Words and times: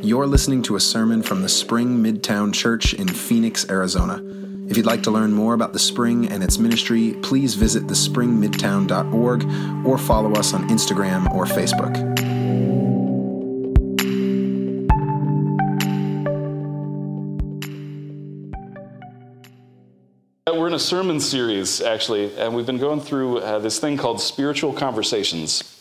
You're 0.00 0.28
listening 0.28 0.62
to 0.62 0.76
a 0.76 0.80
sermon 0.80 1.24
from 1.24 1.42
the 1.42 1.48
Spring 1.48 2.00
Midtown 2.00 2.54
Church 2.54 2.94
in 2.94 3.08
Phoenix, 3.08 3.68
Arizona. 3.68 4.22
If 4.68 4.76
you'd 4.76 4.86
like 4.86 5.02
to 5.02 5.10
learn 5.10 5.32
more 5.32 5.54
about 5.54 5.72
the 5.72 5.80
Spring 5.80 6.30
and 6.30 6.40
its 6.44 6.56
ministry, 6.56 7.16
please 7.20 7.56
visit 7.56 7.88
thespringmidtown.org 7.88 9.84
or 9.84 9.98
follow 9.98 10.34
us 10.34 10.54
on 10.54 10.68
Instagram 10.68 11.34
or 11.34 11.46
Facebook. 11.46 11.96
We're 20.46 20.68
in 20.68 20.74
a 20.74 20.78
sermon 20.78 21.18
series, 21.18 21.80
actually, 21.80 22.36
and 22.36 22.54
we've 22.54 22.66
been 22.66 22.78
going 22.78 23.00
through 23.00 23.38
uh, 23.38 23.58
this 23.58 23.80
thing 23.80 23.96
called 23.96 24.20
Spiritual 24.20 24.74
Conversations. 24.74 25.77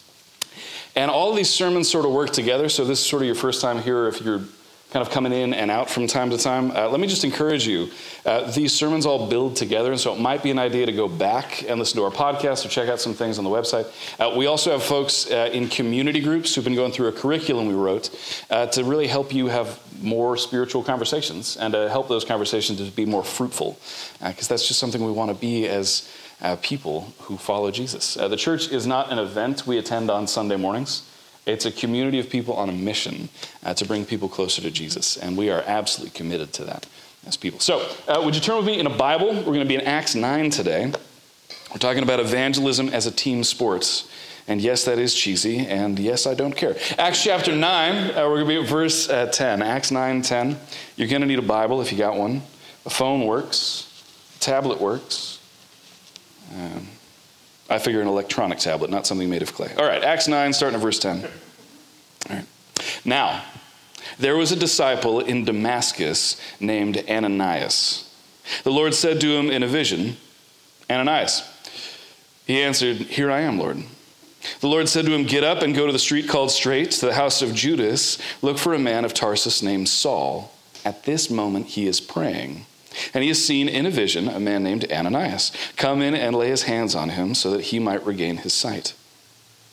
And 0.97 1.11
all 1.11 1.31
these 1.31 1.51
sermons 1.51 1.87
sort 1.87 2.05
of 2.05 2.11
work 2.11 2.31
together, 2.31 2.69
so 2.69 2.83
this 2.83 2.99
is 2.99 3.05
sort 3.05 3.21
of 3.21 3.27
your 3.27 3.35
first 3.35 3.61
time 3.61 3.83
here 3.83 4.07
if 4.07 4.19
you're 4.19 4.41
kind 4.89 5.05
of 5.05 5.11
coming 5.11 5.31
in 5.31 5.53
and 5.53 5.69
out 5.69 5.91
from 5.91 6.07
time 6.07 6.31
to 6.31 6.39
time. 6.39 6.71
Uh, 6.71 6.89
let 6.89 6.99
me 6.99 7.05
just 7.05 7.23
encourage 7.23 7.67
you. 7.67 7.91
Uh, 8.25 8.49
these 8.49 8.73
sermons 8.73 9.05
all 9.05 9.27
build 9.27 9.55
together, 9.55 9.91
and 9.91 9.99
so 9.99 10.11
it 10.11 10.19
might 10.19 10.41
be 10.41 10.49
an 10.49 10.57
idea 10.57 10.87
to 10.87 10.91
go 10.91 11.07
back 11.07 11.63
and 11.69 11.77
listen 11.77 11.97
to 11.97 12.03
our 12.03 12.09
podcast 12.09 12.65
or 12.65 12.69
check 12.69 12.89
out 12.89 12.99
some 12.99 13.13
things 13.13 13.37
on 13.37 13.43
the 13.43 13.49
website. 13.49 13.85
Uh, 14.19 14.35
we 14.35 14.47
also 14.47 14.71
have 14.71 14.81
folks 14.81 15.29
uh, 15.29 15.51
in 15.53 15.67
community 15.67 16.19
groups 16.19 16.55
who've 16.55 16.63
been 16.63 16.73
going 16.73 16.91
through 16.91 17.09
a 17.09 17.11
curriculum 17.11 17.67
we 17.67 17.75
wrote 17.75 18.09
uh, 18.49 18.65
to 18.65 18.83
really 18.83 19.05
help 19.05 19.31
you 19.31 19.45
have 19.45 19.79
more 20.01 20.35
spiritual 20.35 20.81
conversations 20.81 21.57
and 21.57 21.73
to 21.73 21.87
help 21.89 22.07
those 22.07 22.25
conversations 22.25 22.79
to 22.79 22.89
be 22.89 23.05
more 23.05 23.23
fruitful, 23.23 23.77
because 24.25 24.49
uh, 24.49 24.53
that's 24.53 24.67
just 24.67 24.79
something 24.79 25.05
we 25.05 25.11
want 25.11 25.29
to 25.29 25.37
be 25.37 25.67
as 25.67 26.09
uh, 26.41 26.55
people 26.57 27.13
who 27.21 27.37
follow 27.37 27.71
Jesus. 27.71 28.17
Uh, 28.17 28.27
the 28.27 28.37
church 28.37 28.71
is 28.71 28.85
not 28.85 29.11
an 29.11 29.19
event 29.19 29.65
we 29.65 29.77
attend 29.77 30.09
on 30.09 30.27
Sunday 30.27 30.55
mornings. 30.55 31.03
It's 31.45 31.65
a 31.65 31.71
community 31.71 32.19
of 32.19 32.29
people 32.29 32.55
on 32.55 32.69
a 32.69 32.73
mission 32.73 33.29
uh, 33.63 33.73
to 33.75 33.85
bring 33.85 34.05
people 34.05 34.27
closer 34.27 34.61
to 34.61 34.69
Jesus, 34.69 35.17
and 35.17 35.37
we 35.37 35.49
are 35.49 35.63
absolutely 35.65 36.15
committed 36.17 36.53
to 36.53 36.65
that 36.65 36.85
as 37.25 37.37
people. 37.37 37.59
So, 37.59 37.87
uh, 38.07 38.21
would 38.23 38.35
you 38.35 38.41
turn 38.41 38.57
with 38.57 38.65
me 38.65 38.79
in 38.79 38.85
a 38.85 38.95
Bible? 38.95 39.27
We're 39.33 39.43
going 39.43 39.59
to 39.59 39.65
be 39.65 39.75
in 39.75 39.81
Acts 39.81 40.13
9 40.13 40.49
today. 40.49 40.91
We're 41.71 41.77
talking 41.77 42.03
about 42.03 42.19
evangelism 42.19 42.89
as 42.89 43.05
a 43.05 43.11
team 43.11 43.43
sport. 43.43 44.05
And 44.49 44.61
yes, 44.61 44.85
that 44.85 44.97
is 44.97 45.13
cheesy, 45.13 45.59
and 45.59 45.99
yes, 45.99 46.25
I 46.25 46.33
don't 46.33 46.55
care. 46.55 46.77
Acts 46.97 47.21
chapter 47.21 47.53
9, 47.53 48.11
uh, 48.11 48.29
we're 48.29 48.43
going 48.43 48.47
to 48.47 48.47
be 48.47 48.59
at 48.61 48.69
verse 48.69 49.09
uh, 49.09 49.25
10. 49.25 49.61
Acts 49.61 49.91
9 49.91 50.21
10. 50.21 50.57
You're 50.95 51.09
going 51.09 51.21
to 51.21 51.27
need 51.27 51.39
a 51.39 51.41
Bible 51.41 51.81
if 51.81 51.91
you 51.91 51.97
got 51.97 52.15
one. 52.15 52.41
A 52.85 52.89
phone 52.89 53.25
works, 53.25 54.03
a 54.37 54.39
tablet 54.39 54.79
works. 54.79 55.36
Um, 56.55 56.87
I 57.69 57.79
figure 57.79 58.01
an 58.01 58.07
electronic 58.07 58.59
tablet, 58.59 58.89
not 58.89 59.05
something 59.05 59.29
made 59.29 59.41
of 59.41 59.53
clay. 59.53 59.73
All 59.77 59.85
right, 59.85 60.03
Acts 60.03 60.27
9, 60.27 60.53
starting 60.53 60.77
at 60.77 60.81
verse 60.81 60.99
10. 60.99 61.23
All 62.29 62.35
right. 62.35 62.45
Now, 63.03 63.43
there 64.19 64.37
was 64.37 64.51
a 64.51 64.55
disciple 64.55 65.19
in 65.19 65.45
Damascus 65.45 66.39
named 66.59 67.03
Ananias. 67.09 68.09
The 68.63 68.71
Lord 68.71 68.93
said 68.93 69.19
to 69.21 69.27
him 69.27 69.49
in 69.49 69.63
a 69.63 69.67
vision, 69.67 70.17
Ananias. 70.89 71.43
He 72.45 72.61
answered, 72.61 72.97
Here 72.97 73.29
I 73.29 73.41
am, 73.41 73.59
Lord. 73.59 73.83
The 74.61 74.67
Lord 74.67 74.87
said 74.87 75.05
to 75.05 75.13
him, 75.13 75.23
Get 75.23 75.43
up 75.43 75.61
and 75.61 75.75
go 75.75 75.85
to 75.85 75.91
the 75.91 75.99
street 75.99 76.29
called 76.29 76.51
Straight, 76.51 76.91
to 76.91 77.05
the 77.05 77.13
house 77.13 77.41
of 77.41 77.53
Judas. 77.53 78.17
Look 78.41 78.57
for 78.57 78.73
a 78.73 78.79
man 78.79 79.03
of 79.03 79.13
Tarsus 79.13 79.61
named 79.61 79.89
Saul. 79.89 80.53
At 80.85 81.03
this 81.03 81.29
moment, 81.29 81.67
he 81.67 81.87
is 81.87 81.99
praying. 81.99 82.65
And 83.13 83.23
he 83.23 83.29
has 83.29 83.43
seen 83.43 83.67
in 83.67 83.85
a 83.85 83.91
vision 83.91 84.27
a 84.27 84.39
man 84.39 84.63
named 84.63 84.91
Ananias 84.91 85.51
come 85.75 86.01
in 86.01 86.15
and 86.15 86.35
lay 86.35 86.49
his 86.49 86.63
hands 86.63 86.95
on 86.95 87.09
him 87.09 87.33
so 87.35 87.51
that 87.51 87.65
he 87.65 87.79
might 87.79 88.05
regain 88.05 88.37
his 88.37 88.53
sight. 88.53 88.93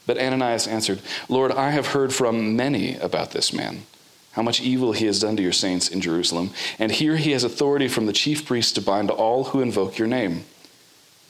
But 0.06 0.18
Ananias 0.18 0.66
answered, 0.66 1.00
Lord, 1.28 1.52
I 1.52 1.70
have 1.70 1.88
heard 1.88 2.12
from 2.12 2.56
many 2.56 2.96
about 2.96 3.30
this 3.30 3.52
man, 3.52 3.84
how 4.32 4.42
much 4.42 4.60
evil 4.60 4.92
he 4.92 5.06
has 5.06 5.20
done 5.20 5.36
to 5.36 5.42
your 5.42 5.52
saints 5.52 5.88
in 5.88 6.00
Jerusalem, 6.00 6.50
and 6.78 6.92
here 6.92 7.16
he 7.16 7.30
has 7.32 7.44
authority 7.44 7.88
from 7.88 8.06
the 8.06 8.12
chief 8.12 8.44
priests 8.44 8.72
to 8.72 8.82
bind 8.82 9.10
all 9.10 9.44
who 9.44 9.60
invoke 9.60 9.96
your 9.98 10.08
name. 10.08 10.44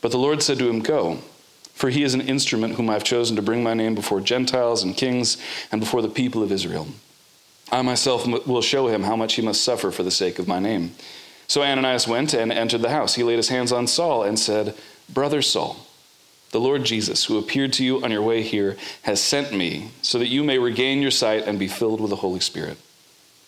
But 0.00 0.10
the 0.10 0.18
Lord 0.18 0.42
said 0.42 0.58
to 0.58 0.68
him, 0.68 0.80
Go, 0.80 1.18
for 1.72 1.90
he 1.90 2.02
is 2.02 2.14
an 2.14 2.20
instrument 2.20 2.74
whom 2.74 2.90
I 2.90 2.94
have 2.94 3.04
chosen 3.04 3.36
to 3.36 3.42
bring 3.42 3.62
my 3.62 3.74
name 3.74 3.94
before 3.94 4.20
Gentiles 4.20 4.82
and 4.82 4.96
kings 4.96 5.36
and 5.70 5.80
before 5.80 6.02
the 6.02 6.08
people 6.08 6.42
of 6.42 6.52
Israel. 6.52 6.88
I 7.70 7.82
myself 7.82 8.26
will 8.46 8.62
show 8.62 8.88
him 8.88 9.02
how 9.02 9.16
much 9.16 9.34
he 9.34 9.42
must 9.42 9.64
suffer 9.64 9.90
for 9.90 10.02
the 10.02 10.10
sake 10.10 10.38
of 10.38 10.46
my 10.46 10.58
name. 10.58 10.94
So 11.46 11.62
Ananias 11.62 12.08
went 12.08 12.34
and 12.34 12.52
entered 12.52 12.82
the 12.82 12.90
house. 12.90 13.14
He 13.14 13.22
laid 13.22 13.36
his 13.36 13.48
hands 13.48 13.72
on 13.72 13.86
Saul 13.86 14.22
and 14.22 14.38
said, 14.38 14.74
Brother 15.12 15.42
Saul, 15.42 15.76
the 16.50 16.60
Lord 16.60 16.84
Jesus, 16.84 17.24
who 17.24 17.38
appeared 17.38 17.72
to 17.74 17.84
you 17.84 18.02
on 18.02 18.10
your 18.10 18.22
way 18.22 18.42
here, 18.42 18.76
has 19.02 19.20
sent 19.20 19.52
me 19.52 19.90
so 20.02 20.18
that 20.18 20.28
you 20.28 20.44
may 20.44 20.58
regain 20.58 21.02
your 21.02 21.10
sight 21.10 21.46
and 21.46 21.58
be 21.58 21.68
filled 21.68 22.00
with 22.00 22.10
the 22.10 22.16
Holy 22.16 22.40
Spirit. 22.40 22.78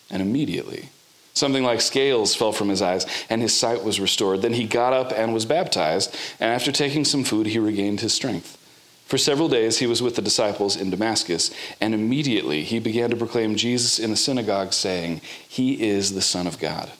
And 0.09 0.21
immediately, 0.21 0.89
something 1.33 1.63
like 1.63 1.81
scales 1.81 2.35
fell 2.35 2.51
from 2.51 2.69
his 2.69 2.81
eyes, 2.81 3.05
and 3.29 3.41
his 3.41 3.55
sight 3.55 3.83
was 3.83 3.99
restored. 3.99 4.41
Then 4.41 4.53
he 4.53 4.67
got 4.67 4.93
up 4.93 5.11
and 5.11 5.33
was 5.33 5.45
baptized, 5.45 6.15
and 6.39 6.51
after 6.51 6.71
taking 6.71 7.05
some 7.05 7.23
food, 7.23 7.47
he 7.47 7.59
regained 7.59 8.01
his 8.01 8.13
strength. 8.13 8.57
For 9.05 9.17
several 9.17 9.47
days 9.47 9.77
he 9.77 9.87
was 9.87 10.01
with 10.01 10.17
the 10.17 10.21
disciples 10.21 10.75
in 10.75 10.89
Damascus, 10.89 11.51
and 11.79 11.93
immediately 11.93 12.63
he 12.63 12.79
began 12.79 13.09
to 13.09 13.15
proclaim 13.15 13.55
Jesus 13.55 13.99
in 13.99 14.09
the 14.09 14.17
synagogue, 14.17 14.73
saying, 14.73 15.21
He 15.47 15.87
is 15.87 16.13
the 16.13 16.21
Son 16.21 16.45
of 16.45 16.59
God. 16.59 16.91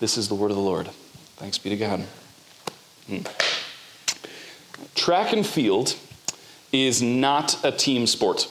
This 0.00 0.16
is 0.16 0.28
the 0.28 0.34
word 0.34 0.50
of 0.50 0.56
the 0.56 0.62
Lord. 0.62 0.88
Thanks 1.36 1.58
be 1.58 1.70
to 1.70 1.76
God. 1.76 2.04
Hmm. 3.08 3.18
Track 4.94 5.32
and 5.32 5.44
field 5.44 5.96
is 6.72 7.02
not 7.02 7.64
a 7.64 7.72
team 7.72 8.06
sport. 8.06 8.48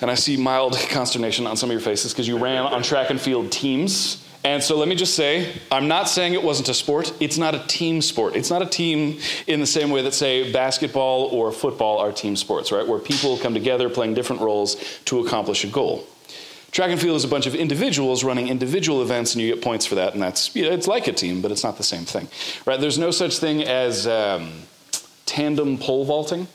And 0.00 0.10
I 0.10 0.14
see 0.14 0.36
mild 0.36 0.76
consternation 0.90 1.46
on 1.46 1.56
some 1.56 1.70
of 1.70 1.72
your 1.72 1.80
faces 1.80 2.12
because 2.12 2.26
you 2.26 2.38
ran 2.38 2.64
on 2.64 2.82
track 2.82 3.10
and 3.10 3.20
field 3.20 3.52
teams. 3.52 4.24
And 4.44 4.62
so 4.62 4.76
let 4.78 4.88
me 4.88 4.94
just 4.94 5.14
say, 5.14 5.52
I'm 5.70 5.88
not 5.88 6.08
saying 6.08 6.34
it 6.34 6.42
wasn't 6.42 6.68
a 6.68 6.74
sport. 6.74 7.12
It's 7.20 7.38
not 7.38 7.54
a 7.54 7.60
team 7.66 8.00
sport. 8.00 8.34
It's 8.34 8.50
not 8.50 8.62
a 8.62 8.66
team 8.66 9.20
in 9.46 9.60
the 9.60 9.66
same 9.66 9.90
way 9.90 10.02
that, 10.02 10.14
say, 10.14 10.52
basketball 10.52 11.24
or 11.24 11.52
football 11.52 11.98
are 11.98 12.12
team 12.12 12.34
sports, 12.36 12.72
right? 12.72 12.86
Where 12.86 13.00
people 13.00 13.36
come 13.36 13.52
together 13.52 13.90
playing 13.90 14.14
different 14.14 14.42
roles 14.42 14.76
to 15.06 15.20
accomplish 15.20 15.64
a 15.64 15.66
goal. 15.66 16.06
Track 16.70 16.90
and 16.90 17.00
field 17.00 17.16
is 17.16 17.24
a 17.24 17.28
bunch 17.28 17.46
of 17.46 17.54
individuals 17.54 18.22
running 18.22 18.48
individual 18.48 19.02
events, 19.02 19.34
and 19.34 19.42
you 19.42 19.54
get 19.54 19.64
points 19.64 19.86
for 19.86 19.94
that, 19.94 20.12
and 20.12 20.22
that's 20.22 20.54
you 20.54 20.64
know, 20.64 20.70
it's 20.70 20.86
like 20.86 21.08
a 21.08 21.12
team, 21.12 21.40
but 21.40 21.50
it's 21.50 21.64
not 21.64 21.78
the 21.78 21.82
same 21.82 22.04
thing, 22.04 22.28
right? 22.66 22.78
There's 22.78 22.98
no 22.98 23.10
such 23.10 23.38
thing 23.38 23.62
as 23.62 24.06
um, 24.06 24.52
tandem 25.24 25.78
pole 25.78 26.04
vaulting, 26.04 26.46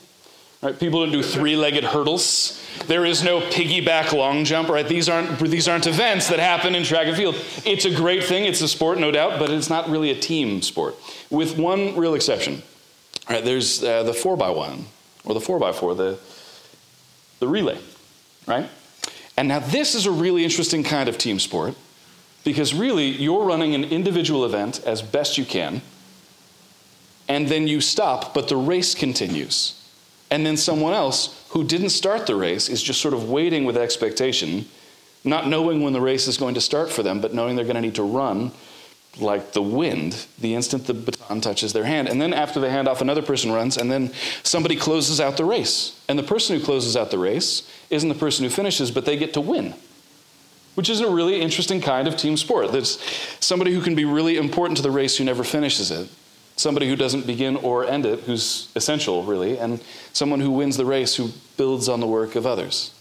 right? 0.62 0.78
People 0.78 1.00
don't 1.02 1.12
do 1.12 1.22
three-legged 1.22 1.82
hurdles. 1.82 2.60
There 2.86 3.04
is 3.04 3.24
no 3.24 3.40
piggyback 3.40 4.12
long 4.12 4.44
jump, 4.44 4.68
right? 4.68 4.86
These 4.86 5.08
aren't 5.08 5.40
these 5.40 5.66
aren't 5.66 5.88
events 5.88 6.28
that 6.28 6.38
happen 6.38 6.76
in 6.76 6.84
track 6.84 7.08
and 7.08 7.16
field. 7.16 7.34
It's 7.64 7.84
a 7.84 7.94
great 7.94 8.22
thing. 8.22 8.44
It's 8.44 8.60
a 8.60 8.68
sport, 8.68 8.98
no 8.98 9.10
doubt, 9.10 9.40
but 9.40 9.50
it's 9.50 9.68
not 9.68 9.88
really 9.88 10.10
a 10.10 10.18
team 10.18 10.62
sport, 10.62 10.94
with 11.28 11.58
one 11.58 11.96
real 11.96 12.14
exception. 12.14 12.62
Right? 13.28 13.44
There's 13.44 13.82
uh, 13.82 14.04
the 14.04 14.14
four 14.14 14.36
by 14.36 14.50
one 14.50 14.84
or 15.24 15.34
the 15.34 15.40
four 15.40 15.58
by 15.58 15.72
four, 15.72 15.94
the 15.96 16.18
the 17.40 17.48
relay, 17.48 17.78
right? 18.46 18.68
And 19.36 19.48
now, 19.48 19.58
this 19.58 19.94
is 19.94 20.06
a 20.06 20.10
really 20.10 20.44
interesting 20.44 20.84
kind 20.84 21.08
of 21.08 21.18
team 21.18 21.38
sport 21.38 21.74
because 22.44 22.74
really 22.74 23.08
you're 23.08 23.44
running 23.44 23.74
an 23.74 23.84
individual 23.84 24.44
event 24.44 24.80
as 24.84 25.02
best 25.02 25.38
you 25.38 25.44
can, 25.44 25.82
and 27.28 27.48
then 27.48 27.66
you 27.66 27.80
stop, 27.80 28.34
but 28.34 28.48
the 28.48 28.56
race 28.56 28.94
continues. 28.94 29.80
And 30.30 30.44
then 30.44 30.56
someone 30.56 30.92
else 30.92 31.46
who 31.50 31.64
didn't 31.64 31.90
start 31.90 32.26
the 32.26 32.36
race 32.36 32.68
is 32.68 32.82
just 32.82 33.00
sort 33.00 33.14
of 33.14 33.30
waiting 33.30 33.64
with 33.64 33.76
expectation, 33.76 34.66
not 35.24 35.48
knowing 35.48 35.82
when 35.82 35.92
the 35.92 36.00
race 36.00 36.28
is 36.28 36.36
going 36.36 36.54
to 36.54 36.60
start 36.60 36.90
for 36.90 37.02
them, 37.02 37.20
but 37.20 37.34
knowing 37.34 37.56
they're 37.56 37.64
going 37.64 37.76
to 37.76 37.80
need 37.80 37.94
to 37.94 38.02
run 38.02 38.52
like 39.20 39.52
the 39.52 39.62
wind 39.62 40.26
the 40.38 40.54
instant 40.54 40.86
the 40.86 40.94
baton 40.94 41.40
touches 41.40 41.72
their 41.72 41.84
hand. 41.84 42.08
And 42.08 42.20
then 42.20 42.34
after 42.34 42.60
they 42.60 42.70
hand 42.70 42.88
off, 42.88 43.00
another 43.00 43.22
person 43.22 43.52
runs, 43.52 43.76
and 43.76 43.90
then 43.90 44.12
somebody 44.42 44.76
closes 44.76 45.20
out 45.20 45.36
the 45.36 45.44
race. 45.44 46.00
And 46.08 46.18
the 46.18 46.22
person 46.22 46.58
who 46.58 46.64
closes 46.64 46.96
out 46.96 47.10
the 47.10 47.18
race 47.18 47.68
isn't 47.90 48.08
the 48.08 48.14
person 48.14 48.44
who 48.44 48.50
finishes, 48.50 48.90
but 48.90 49.04
they 49.04 49.16
get 49.16 49.34
to 49.34 49.40
win. 49.40 49.74
Which 50.74 50.90
is 50.90 51.00
a 51.00 51.08
really 51.08 51.40
interesting 51.40 51.80
kind 51.80 52.08
of 52.08 52.16
team 52.16 52.36
sport. 52.36 52.72
There's 52.72 53.00
somebody 53.40 53.72
who 53.72 53.80
can 53.80 53.94
be 53.94 54.04
really 54.04 54.36
important 54.36 54.76
to 54.78 54.82
the 54.82 54.90
race 54.90 55.16
who 55.16 55.24
never 55.24 55.44
finishes 55.44 55.90
it, 55.90 56.08
somebody 56.56 56.88
who 56.88 56.96
doesn't 56.96 57.26
begin 57.26 57.56
or 57.56 57.84
end 57.84 58.06
it, 58.06 58.20
who's 58.20 58.70
essential, 58.74 59.22
really, 59.22 59.56
and 59.56 59.80
someone 60.12 60.40
who 60.40 60.50
wins 60.50 60.76
the 60.76 60.84
race 60.84 61.14
who 61.14 61.30
builds 61.56 61.88
on 61.88 62.00
the 62.00 62.06
work 62.06 62.34
of 62.34 62.44
others. 62.44 62.92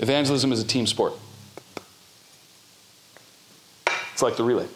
Evangelism 0.00 0.50
is 0.50 0.60
a 0.60 0.66
team 0.66 0.86
sport. 0.86 1.12
It's 4.20 4.22
like 4.22 4.36
the 4.36 4.44
relay. 4.44 4.66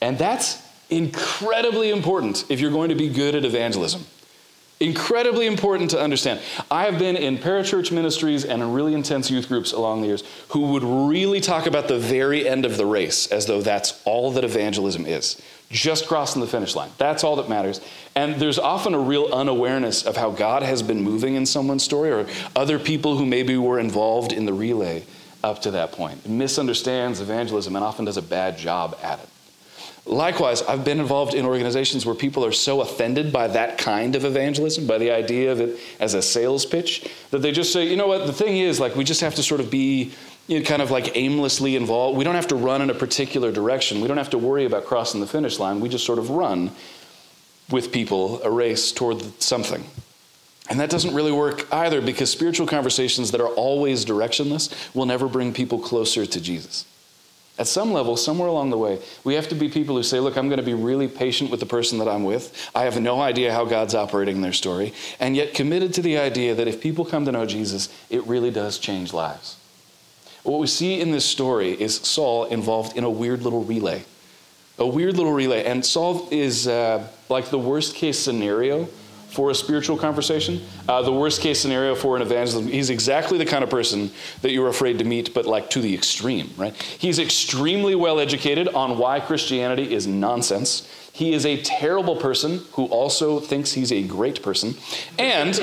And 0.00 0.16
that's 0.16 0.66
incredibly 0.88 1.90
important 1.90 2.46
if 2.48 2.60
you're 2.60 2.70
going 2.70 2.88
to 2.88 2.94
be 2.94 3.10
good 3.10 3.34
at 3.34 3.44
evangelism. 3.44 4.06
Incredibly 4.80 5.46
important 5.46 5.90
to 5.90 6.00
understand. 6.00 6.40
I 6.70 6.86
have 6.86 6.98
been 6.98 7.14
in 7.14 7.36
parachurch 7.36 7.92
ministries 7.92 8.46
and 8.46 8.62
in 8.62 8.72
really 8.72 8.94
intense 8.94 9.30
youth 9.30 9.48
groups 9.48 9.74
along 9.74 10.00
the 10.00 10.06
years 10.06 10.24
who 10.48 10.72
would 10.72 10.82
really 10.82 11.42
talk 11.42 11.66
about 11.66 11.88
the 11.88 11.98
very 11.98 12.48
end 12.48 12.64
of 12.64 12.78
the 12.78 12.86
race 12.86 13.26
as 13.26 13.44
though 13.44 13.60
that's 13.60 14.00
all 14.06 14.30
that 14.30 14.44
evangelism 14.44 15.04
is. 15.04 15.38
just 15.68 16.08
crossing 16.08 16.40
the 16.40 16.48
finish 16.48 16.74
line. 16.74 16.90
That's 16.96 17.22
all 17.22 17.36
that 17.36 17.50
matters. 17.50 17.82
And 18.14 18.36
there's 18.36 18.58
often 18.58 18.94
a 18.94 18.98
real 18.98 19.28
unawareness 19.30 20.06
of 20.06 20.16
how 20.16 20.30
God 20.30 20.62
has 20.62 20.82
been 20.82 21.02
moving 21.02 21.34
in 21.34 21.44
someone's 21.44 21.82
story 21.82 22.12
or 22.12 22.26
other 22.56 22.78
people 22.78 23.18
who 23.18 23.26
maybe 23.26 23.58
were 23.58 23.78
involved 23.78 24.32
in 24.32 24.46
the 24.46 24.54
relay 24.54 25.04
up 25.42 25.62
to 25.62 25.72
that 25.72 25.92
point. 25.92 26.28
Misunderstands 26.28 27.20
evangelism 27.20 27.76
and 27.76 27.84
often 27.84 28.04
does 28.04 28.16
a 28.16 28.22
bad 28.22 28.58
job 28.58 28.96
at 29.02 29.18
it. 29.18 29.28
Likewise, 30.04 30.62
I've 30.62 30.84
been 30.84 30.98
involved 30.98 31.32
in 31.32 31.46
organizations 31.46 32.04
where 32.04 32.14
people 32.14 32.44
are 32.44 32.52
so 32.52 32.80
offended 32.80 33.32
by 33.32 33.46
that 33.48 33.78
kind 33.78 34.16
of 34.16 34.24
evangelism, 34.24 34.86
by 34.86 34.98
the 34.98 35.12
idea 35.12 35.52
of 35.52 35.60
it 35.60 35.78
as 36.00 36.14
a 36.14 36.22
sales 36.22 36.66
pitch, 36.66 37.08
that 37.30 37.38
they 37.38 37.52
just 37.52 37.72
say, 37.72 37.86
you 37.86 37.96
know 37.96 38.08
what, 38.08 38.26
the 38.26 38.32
thing 38.32 38.58
is, 38.58 38.80
like, 38.80 38.96
we 38.96 39.04
just 39.04 39.20
have 39.20 39.36
to 39.36 39.44
sort 39.44 39.60
of 39.60 39.70
be 39.70 40.12
you 40.48 40.58
know, 40.58 40.64
kind 40.64 40.82
of 40.82 40.90
like 40.90 41.16
aimlessly 41.16 41.76
involved. 41.76 42.18
We 42.18 42.24
don't 42.24 42.34
have 42.34 42.48
to 42.48 42.56
run 42.56 42.82
in 42.82 42.90
a 42.90 42.94
particular 42.94 43.52
direction. 43.52 44.00
We 44.00 44.08
don't 44.08 44.16
have 44.16 44.30
to 44.30 44.38
worry 44.38 44.64
about 44.64 44.86
crossing 44.86 45.20
the 45.20 45.26
finish 45.26 45.60
line. 45.60 45.80
We 45.80 45.88
just 45.88 46.04
sort 46.04 46.18
of 46.18 46.30
run 46.30 46.72
with 47.70 47.92
people 47.92 48.42
a 48.42 48.50
race 48.50 48.90
toward 48.90 49.22
something. 49.40 49.84
And 50.70 50.78
that 50.80 50.90
doesn't 50.90 51.14
really 51.14 51.32
work 51.32 51.72
either 51.72 52.00
because 52.00 52.30
spiritual 52.30 52.66
conversations 52.66 53.32
that 53.32 53.40
are 53.40 53.48
always 53.48 54.04
directionless 54.04 54.94
will 54.94 55.06
never 55.06 55.28
bring 55.28 55.52
people 55.52 55.78
closer 55.78 56.24
to 56.24 56.40
Jesus. 56.40 56.86
At 57.58 57.66
some 57.66 57.92
level, 57.92 58.16
somewhere 58.16 58.48
along 58.48 58.70
the 58.70 58.78
way, 58.78 58.98
we 59.24 59.34
have 59.34 59.48
to 59.48 59.54
be 59.54 59.68
people 59.68 59.94
who 59.94 60.02
say, 60.02 60.20
Look, 60.20 60.38
I'm 60.38 60.48
going 60.48 60.58
to 60.58 60.64
be 60.64 60.74
really 60.74 61.06
patient 61.06 61.50
with 61.50 61.60
the 61.60 61.66
person 61.66 61.98
that 61.98 62.08
I'm 62.08 62.24
with. 62.24 62.70
I 62.74 62.84
have 62.84 63.00
no 63.00 63.20
idea 63.20 63.52
how 63.52 63.66
God's 63.66 63.94
operating 63.94 64.36
in 64.36 64.42
their 64.42 64.54
story, 64.54 64.94
and 65.20 65.36
yet 65.36 65.52
committed 65.52 65.92
to 65.94 66.02
the 66.02 66.16
idea 66.16 66.54
that 66.54 66.66
if 66.66 66.80
people 66.80 67.04
come 67.04 67.26
to 67.26 67.32
know 67.32 67.44
Jesus, 67.44 67.88
it 68.08 68.26
really 68.26 68.50
does 68.50 68.78
change 68.78 69.12
lives. 69.12 69.56
What 70.44 70.60
we 70.60 70.66
see 70.66 71.00
in 71.00 71.12
this 71.12 71.26
story 71.26 71.70
is 71.80 71.96
Saul 71.96 72.46
involved 72.46 72.96
in 72.96 73.04
a 73.04 73.10
weird 73.10 73.42
little 73.42 73.64
relay. 73.64 74.04
A 74.78 74.86
weird 74.86 75.16
little 75.16 75.32
relay. 75.32 75.64
And 75.64 75.84
Saul 75.84 76.28
is 76.30 76.66
uh, 76.66 77.06
like 77.28 77.50
the 77.50 77.58
worst 77.58 77.94
case 77.94 78.18
scenario 78.18 78.88
for 79.32 79.50
a 79.50 79.54
spiritual 79.54 79.96
conversation, 79.96 80.60
uh, 80.88 81.00
the 81.00 81.12
worst 81.12 81.40
case 81.40 81.58
scenario 81.58 81.94
for 81.94 82.16
an 82.16 82.22
evangelism. 82.22 82.70
He's 82.70 82.90
exactly 82.90 83.38
the 83.38 83.46
kind 83.46 83.64
of 83.64 83.70
person 83.70 84.10
that 84.42 84.52
you're 84.52 84.68
afraid 84.68 84.98
to 84.98 85.04
meet, 85.04 85.32
but 85.32 85.46
like 85.46 85.70
to 85.70 85.80
the 85.80 85.94
extreme, 85.94 86.50
right? 86.58 86.74
He's 86.74 87.18
extremely 87.18 87.94
well 87.94 88.20
educated 88.20 88.68
on 88.68 88.98
why 88.98 89.20
Christianity 89.20 89.94
is 89.94 90.06
nonsense. 90.06 90.86
He 91.14 91.34
is 91.34 91.44
a 91.44 91.60
terrible 91.60 92.16
person 92.16 92.62
who 92.72 92.86
also 92.86 93.38
thinks 93.38 93.72
he's 93.72 93.92
a 93.92 94.02
great 94.02 94.42
person. 94.42 94.74
And 95.18 95.54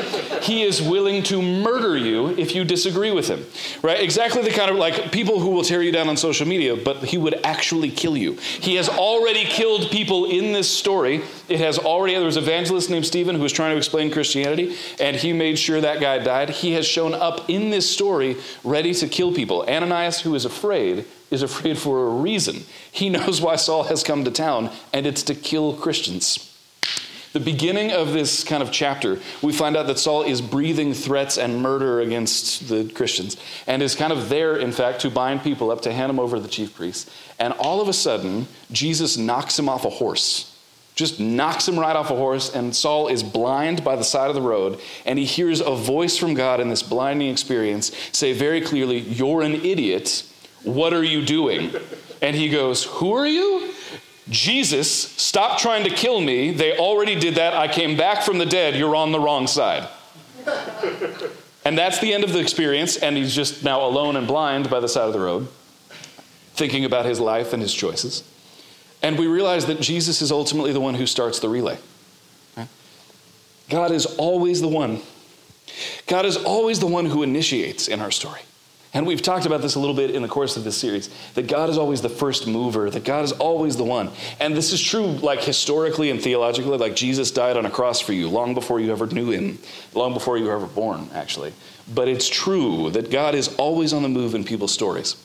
he 0.44 0.62
is 0.62 0.80
willing 0.80 1.24
to 1.24 1.42
murder 1.42 1.98
you 1.98 2.30
if 2.38 2.54
you 2.54 2.63
disagree 2.63 3.12
with 3.12 3.28
him. 3.28 3.44
Right? 3.81 4.00
Exactly 4.00 4.44
the 4.44 4.51
kind 4.51 4.69
of 4.69 4.78
like 4.78 5.12
people 5.12 5.40
who 5.40 5.50
will 5.50 5.63
tear 5.63 5.81
you 5.81 5.92
down 5.92 6.07
on 6.07 6.18
social 6.18 6.48
media, 6.48 6.75
but 6.75 7.04
he 7.04 7.18
would 7.18 7.44
actually 7.44 7.90
kill 7.90 8.16
you. 8.16 8.34
He 8.34 8.75
has 8.75 8.90
already 8.90 9.44
killed 9.44 9.90
people 9.90 10.25
in 10.25 10.54
this 10.54 10.69
story. 10.69 11.22
It 11.48 11.60
has 11.60 11.80
already, 11.80 12.13
there 12.13 12.25
was 12.25 12.38
an 12.38 12.44
evangelist 12.44 12.92
named 12.92 13.07
Stephen 13.07 13.36
who 13.36 13.42
was 13.42 13.51
trying 13.51 13.72
to 13.72 13.78
explain 13.78 14.12
Christianity, 14.12 14.78
and 15.00 15.16
he 15.16 15.34
made 15.34 15.57
sure 15.57 15.81
that 15.81 16.00
guy 16.00 16.19
died. 16.19 16.51
He 16.51 16.74
has 16.74 16.86
shown 16.86 17.16
up 17.16 17.50
in 17.50 17.72
this 17.72 17.90
story 17.90 18.38
ready 18.63 18.94
to 18.94 19.07
kill 19.07 19.34
people. 19.34 19.66
Ananias, 19.68 20.22
who 20.22 20.36
is 20.36 20.46
afraid, 20.46 21.06
is 21.31 21.41
afraid 21.41 21.77
for 21.77 22.07
a 22.07 22.09
reason. 22.09 22.63
He 22.91 23.09
knows 23.09 23.41
why 23.41 23.55
Saul 23.55 23.83
has 23.83 24.03
come 24.03 24.23
to 24.25 24.31
town, 24.31 24.71
and 24.93 25.05
it's 25.05 25.23
to 25.23 25.35
kill 25.35 25.73
Christians. 25.73 26.45
The 27.31 27.39
beginning 27.39 27.91
of 27.91 28.11
this 28.11 28.43
kind 28.43 28.63
of 28.63 28.71
chapter, 28.71 29.19
we 29.43 29.53
find 29.53 29.77
out 29.77 29.85
that 29.85 29.99
Saul 29.99 30.23
is 30.23 30.41
breathing 30.41 30.95
threats 30.95 31.37
and 31.37 31.61
murder 31.61 32.01
against 32.01 32.69
the 32.69 32.89
Christians 32.89 33.37
and 33.67 33.83
is 33.83 33.93
kind 33.93 34.11
of 34.11 34.29
there, 34.29 34.57
in 34.57 34.71
fact, 34.71 35.01
to 35.01 35.11
bind 35.11 35.43
people 35.43 35.69
up 35.69 35.81
to 35.81 35.93
hand 35.93 36.09
them 36.09 36.19
over 36.19 36.37
to 36.37 36.41
the 36.41 36.49
chief 36.49 36.73
priests. 36.73 37.11
And 37.37 37.53
all 37.53 37.81
of 37.81 37.87
a 37.87 37.93
sudden, 37.93 38.47
Jesus 38.71 39.15
knocks 39.15 39.59
him 39.59 39.69
off 39.69 39.85
a 39.85 39.91
horse. 39.91 40.55
Just 40.95 41.19
knocks 41.19 41.67
him 41.67 41.79
right 41.79 41.95
off 41.95 42.09
a 42.09 42.15
horse, 42.15 42.53
and 42.53 42.75
Saul 42.75 43.07
is 43.07 43.21
blind 43.21 43.83
by 43.83 43.95
the 43.95 44.03
side 44.03 44.29
of 44.29 44.35
the 44.35 44.41
road, 44.41 44.79
and 45.05 45.19
he 45.19 45.25
hears 45.25 45.61
a 45.61 45.75
voice 45.75 46.17
from 46.17 46.33
God 46.33 46.59
in 46.59 46.69
this 46.69 46.83
blinding 46.83 47.29
experience 47.29 47.95
say 48.11 48.33
very 48.33 48.59
clearly, 48.59 48.97
You're 48.97 49.43
an 49.43 49.53
idiot 49.53 50.25
what 50.63 50.94
are 50.94 51.03
you 51.03 51.25
doing? 51.25 51.73
And 52.21 52.35
he 52.35 52.50
goes, 52.50 52.83
Who 52.85 53.13
are 53.13 53.27
you? 53.27 53.73
Jesus, 54.29 54.91
stop 54.91 55.59
trying 55.59 55.83
to 55.85 55.89
kill 55.89 56.21
me. 56.21 56.51
They 56.51 56.77
already 56.77 57.19
did 57.19 57.35
that. 57.35 57.53
I 57.53 57.67
came 57.67 57.97
back 57.97 58.23
from 58.23 58.38
the 58.38 58.45
dead. 58.45 58.75
You're 58.75 58.95
on 58.95 59.11
the 59.11 59.19
wrong 59.19 59.47
side. 59.47 59.88
and 61.65 61.77
that's 61.77 62.00
the 62.00 62.13
end 62.13 62.23
of 62.23 62.31
the 62.31 62.39
experience. 62.39 62.97
And 62.97 63.17
he's 63.17 63.33
just 63.33 63.63
now 63.63 63.83
alone 63.83 64.15
and 64.15 64.27
blind 64.27 64.69
by 64.69 64.79
the 64.79 64.88
side 64.88 65.07
of 65.07 65.13
the 65.13 65.19
road, 65.19 65.47
thinking 66.53 66.85
about 66.85 67.05
his 67.05 67.19
life 67.19 67.53
and 67.53 67.62
his 67.62 67.73
choices. 67.73 68.23
And 69.01 69.17
we 69.17 69.27
realize 69.27 69.65
that 69.65 69.79
Jesus 69.79 70.21
is 70.21 70.31
ultimately 70.31 70.73
the 70.73 70.81
one 70.81 70.94
who 70.94 71.07
starts 71.07 71.39
the 71.39 71.50
relay. 71.50 71.77
God 73.69 73.91
is 73.91 74.05
always 74.05 74.62
the 74.62 74.67
one. 74.67 75.01
God 76.07 76.25
is 76.25 76.38
always 76.38 76.79
the 76.79 76.88
one 76.88 77.05
who 77.05 77.23
initiates 77.23 77.88
in 77.88 78.01
our 78.01 78.12
story. 78.12 78.41
And 78.94 79.06
we've 79.06 79.21
talked 79.21 79.45
about 79.45 79.62
this 79.62 79.75
a 79.75 79.80
little 79.80 79.95
bit 79.95 80.12
in 80.12 80.24
the 80.24 80.27
course 80.27 80.57
of 80.57 80.63
this 80.63 80.75
series 80.75 81.09
that 81.36 81.47
God 81.47 81.69
is 81.69 81.77
always 81.77 82.01
the 82.01 82.09
first 82.09 82.47
mover, 82.47 82.89
that 82.89 83.03
God 83.03 83.24
is 83.24 83.31
always 83.33 83.77
the 83.77 83.83
one. 83.83 84.09
And 84.39 84.56
this 84.56 84.74
is 84.74 84.81
true, 84.81 85.06
like 85.06 85.41
historically 85.41 86.09
and 86.09 86.19
theologically, 86.21 86.77
like 86.77 86.95
Jesus 86.95 87.30
died 87.30 87.56
on 87.56 87.68
a 87.68 87.69
cross 87.69 88.00
for 88.00 88.13
you 88.13 88.27
long 88.30 88.56
before 88.56 88.80
you 88.80 88.91
ever 88.91 89.06
knew 89.06 89.30
him, 89.30 89.59
long 89.94 90.13
before 90.13 90.39
you 90.39 90.45
were 90.45 90.56
ever 90.56 90.65
born, 90.65 91.07
actually. 91.13 91.53
But 91.94 92.07
it's 92.07 92.27
true 92.27 92.89
that 92.91 93.12
God 93.12 93.36
is 93.36 93.56
always 93.57 93.94
on 93.94 94.01
the 94.01 94.09
move 94.09 94.33
in 94.33 94.44
people's 94.44 94.74
stories. 94.74 95.15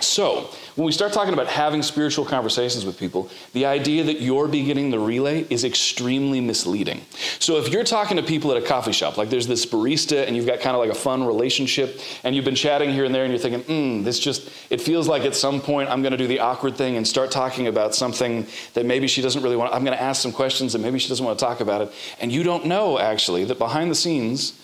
So, 0.00 0.50
when 0.74 0.84
we 0.84 0.92
start 0.92 1.14
talking 1.14 1.32
about 1.32 1.46
having 1.46 1.82
spiritual 1.82 2.26
conversations 2.26 2.84
with 2.84 2.98
people, 2.98 3.30
the 3.54 3.64
idea 3.64 4.04
that 4.04 4.20
you're 4.20 4.46
beginning 4.46 4.90
the 4.90 4.98
relay 4.98 5.46
is 5.48 5.64
extremely 5.64 6.38
misleading. 6.38 7.00
So, 7.38 7.56
if 7.56 7.72
you're 7.72 7.84
talking 7.84 8.18
to 8.18 8.22
people 8.22 8.50
at 8.50 8.62
a 8.62 8.66
coffee 8.66 8.92
shop, 8.92 9.16
like 9.16 9.30
there's 9.30 9.46
this 9.46 9.64
barista 9.64 10.26
and 10.26 10.36
you've 10.36 10.44
got 10.46 10.60
kind 10.60 10.76
of 10.76 10.80
like 10.80 10.90
a 10.90 10.94
fun 10.94 11.24
relationship, 11.24 11.98
and 12.24 12.36
you've 12.36 12.44
been 12.44 12.54
chatting 12.54 12.92
here 12.92 13.06
and 13.06 13.14
there, 13.14 13.24
and 13.24 13.32
you're 13.32 13.40
thinking, 13.40 13.62
hmm, 13.62 14.04
this 14.04 14.18
just, 14.18 14.50
it 14.68 14.82
feels 14.82 15.08
like 15.08 15.22
at 15.22 15.34
some 15.34 15.62
point 15.62 15.88
I'm 15.88 16.02
going 16.02 16.12
to 16.12 16.18
do 16.18 16.26
the 16.26 16.40
awkward 16.40 16.76
thing 16.76 16.98
and 16.98 17.08
start 17.08 17.30
talking 17.30 17.66
about 17.66 17.94
something 17.94 18.46
that 18.74 18.84
maybe 18.84 19.06
she 19.06 19.22
doesn't 19.22 19.42
really 19.42 19.56
want. 19.56 19.72
I'm 19.72 19.82
going 19.82 19.96
to 19.96 20.02
ask 20.02 20.20
some 20.20 20.32
questions 20.32 20.74
and 20.74 20.84
maybe 20.84 20.98
she 20.98 21.08
doesn't 21.08 21.24
want 21.24 21.38
to 21.38 21.44
talk 21.44 21.60
about 21.60 21.80
it. 21.80 21.92
And 22.20 22.30
you 22.30 22.42
don't 22.42 22.66
know, 22.66 22.98
actually, 22.98 23.44
that 23.44 23.58
behind 23.58 23.90
the 23.90 23.94
scenes, 23.94 24.60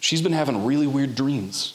she's 0.00 0.22
been 0.22 0.32
having 0.32 0.64
really 0.64 0.88
weird 0.88 1.14
dreams 1.14 1.74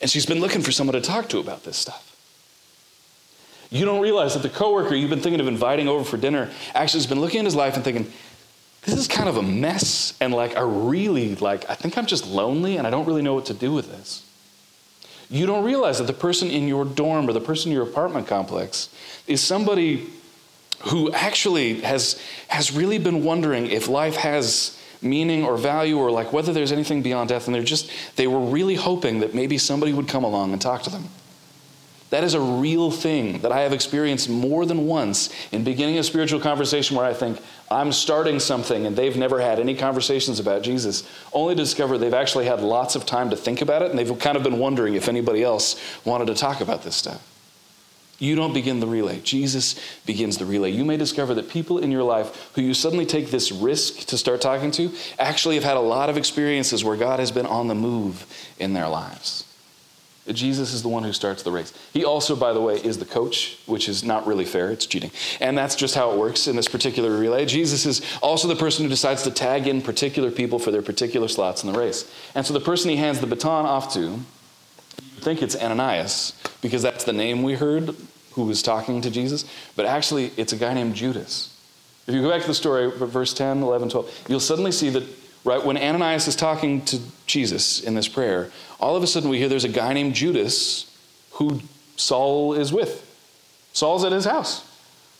and 0.00 0.10
she's 0.10 0.26
been 0.26 0.40
looking 0.40 0.62
for 0.62 0.72
someone 0.72 0.94
to 0.94 1.00
talk 1.00 1.28
to 1.30 1.38
about 1.38 1.64
this 1.64 1.76
stuff. 1.76 2.06
You 3.70 3.84
don't 3.84 4.00
realize 4.00 4.34
that 4.34 4.42
the 4.42 4.48
coworker 4.48 4.94
you've 4.94 5.10
been 5.10 5.20
thinking 5.20 5.40
of 5.40 5.46
inviting 5.46 5.86
over 5.86 6.04
for 6.04 6.16
dinner 6.16 6.50
actually 6.74 7.00
has 7.00 7.06
been 7.06 7.20
looking 7.20 7.40
at 7.40 7.44
his 7.44 7.54
life 7.54 7.76
and 7.76 7.84
thinking, 7.84 8.10
this 8.82 8.96
is 8.96 9.06
kind 9.06 9.28
of 9.28 9.36
a 9.36 9.42
mess. 9.42 10.14
And 10.20 10.34
like, 10.34 10.56
I 10.56 10.62
really, 10.62 11.36
like, 11.36 11.68
I 11.70 11.74
think 11.74 11.96
I'm 11.96 12.06
just 12.06 12.26
lonely 12.26 12.78
and 12.78 12.86
I 12.86 12.90
don't 12.90 13.06
really 13.06 13.22
know 13.22 13.34
what 13.34 13.46
to 13.46 13.54
do 13.54 13.72
with 13.72 13.90
this. 13.90 14.26
You 15.28 15.46
don't 15.46 15.64
realize 15.64 15.98
that 15.98 16.08
the 16.08 16.12
person 16.12 16.50
in 16.50 16.66
your 16.66 16.84
dorm 16.84 17.28
or 17.28 17.32
the 17.32 17.40
person 17.40 17.70
in 17.70 17.76
your 17.76 17.86
apartment 17.86 18.26
complex 18.26 18.88
is 19.28 19.40
somebody 19.40 20.08
who 20.86 21.12
actually 21.12 21.82
has, 21.82 22.20
has 22.48 22.72
really 22.72 22.98
been 22.98 23.22
wondering 23.22 23.66
if 23.66 23.86
life 23.86 24.16
has 24.16 24.79
meaning 25.02 25.44
or 25.44 25.56
value 25.56 25.98
or 25.98 26.10
like 26.10 26.32
whether 26.32 26.52
there's 26.52 26.72
anything 26.72 27.02
beyond 27.02 27.28
death. 27.28 27.46
And 27.46 27.54
they're 27.54 27.62
just, 27.62 27.90
they 28.16 28.26
were 28.26 28.40
really 28.40 28.74
hoping 28.74 29.20
that 29.20 29.34
maybe 29.34 29.58
somebody 29.58 29.92
would 29.92 30.08
come 30.08 30.24
along 30.24 30.52
and 30.52 30.60
talk 30.60 30.82
to 30.82 30.90
them. 30.90 31.08
That 32.10 32.24
is 32.24 32.34
a 32.34 32.40
real 32.40 32.90
thing 32.90 33.38
that 33.42 33.52
I 33.52 33.60
have 33.60 33.72
experienced 33.72 34.28
more 34.28 34.66
than 34.66 34.86
once 34.86 35.30
in 35.52 35.62
beginning 35.62 35.96
a 35.98 36.02
spiritual 36.02 36.40
conversation 36.40 36.96
where 36.96 37.06
I 37.06 37.14
think 37.14 37.40
I'm 37.70 37.92
starting 37.92 38.40
something 38.40 38.84
and 38.84 38.96
they've 38.96 39.16
never 39.16 39.40
had 39.40 39.60
any 39.60 39.76
conversations 39.76 40.40
about 40.40 40.62
Jesus, 40.62 41.08
only 41.32 41.54
to 41.54 41.62
discover 41.62 41.98
they've 41.98 42.12
actually 42.12 42.46
had 42.46 42.62
lots 42.62 42.96
of 42.96 43.06
time 43.06 43.30
to 43.30 43.36
think 43.36 43.62
about 43.62 43.82
it 43.82 43.90
and 43.90 43.98
they've 43.98 44.18
kind 44.18 44.36
of 44.36 44.42
been 44.42 44.58
wondering 44.58 44.94
if 44.94 45.08
anybody 45.08 45.44
else 45.44 45.80
wanted 46.04 46.26
to 46.26 46.34
talk 46.34 46.60
about 46.60 46.82
this 46.82 46.96
stuff. 46.96 47.29
You 48.20 48.34
don't 48.34 48.52
begin 48.52 48.80
the 48.80 48.86
relay. 48.86 49.18
Jesus 49.20 49.80
begins 50.04 50.36
the 50.36 50.44
relay. 50.44 50.70
You 50.70 50.84
may 50.84 50.98
discover 50.98 51.32
that 51.34 51.48
people 51.48 51.78
in 51.78 51.90
your 51.90 52.02
life 52.02 52.52
who 52.54 52.60
you 52.60 52.74
suddenly 52.74 53.06
take 53.06 53.30
this 53.30 53.50
risk 53.50 54.06
to 54.08 54.18
start 54.18 54.42
talking 54.42 54.70
to 54.72 54.92
actually 55.18 55.54
have 55.54 55.64
had 55.64 55.78
a 55.78 55.80
lot 55.80 56.10
of 56.10 56.18
experiences 56.18 56.84
where 56.84 56.98
God 56.98 57.18
has 57.18 57.32
been 57.32 57.46
on 57.46 57.66
the 57.66 57.74
move 57.74 58.26
in 58.58 58.74
their 58.74 58.88
lives. 58.88 59.46
Jesus 60.28 60.74
is 60.74 60.82
the 60.82 60.88
one 60.88 61.02
who 61.02 61.14
starts 61.14 61.42
the 61.42 61.50
race. 61.50 61.72
He 61.94 62.04
also, 62.04 62.36
by 62.36 62.52
the 62.52 62.60
way, 62.60 62.74
is 62.74 62.98
the 62.98 63.06
coach, 63.06 63.58
which 63.64 63.88
is 63.88 64.04
not 64.04 64.26
really 64.26 64.44
fair. 64.44 64.70
It's 64.70 64.84
cheating. 64.84 65.10
And 65.40 65.56
that's 65.56 65.74
just 65.74 65.94
how 65.94 66.12
it 66.12 66.18
works 66.18 66.46
in 66.46 66.56
this 66.56 66.68
particular 66.68 67.16
relay. 67.16 67.46
Jesus 67.46 67.86
is 67.86 68.02
also 68.22 68.46
the 68.46 68.54
person 68.54 68.84
who 68.84 68.90
decides 68.90 69.22
to 69.22 69.30
tag 69.30 69.66
in 69.66 69.80
particular 69.80 70.30
people 70.30 70.58
for 70.58 70.70
their 70.70 70.82
particular 70.82 71.26
slots 71.26 71.64
in 71.64 71.72
the 71.72 71.78
race. 71.78 72.08
And 72.34 72.44
so 72.44 72.52
the 72.52 72.60
person 72.60 72.90
he 72.90 72.96
hands 72.96 73.18
the 73.18 73.26
baton 73.26 73.64
off 73.64 73.94
to 73.94 74.00
you 74.00 74.20
think 75.20 75.42
it's 75.42 75.56
Ananias 75.56 76.32
because 76.62 76.82
that's 76.82 77.04
the 77.04 77.12
name 77.12 77.42
we 77.42 77.54
heard 77.54 77.94
who 78.32 78.44
was 78.44 78.62
talking 78.62 79.00
to 79.00 79.10
Jesus, 79.10 79.44
but 79.76 79.86
actually 79.86 80.32
it's 80.36 80.52
a 80.52 80.56
guy 80.56 80.74
named 80.74 80.94
Judas. 80.94 81.56
If 82.06 82.14
you 82.14 82.22
go 82.22 82.30
back 82.30 82.42
to 82.42 82.48
the 82.48 82.54
story, 82.54 82.90
verse 82.90 83.34
10, 83.34 83.62
11, 83.62 83.90
12, 83.90 84.24
you'll 84.28 84.40
suddenly 84.40 84.72
see 84.72 84.90
that 84.90 85.04
right 85.44 85.64
when 85.64 85.76
Ananias 85.76 86.26
is 86.28 86.36
talking 86.36 86.84
to 86.86 87.00
Jesus 87.26 87.82
in 87.82 87.94
this 87.94 88.08
prayer, 88.08 88.50
all 88.78 88.96
of 88.96 89.02
a 89.02 89.06
sudden 89.06 89.28
we 89.28 89.38
hear 89.38 89.48
there's 89.48 89.64
a 89.64 89.68
guy 89.68 89.92
named 89.92 90.14
Judas 90.14 90.90
who 91.32 91.60
Saul 91.96 92.54
is 92.54 92.72
with. 92.72 93.06
Saul's 93.72 94.04
at 94.04 94.12
his 94.12 94.24
house. 94.24 94.66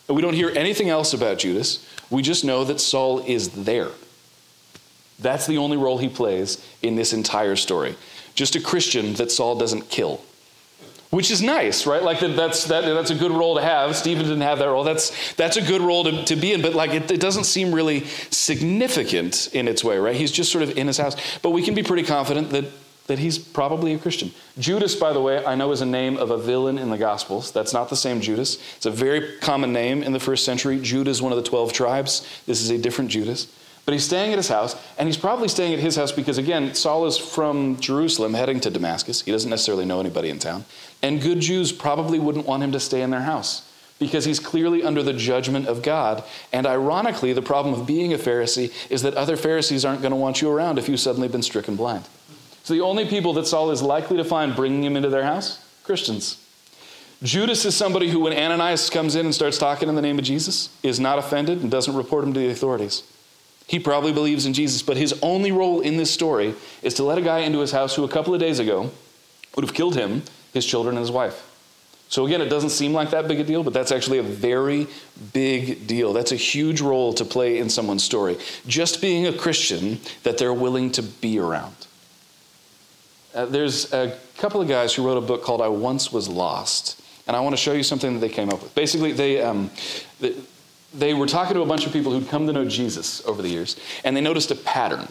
And 0.07 0.15
we 0.15 0.21
don't 0.21 0.33
hear 0.33 0.51
anything 0.55 0.89
else 0.89 1.13
about 1.13 1.37
Judas. 1.37 1.87
We 2.09 2.21
just 2.21 2.43
know 2.43 2.63
that 2.65 2.81
Saul 2.81 3.19
is 3.19 3.49
there. 3.49 3.89
That's 5.19 5.47
the 5.47 5.57
only 5.57 5.77
role 5.77 5.99
he 5.99 6.09
plays 6.09 6.65
in 6.81 6.95
this 6.95 7.13
entire 7.13 7.55
story. 7.55 7.95
Just 8.35 8.55
a 8.55 8.59
Christian 8.59 9.13
that 9.13 9.31
Saul 9.31 9.57
doesn't 9.57 9.89
kill. 9.89 10.21
Which 11.11 11.29
is 11.29 11.41
nice, 11.41 11.85
right? 11.85 12.01
Like 12.01 12.21
that, 12.21 12.37
that's 12.37 12.63
that, 12.65 12.85
that's 12.85 13.11
a 13.11 13.15
good 13.15 13.31
role 13.31 13.55
to 13.55 13.61
have. 13.61 13.97
Stephen 13.97 14.23
didn't 14.23 14.41
have 14.41 14.59
that 14.59 14.67
role. 14.67 14.85
That's 14.85 15.33
that's 15.33 15.57
a 15.57 15.61
good 15.61 15.81
role 15.81 16.05
to, 16.05 16.23
to 16.23 16.37
be 16.37 16.53
in, 16.53 16.61
but 16.61 16.73
like 16.73 16.91
it, 16.91 17.11
it 17.11 17.19
doesn't 17.19 17.43
seem 17.43 17.75
really 17.75 18.05
significant 18.29 19.49
in 19.53 19.67
its 19.67 19.83
way, 19.83 19.97
right? 19.97 20.15
He's 20.15 20.31
just 20.31 20.53
sort 20.53 20.63
of 20.63 20.77
in 20.77 20.87
his 20.87 20.97
house. 20.97 21.17
But 21.41 21.49
we 21.49 21.63
can 21.63 21.75
be 21.75 21.83
pretty 21.83 22.03
confident 22.03 22.51
that 22.51 22.65
that 23.07 23.19
he's 23.19 23.37
probably 23.37 23.93
a 23.93 23.97
Christian. 23.97 24.31
Judas, 24.57 24.95
by 24.95 25.11
the 25.11 25.19
way, 25.19 25.45
I 25.45 25.53
know 25.55 25.73
is 25.73 25.81
a 25.81 25.85
name 25.85 26.15
of 26.15 26.31
a 26.31 26.37
villain 26.37 26.77
in 26.77 26.89
the 26.89 26.97
Gospels. 26.97 27.51
That's 27.51 27.73
not 27.73 27.89
the 27.89 27.97
same 27.97 28.21
Judas. 28.21 28.57
It's 28.77 28.85
a 28.85 28.91
very 28.91 29.37
common 29.39 29.73
name 29.73 30.03
in 30.03 30.13
the 30.13 30.19
first 30.19 30.45
century. 30.45 30.79
Judas, 30.79 31.21
one 31.21 31.33
of 31.33 31.43
the 31.43 31.49
12 31.49 31.73
tribes. 31.73 32.25
This 32.45 32.61
is 32.61 32.69
a 32.69 32.77
different 32.77 33.11
Judas. 33.11 33.47
But 33.85 33.93
he's 33.93 34.05
staying 34.05 34.31
at 34.31 34.37
his 34.37 34.47
house, 34.47 34.75
and 34.97 35.07
he's 35.07 35.17
probably 35.17 35.47
staying 35.47 35.73
at 35.73 35.79
his 35.79 35.95
house 35.95 36.11
because, 36.11 36.37
again, 36.37 36.75
Saul 36.75 37.07
is 37.07 37.17
from 37.17 37.79
Jerusalem 37.79 38.35
heading 38.35 38.59
to 38.61 38.69
Damascus. 38.69 39.21
He 39.21 39.31
doesn't 39.31 39.49
necessarily 39.49 39.85
know 39.85 39.99
anybody 39.99 40.29
in 40.29 40.37
town. 40.37 40.65
And 41.01 41.21
good 41.21 41.39
Jews 41.39 41.71
probably 41.71 42.19
wouldn't 42.19 42.45
want 42.45 42.63
him 42.63 42.71
to 42.73 42.79
stay 42.79 43.01
in 43.01 43.09
their 43.09 43.21
house 43.21 43.67
because 43.97 44.25
he's 44.25 44.39
clearly 44.39 44.83
under 44.83 45.01
the 45.03 45.13
judgment 45.13 45.67
of 45.67 45.81
God. 45.81 46.23
And 46.51 46.65
ironically, 46.65 47.33
the 47.33 47.41
problem 47.41 47.79
of 47.79 47.87
being 47.87 48.13
a 48.13 48.17
Pharisee 48.17 48.71
is 48.89 49.03
that 49.03 49.13
other 49.15 49.37
Pharisees 49.37 49.85
aren't 49.85 50.01
going 50.01 50.11
to 50.11 50.17
want 50.17 50.41
you 50.41 50.49
around 50.49 50.79
if 50.79 50.89
you've 50.89 50.99
suddenly 50.99 51.27
been 51.27 51.43
stricken 51.43 51.75
blind. 51.75 52.07
So 52.63 52.73
the 52.73 52.81
only 52.81 53.05
people 53.05 53.33
that 53.33 53.47
Saul 53.47 53.71
is 53.71 53.81
likely 53.81 54.17
to 54.17 54.23
find 54.23 54.55
bringing 54.55 54.83
him 54.83 54.95
into 54.95 55.09
their 55.09 55.23
house? 55.23 55.63
Christians. 55.83 56.37
Judas 57.23 57.65
is 57.65 57.75
somebody 57.75 58.09
who, 58.09 58.21
when 58.21 58.33
Ananias 58.33 58.89
comes 58.89 59.15
in 59.15 59.25
and 59.25 59.35
starts 59.35 59.59
talking 59.59 59.87
in 59.87 59.95
the 59.95 60.01
name 60.01 60.17
of 60.17 60.25
Jesus, 60.25 60.75
is 60.81 60.99
not 60.99 61.19
offended 61.19 61.61
and 61.61 61.69
doesn't 61.69 61.95
report 61.95 62.23
him 62.23 62.33
to 62.33 62.39
the 62.39 62.49
authorities. 62.49 63.03
He 63.71 63.79
probably 63.79 64.11
believes 64.11 64.45
in 64.45 64.53
Jesus, 64.53 64.81
but 64.81 64.97
his 64.97 65.17
only 65.21 65.53
role 65.53 65.79
in 65.79 65.95
this 65.95 66.11
story 66.11 66.55
is 66.83 66.95
to 66.95 67.05
let 67.05 67.17
a 67.17 67.21
guy 67.21 67.39
into 67.39 67.59
his 67.59 67.71
house 67.71 67.95
who 67.95 68.03
a 68.03 68.09
couple 68.09 68.33
of 68.33 68.39
days 68.41 68.59
ago 68.59 68.91
would 69.55 69.63
have 69.63 69.73
killed 69.73 69.95
him, 69.95 70.23
his 70.53 70.65
children, 70.65 70.97
and 70.97 71.01
his 71.01 71.09
wife. 71.09 71.49
So 72.09 72.25
again, 72.25 72.41
it 72.41 72.49
doesn't 72.49 72.71
seem 72.71 72.91
like 72.91 73.11
that 73.11 73.29
big 73.29 73.39
a 73.39 73.45
deal, 73.45 73.63
but 73.63 73.71
that's 73.71 73.93
actually 73.93 74.17
a 74.17 74.23
very 74.23 74.87
big 75.31 75.87
deal. 75.87 76.11
That's 76.11 76.33
a 76.33 76.35
huge 76.35 76.81
role 76.81 77.13
to 77.13 77.23
play 77.23 77.59
in 77.59 77.69
someone's 77.69 78.03
story. 78.03 78.37
Just 78.67 78.99
being 78.99 79.27
a 79.27 79.31
Christian 79.31 80.01
that 80.23 80.37
they're 80.37 80.53
willing 80.53 80.91
to 80.91 81.01
be 81.01 81.39
around. 81.39 81.87
Uh, 83.33 83.45
there's 83.45 83.93
a 83.93 84.17
couple 84.37 84.59
of 84.59 84.67
guys 84.67 84.93
who 84.93 85.07
wrote 85.07 85.17
a 85.17 85.21
book 85.21 85.45
called 85.45 85.61
I 85.61 85.69
Once 85.69 86.11
Was 86.11 86.27
Lost, 86.27 87.01
and 87.25 87.37
I 87.37 87.39
want 87.39 87.53
to 87.53 87.61
show 87.61 87.71
you 87.71 87.83
something 87.83 88.15
that 88.15 88.19
they 88.19 88.27
came 88.27 88.49
up 88.49 88.61
with. 88.61 88.75
Basically, 88.75 89.13
they, 89.13 89.41
um, 89.41 89.71
they, 90.19 90.35
they 90.93 91.13
were 91.13 91.27
talking 91.27 91.55
to 91.55 91.61
a 91.61 91.65
bunch 91.65 91.85
of 91.85 91.93
people 91.93 92.11
who'd 92.11 92.29
come 92.29 92.47
to 92.47 92.53
know 92.53 92.65
Jesus 92.65 93.25
over 93.25 93.41
the 93.41 93.49
years, 93.49 93.77
and 94.03 94.15
they 94.15 94.21
noticed 94.21 94.51
a 94.51 94.55
pattern. 94.55 95.07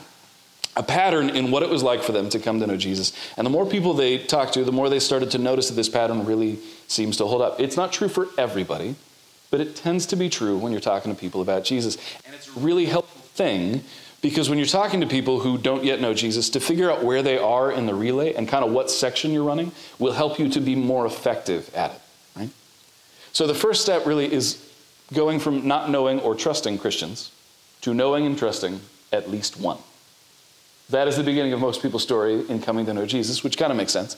A 0.76 0.82
pattern 0.82 1.30
in 1.30 1.50
what 1.50 1.62
it 1.62 1.68
was 1.68 1.82
like 1.82 2.02
for 2.02 2.12
them 2.12 2.28
to 2.30 2.38
come 2.38 2.60
to 2.60 2.66
know 2.66 2.76
Jesus. 2.76 3.12
And 3.36 3.44
the 3.44 3.50
more 3.50 3.66
people 3.66 3.92
they 3.92 4.18
talked 4.18 4.54
to, 4.54 4.64
the 4.64 4.72
more 4.72 4.88
they 4.88 5.00
started 5.00 5.30
to 5.32 5.38
notice 5.38 5.68
that 5.68 5.74
this 5.74 5.88
pattern 5.88 6.24
really 6.24 6.58
seems 6.86 7.16
to 7.16 7.26
hold 7.26 7.42
up. 7.42 7.58
It's 7.58 7.76
not 7.76 7.92
true 7.92 8.08
for 8.08 8.28
everybody, 8.38 8.94
but 9.50 9.60
it 9.60 9.74
tends 9.74 10.06
to 10.06 10.16
be 10.16 10.28
true 10.28 10.56
when 10.56 10.70
you're 10.70 10.80
talking 10.80 11.12
to 11.12 11.20
people 11.20 11.42
about 11.42 11.64
Jesus. 11.64 11.96
And 12.24 12.34
it's 12.34 12.48
a 12.56 12.60
really 12.60 12.86
helpful 12.86 13.20
thing 13.34 13.82
because 14.22 14.48
when 14.48 14.58
you're 14.58 14.66
talking 14.66 15.00
to 15.00 15.06
people 15.06 15.40
who 15.40 15.58
don't 15.58 15.82
yet 15.82 16.00
know 16.00 16.14
Jesus, 16.14 16.50
to 16.50 16.60
figure 16.60 16.90
out 16.90 17.02
where 17.02 17.22
they 17.22 17.38
are 17.38 17.72
in 17.72 17.86
the 17.86 17.94
relay 17.94 18.34
and 18.34 18.46
kind 18.46 18.64
of 18.64 18.70
what 18.70 18.90
section 18.90 19.32
you're 19.32 19.44
running 19.44 19.72
will 19.98 20.12
help 20.12 20.38
you 20.38 20.48
to 20.50 20.60
be 20.60 20.76
more 20.76 21.04
effective 21.04 21.74
at 21.74 21.92
it, 21.92 22.00
right? 22.36 22.50
So 23.32 23.46
the 23.46 23.54
first 23.54 23.82
step 23.82 24.06
really 24.06 24.32
is 24.32 24.69
going 25.12 25.40
from 25.40 25.66
not 25.66 25.90
knowing 25.90 26.20
or 26.20 26.34
trusting 26.34 26.78
Christians 26.78 27.30
to 27.82 27.94
knowing 27.94 28.26
and 28.26 28.38
trusting 28.38 28.80
at 29.12 29.30
least 29.30 29.58
one. 29.58 29.78
That 30.90 31.06
is 31.06 31.16
the 31.16 31.22
beginning 31.22 31.52
of 31.52 31.60
most 31.60 31.82
people's 31.82 32.02
story 32.02 32.44
in 32.48 32.60
coming 32.60 32.84
to 32.86 32.94
know 32.94 33.06
Jesus, 33.06 33.44
which 33.44 33.56
kind 33.56 33.70
of 33.70 33.76
makes 33.76 33.92
sense. 33.92 34.16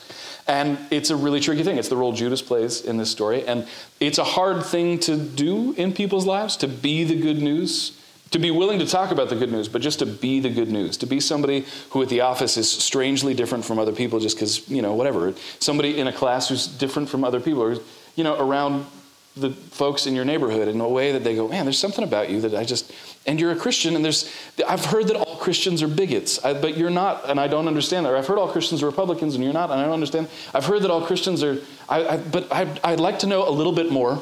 And 0.49 0.78
it's 0.90 1.11
a 1.11 1.16
really 1.16 1.38
tricky 1.38 1.62
thing. 1.62 1.76
It's 1.76 1.88
the 1.88 1.96
role 1.96 2.12
Judas 2.12 2.40
plays 2.40 2.80
in 2.80 2.96
this 2.96 3.11
story. 3.11 3.46
And 3.46 3.68
it's 4.00 4.16
a 4.16 4.25
hard 4.25 4.64
thing 4.64 4.99
to 5.00 5.16
do 5.16 5.75
in 5.75 5.92
people's 5.92 6.25
lives 6.25 6.56
to 6.58 6.68
be 6.68 7.04
the 7.04 7.20
good 7.20 7.42
news, 7.42 7.99
to 8.30 8.38
be 8.38 8.50
willing 8.50 8.78
to 8.78 8.87
talk 8.87 9.11
about 9.11 9.28
the 9.28 9.37
good 9.37 9.52
news, 9.52 9.68
but 9.68 9.82
just 9.82 9.99
to 9.99 10.06
be 10.06 10.40
the 10.40 10.49
good 10.49 10.70
news, 10.70 10.96
to 10.96 11.06
be 11.06 11.20
somebody 11.20 11.66
who 11.90 12.02
at 12.02 12.08
the 12.08 12.22
office 12.22 12.56
is 12.56 12.70
strangely 12.70 13.34
different 13.34 13.66
from 13.66 13.78
other 13.78 13.92
people 13.92 14.18
just 14.18 14.37
because, 14.37 14.66
you 14.70 14.80
know, 14.80 14.94
whatever. 14.94 15.34
Somebody 15.58 16.00
in 16.00 16.06
a 16.06 16.12
class 16.12 16.49
who's 16.49 16.66
different 16.66 17.11
from 17.11 17.22
other 17.22 17.40
people, 17.40 17.62
or, 17.62 17.76
you 18.16 18.25
know, 18.25 18.40
around 18.40 18.87
the 19.36 19.50
folks 19.50 20.06
in 20.06 20.14
your 20.14 20.26
neighborhood 20.26 20.68
in 20.68 20.80
a 20.80 20.88
way 20.88 21.12
that 21.12 21.24
they 21.24 21.34
go, 21.34 21.48
man, 21.48 21.64
there's 21.64 21.78
something 21.78 22.04
about 22.04 22.28
you 22.28 22.42
that 22.42 22.54
I 22.54 22.64
just, 22.64 22.92
and 23.26 23.40
you're 23.40 23.52
a 23.52 23.56
Christian, 23.56 23.96
and 23.96 24.04
there's, 24.04 24.30
I've 24.68 24.84
heard 24.84 25.08
that 25.08 25.16
all 25.16 25.36
Christians 25.36 25.82
are 25.82 25.88
bigots, 25.88 26.44
I, 26.44 26.52
but 26.52 26.76
you're 26.76 26.90
not, 26.90 27.30
and 27.30 27.40
I 27.40 27.48
don't 27.48 27.66
understand 27.66 28.04
that. 28.04 28.12
Or 28.12 28.16
I've 28.18 28.26
heard 28.26 28.38
all 28.38 28.48
Christians 28.48 28.82
are 28.82 28.86
Republicans, 28.86 29.34
and 29.34 29.42
you're 29.42 29.54
not, 29.54 29.70
and 29.70 29.80
I 29.80 29.84
don't 29.84 29.94
understand. 29.94 30.28
I've 30.52 30.66
heard 30.66 30.82
that 30.82 30.90
all 30.90 31.06
Christians 31.06 31.42
are, 31.42 31.58
I, 31.88 32.08
I, 32.08 32.16
but 32.18 32.52
I'd, 32.52 32.78
I'd 32.84 33.00
like 33.00 33.20
to 33.20 33.26
know 33.26 33.48
a 33.48 33.50
little 33.50 33.72
bit 33.72 33.90
more 33.90 34.20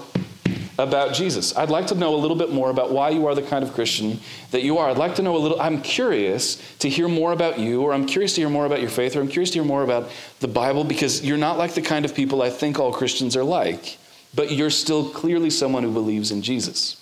about 0.78 1.12
Jesus. 1.12 1.56
I'd 1.56 1.70
like 1.70 1.88
to 1.88 1.94
know 1.94 2.14
a 2.14 2.16
little 2.16 2.36
bit 2.36 2.52
more 2.52 2.70
about 2.70 2.92
why 2.92 3.10
you 3.10 3.26
are 3.26 3.34
the 3.34 3.42
kind 3.42 3.64
of 3.64 3.74
Christian 3.74 4.20
that 4.52 4.62
you 4.62 4.78
are. 4.78 4.90
I'd 4.90 4.96
like 4.96 5.16
to 5.16 5.22
know 5.22 5.36
a 5.36 5.38
little, 5.38 5.60
I'm 5.60 5.82
curious 5.82 6.62
to 6.78 6.88
hear 6.88 7.08
more 7.08 7.32
about 7.32 7.58
you, 7.58 7.82
or 7.82 7.92
I'm 7.92 8.06
curious 8.06 8.34
to 8.36 8.42
hear 8.42 8.48
more 8.48 8.64
about 8.64 8.80
your 8.80 8.90
faith, 8.90 9.16
or 9.16 9.20
I'm 9.20 9.28
curious 9.28 9.50
to 9.50 9.58
hear 9.58 9.64
more 9.64 9.82
about 9.82 10.08
the 10.38 10.48
Bible, 10.48 10.84
because 10.84 11.24
you're 11.24 11.36
not 11.36 11.58
like 11.58 11.74
the 11.74 11.82
kind 11.82 12.04
of 12.04 12.14
people 12.14 12.42
I 12.42 12.50
think 12.50 12.78
all 12.78 12.92
Christians 12.92 13.36
are 13.36 13.44
like 13.44 13.98
but 14.34 14.52
you're 14.52 14.70
still 14.70 15.08
clearly 15.08 15.50
someone 15.50 15.82
who 15.82 15.92
believes 15.92 16.30
in 16.30 16.42
Jesus. 16.42 16.96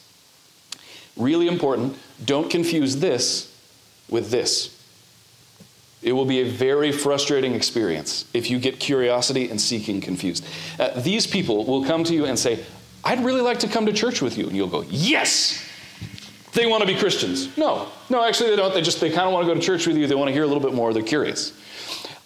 Really 1.17 1.49
important, 1.49 1.97
don't 2.25 2.49
confuse 2.51 2.97
this 2.97 3.55
with 4.09 4.31
this. 4.31 4.75
It 6.01 6.13
will 6.13 6.25
be 6.25 6.41
a 6.41 6.49
very 6.49 6.93
frustrating 6.93 7.55
experience 7.55 8.25
if 8.33 8.51
you 8.51 8.61
get 8.61 8.79
curiosity 8.79 9.51
and 9.51 9.61
seeking 9.61 10.01
confused. 10.01 10.47
Uh, 10.79 10.91
these 11.01 11.27
people 11.27 11.65
will 11.65 11.85
come 11.85 12.05
to 12.05 12.15
you 12.15 12.25
and 12.25 12.39
say, 12.39 12.65
I'd 13.05 13.25
really 13.25 13.41
like 13.41 13.59
to 13.61 13.69
come 13.69 13.87
to 13.87 13.93
church 13.93 14.23
with 14.23 14.39
you. 14.39 14.47
And 14.47 14.57
you'll 14.57 14.69
go, 14.69 14.85
Yes! 14.89 15.65
They 16.53 16.67
want 16.67 16.81
to 16.81 16.87
be 16.87 16.99
Christians. 16.99 17.57
No, 17.59 17.89
no, 18.09 18.25
actually, 18.25 18.51
they 18.51 18.57
don't. 18.57 18.73
They 18.73 18.81
just, 18.81 19.01
they 19.01 19.11
kind 19.11 19.27
of 19.27 19.33
want 19.33 19.47
to 19.47 19.55
go 19.55 19.59
to 19.59 19.65
church 19.65 19.87
with 19.87 19.97
you. 19.97 20.07
They 20.07 20.15
want 20.15 20.29
to 20.29 20.33
hear 20.33 20.45
a 20.45 20.47
little 20.47 20.63
bit 20.63 20.73
more. 20.73 20.93
They're 20.93 21.03
curious. 21.03 21.53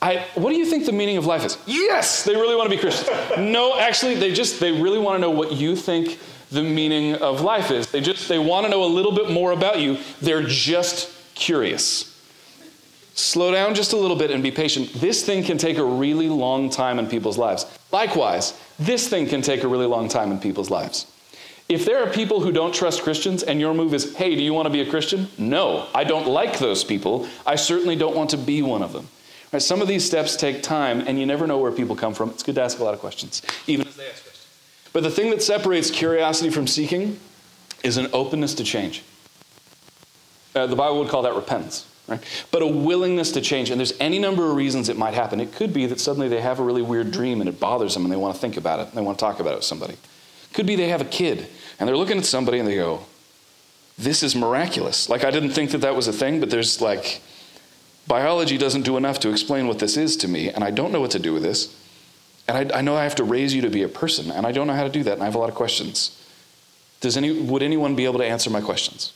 I, 0.02 0.26
what 0.34 0.50
do 0.50 0.56
you 0.56 0.66
think 0.66 0.84
the 0.84 0.92
meaning 0.92 1.16
of 1.16 1.26
life 1.26 1.44
is? 1.44 1.56
Yes, 1.64 2.24
they 2.24 2.34
really 2.34 2.56
want 2.56 2.68
to 2.68 2.76
be 2.76 2.80
Christians. 2.80 3.08
no, 3.38 3.78
actually, 3.78 4.16
they 4.16 4.32
just 4.32 4.58
they 4.58 4.72
really 4.72 4.98
want 4.98 5.14
to 5.14 5.20
know 5.20 5.30
what 5.30 5.52
you 5.52 5.76
think 5.76 6.18
the 6.50 6.62
meaning 6.62 7.14
of 7.14 7.40
life 7.40 7.70
is. 7.70 7.90
They 7.90 8.00
just 8.00 8.28
they 8.28 8.40
want 8.40 8.66
to 8.66 8.70
know 8.70 8.82
a 8.82 8.86
little 8.86 9.12
bit 9.12 9.30
more 9.30 9.52
about 9.52 9.78
you. 9.78 9.98
They're 10.20 10.42
just 10.42 11.08
curious. 11.36 12.08
Slow 13.14 13.52
down 13.52 13.76
just 13.76 13.92
a 13.92 13.96
little 13.96 14.16
bit 14.16 14.32
and 14.32 14.42
be 14.42 14.50
patient. 14.50 14.92
This 14.94 15.24
thing 15.24 15.44
can 15.44 15.56
take 15.56 15.78
a 15.78 15.84
really 15.84 16.28
long 16.28 16.68
time 16.68 16.98
in 16.98 17.06
people's 17.06 17.38
lives. 17.38 17.66
Likewise, 17.92 18.58
this 18.80 19.08
thing 19.08 19.28
can 19.28 19.40
take 19.40 19.62
a 19.62 19.68
really 19.68 19.86
long 19.86 20.08
time 20.08 20.32
in 20.32 20.40
people's 20.40 20.70
lives. 20.70 21.06
If 21.68 21.84
there 21.84 22.02
are 22.02 22.10
people 22.10 22.40
who 22.40 22.50
don't 22.50 22.74
trust 22.74 23.02
Christians 23.02 23.44
and 23.44 23.60
your 23.60 23.72
move 23.72 23.94
is, 23.94 24.16
hey, 24.16 24.34
do 24.34 24.42
you 24.42 24.52
want 24.52 24.66
to 24.66 24.70
be 24.70 24.80
a 24.80 24.90
Christian? 24.90 25.28
No, 25.38 25.86
I 25.94 26.04
don't 26.04 26.26
like 26.26 26.58
those 26.58 26.82
people. 26.82 27.28
I 27.46 27.54
certainly 27.54 27.94
don't 27.94 28.16
want 28.16 28.30
to 28.30 28.36
be 28.36 28.62
one 28.62 28.82
of 28.82 28.92
them. 28.92 29.08
Right, 29.52 29.60
some 29.60 29.82
of 29.82 29.88
these 29.88 30.04
steps 30.04 30.34
take 30.34 30.62
time, 30.62 31.00
and 31.06 31.18
you 31.18 31.26
never 31.26 31.46
know 31.46 31.58
where 31.58 31.72
people 31.72 31.94
come 31.94 32.14
from. 32.14 32.30
It's 32.30 32.42
good 32.42 32.54
to 32.54 32.62
ask 32.62 32.78
a 32.78 32.84
lot 32.84 32.94
of 32.94 33.00
questions, 33.00 33.42
even 33.66 33.86
as 33.86 33.96
they 33.96 34.08
ask 34.08 34.22
questions. 34.22 34.46
But 34.92 35.02
the 35.02 35.10
thing 35.10 35.30
that 35.30 35.42
separates 35.42 35.90
curiosity 35.90 36.48
from 36.48 36.66
seeking 36.66 37.20
is 37.84 37.98
an 37.98 38.08
openness 38.14 38.54
to 38.54 38.64
change. 38.64 39.02
Uh, 40.54 40.66
the 40.66 40.76
Bible 40.76 40.98
would 41.00 41.08
call 41.08 41.22
that 41.22 41.34
repentance. 41.34 41.86
Right? 42.08 42.20
But 42.50 42.62
a 42.62 42.66
willingness 42.66 43.30
to 43.32 43.40
change. 43.40 43.70
And 43.70 43.78
there's 43.78 43.94
any 44.00 44.18
number 44.18 44.50
of 44.50 44.56
reasons 44.56 44.88
it 44.88 44.98
might 44.98 45.14
happen. 45.14 45.40
It 45.40 45.52
could 45.52 45.72
be 45.72 45.86
that 45.86 46.00
suddenly 46.00 46.28
they 46.28 46.40
have 46.40 46.58
a 46.58 46.62
really 46.62 46.82
weird 46.82 47.12
dream 47.12 47.40
and 47.40 47.48
it 47.48 47.60
bothers 47.60 47.94
them 47.94 48.04
and 48.04 48.12
they 48.12 48.16
want 48.16 48.34
to 48.34 48.40
think 48.40 48.56
about 48.56 48.80
it. 48.80 48.88
And 48.88 48.92
they 48.92 49.02
want 49.02 49.18
to 49.18 49.24
talk 49.24 49.38
about 49.38 49.52
it 49.52 49.56
with 49.56 49.64
somebody. 49.64 49.96
Could 50.52 50.66
be 50.66 50.74
they 50.74 50.88
have 50.88 51.00
a 51.00 51.06
kid 51.06 51.46
and 51.78 51.88
they're 51.88 51.96
looking 51.96 52.18
at 52.18 52.24
somebody 52.24 52.58
and 52.58 52.68
they 52.68 52.74
go, 52.74 53.02
This 53.96 54.22
is 54.22 54.34
miraculous. 54.34 55.08
Like, 55.08 55.24
I 55.24 55.30
didn't 55.30 55.50
think 55.50 55.70
that 55.70 55.78
that 55.78 55.94
was 55.94 56.08
a 56.08 56.12
thing, 56.12 56.40
but 56.40 56.50
there's 56.50 56.80
like, 56.80 57.22
Biology 58.06 58.58
doesn't 58.58 58.82
do 58.82 58.96
enough 58.96 59.20
to 59.20 59.30
explain 59.30 59.68
what 59.68 59.78
this 59.78 59.96
is 59.96 60.16
to 60.18 60.28
me, 60.28 60.50
and 60.50 60.64
I 60.64 60.70
don't 60.70 60.92
know 60.92 61.00
what 61.00 61.12
to 61.12 61.18
do 61.18 61.32
with 61.32 61.42
this. 61.42 61.78
And 62.48 62.72
I, 62.72 62.78
I, 62.78 62.80
know 62.82 62.96
I 62.96 63.04
have 63.04 63.14
to 63.16 63.24
raise 63.24 63.54
you 63.54 63.62
to 63.62 63.70
be 63.70 63.82
a 63.82 63.88
person, 63.88 64.30
and 64.30 64.44
I 64.46 64.52
don't 64.52 64.66
know 64.66 64.74
how 64.74 64.82
to 64.82 64.90
do 64.90 65.04
that, 65.04 65.14
and 65.14 65.22
I 65.22 65.26
have 65.26 65.36
a 65.36 65.38
lot 65.38 65.48
of 65.48 65.54
questions. 65.54 66.18
Does 67.00 67.16
any, 67.16 67.32
would 67.32 67.62
anyone 67.62 67.94
be 67.94 68.04
able 68.04 68.18
to 68.18 68.26
answer 68.26 68.50
my 68.50 68.60
questions? 68.60 69.12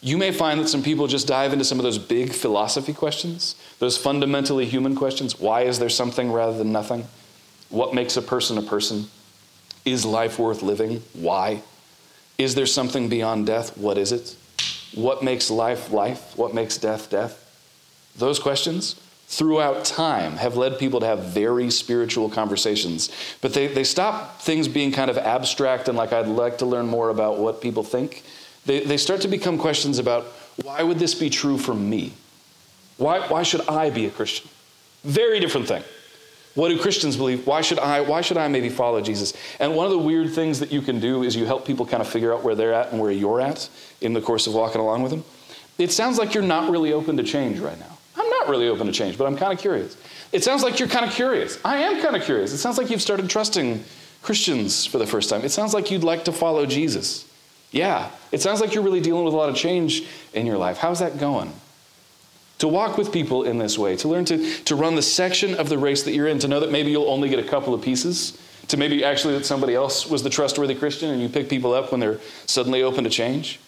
You 0.00 0.16
may 0.16 0.32
find 0.32 0.60
that 0.60 0.68
some 0.68 0.82
people 0.82 1.06
just 1.06 1.28
dive 1.28 1.52
into 1.52 1.64
some 1.64 1.78
of 1.78 1.84
those 1.84 1.98
big 1.98 2.32
philosophy 2.32 2.92
questions, 2.92 3.54
those 3.78 3.96
fundamentally 3.96 4.66
human 4.66 4.96
questions. 4.96 5.38
Why 5.38 5.62
is 5.62 5.78
there 5.78 5.88
something 5.88 6.32
rather 6.32 6.56
than 6.56 6.72
nothing? 6.72 7.06
What 7.68 7.94
makes 7.94 8.16
a 8.16 8.22
person 8.22 8.58
a 8.58 8.62
person? 8.62 9.08
Is 9.84 10.04
life 10.04 10.38
worth 10.38 10.62
living? 10.62 11.02
Why? 11.12 11.62
Is 12.38 12.54
there 12.54 12.66
something 12.66 13.08
beyond 13.08 13.46
death? 13.46 13.76
What 13.76 13.96
is 13.98 14.12
it? 14.12 14.36
What 14.94 15.22
makes 15.22 15.50
life 15.50 15.92
life? 15.92 16.36
What 16.36 16.54
makes 16.54 16.76
death 16.76 17.08
death? 17.10 17.45
Those 18.18 18.38
questions 18.38 18.94
throughout 19.28 19.84
time 19.84 20.36
have 20.36 20.56
led 20.56 20.78
people 20.78 21.00
to 21.00 21.06
have 21.06 21.24
very 21.24 21.70
spiritual 21.70 22.30
conversations. 22.30 23.10
But 23.40 23.54
they, 23.54 23.66
they 23.66 23.84
stop 23.84 24.40
things 24.40 24.68
being 24.68 24.92
kind 24.92 25.10
of 25.10 25.18
abstract 25.18 25.88
and 25.88 25.98
like, 25.98 26.12
I'd 26.12 26.28
like 26.28 26.58
to 26.58 26.66
learn 26.66 26.86
more 26.86 27.10
about 27.10 27.38
what 27.38 27.60
people 27.60 27.82
think. 27.82 28.22
They, 28.64 28.80
they 28.80 28.96
start 28.96 29.20
to 29.22 29.28
become 29.28 29.58
questions 29.58 29.98
about 29.98 30.24
why 30.62 30.82
would 30.82 30.98
this 30.98 31.14
be 31.14 31.28
true 31.28 31.58
for 31.58 31.74
me? 31.74 32.12
Why, 32.96 33.20
why 33.28 33.42
should 33.42 33.68
I 33.68 33.90
be 33.90 34.06
a 34.06 34.10
Christian? 34.10 34.48
Very 35.04 35.40
different 35.40 35.68
thing. 35.68 35.82
What 36.54 36.70
do 36.70 36.78
Christians 36.78 37.18
believe? 37.18 37.46
Why 37.46 37.60
should 37.60 37.78
I 37.78 38.00
why 38.00 38.22
should 38.22 38.38
I 38.38 38.48
maybe 38.48 38.70
follow 38.70 39.02
Jesus? 39.02 39.34
And 39.60 39.76
one 39.76 39.84
of 39.84 39.92
the 39.92 39.98
weird 39.98 40.30
things 40.30 40.58
that 40.60 40.72
you 40.72 40.80
can 40.80 41.00
do 41.00 41.22
is 41.22 41.36
you 41.36 41.44
help 41.44 41.66
people 41.66 41.84
kind 41.84 42.00
of 42.00 42.08
figure 42.08 42.32
out 42.32 42.42
where 42.42 42.54
they're 42.54 42.72
at 42.72 42.92
and 42.92 43.00
where 43.00 43.10
you're 43.10 43.42
at 43.42 43.68
in 44.00 44.14
the 44.14 44.22
course 44.22 44.46
of 44.46 44.54
walking 44.54 44.80
along 44.80 45.02
with 45.02 45.10
them. 45.10 45.22
It 45.76 45.92
sounds 45.92 46.16
like 46.16 46.32
you're 46.32 46.42
not 46.42 46.70
really 46.70 46.94
open 46.94 47.18
to 47.18 47.22
change 47.22 47.58
right 47.58 47.78
now. 47.78 47.95
Really 48.48 48.68
open 48.68 48.86
to 48.86 48.92
change, 48.92 49.18
but 49.18 49.26
I'm 49.26 49.36
kind 49.36 49.52
of 49.52 49.58
curious. 49.58 49.96
It 50.32 50.44
sounds 50.44 50.62
like 50.62 50.78
you're 50.78 50.88
kind 50.88 51.04
of 51.04 51.12
curious. 51.12 51.58
I 51.64 51.78
am 51.78 52.02
kind 52.02 52.16
of 52.16 52.22
curious. 52.22 52.52
It 52.52 52.58
sounds 52.58 52.78
like 52.78 52.90
you've 52.90 53.02
started 53.02 53.28
trusting 53.28 53.84
Christians 54.22 54.86
for 54.86 54.98
the 54.98 55.06
first 55.06 55.30
time. 55.30 55.42
It 55.42 55.50
sounds 55.50 55.74
like 55.74 55.90
you'd 55.90 56.04
like 56.04 56.24
to 56.24 56.32
follow 56.32 56.66
Jesus. 56.66 57.26
Yeah, 57.70 58.10
it 58.32 58.40
sounds 58.40 58.60
like 58.60 58.74
you're 58.74 58.82
really 58.82 59.00
dealing 59.00 59.24
with 59.24 59.34
a 59.34 59.36
lot 59.36 59.48
of 59.48 59.56
change 59.56 60.04
in 60.32 60.46
your 60.46 60.58
life. 60.58 60.78
How's 60.78 61.00
that 61.00 61.18
going? 61.18 61.52
To 62.58 62.68
walk 62.68 62.96
with 62.96 63.12
people 63.12 63.42
in 63.42 63.58
this 63.58 63.78
way, 63.78 63.96
to 63.96 64.08
learn 64.08 64.24
to, 64.26 64.54
to 64.64 64.74
run 64.74 64.94
the 64.94 65.02
section 65.02 65.54
of 65.54 65.68
the 65.68 65.76
race 65.76 66.04
that 66.04 66.12
you're 66.12 66.28
in, 66.28 66.38
to 66.38 66.48
know 66.48 66.60
that 66.60 66.70
maybe 66.70 66.90
you'll 66.90 67.10
only 67.10 67.28
get 67.28 67.38
a 67.38 67.48
couple 67.48 67.74
of 67.74 67.82
pieces, 67.82 68.38
to 68.68 68.76
maybe 68.76 69.04
actually 69.04 69.34
that 69.34 69.44
somebody 69.44 69.74
else 69.74 70.08
was 70.08 70.22
the 70.22 70.30
trustworthy 70.30 70.74
Christian 70.74 71.10
and 71.10 71.20
you 71.20 71.28
pick 71.28 71.48
people 71.48 71.74
up 71.74 71.90
when 71.92 72.00
they're 72.00 72.18
suddenly 72.46 72.82
open 72.82 73.04
to 73.04 73.10
change. 73.10 73.60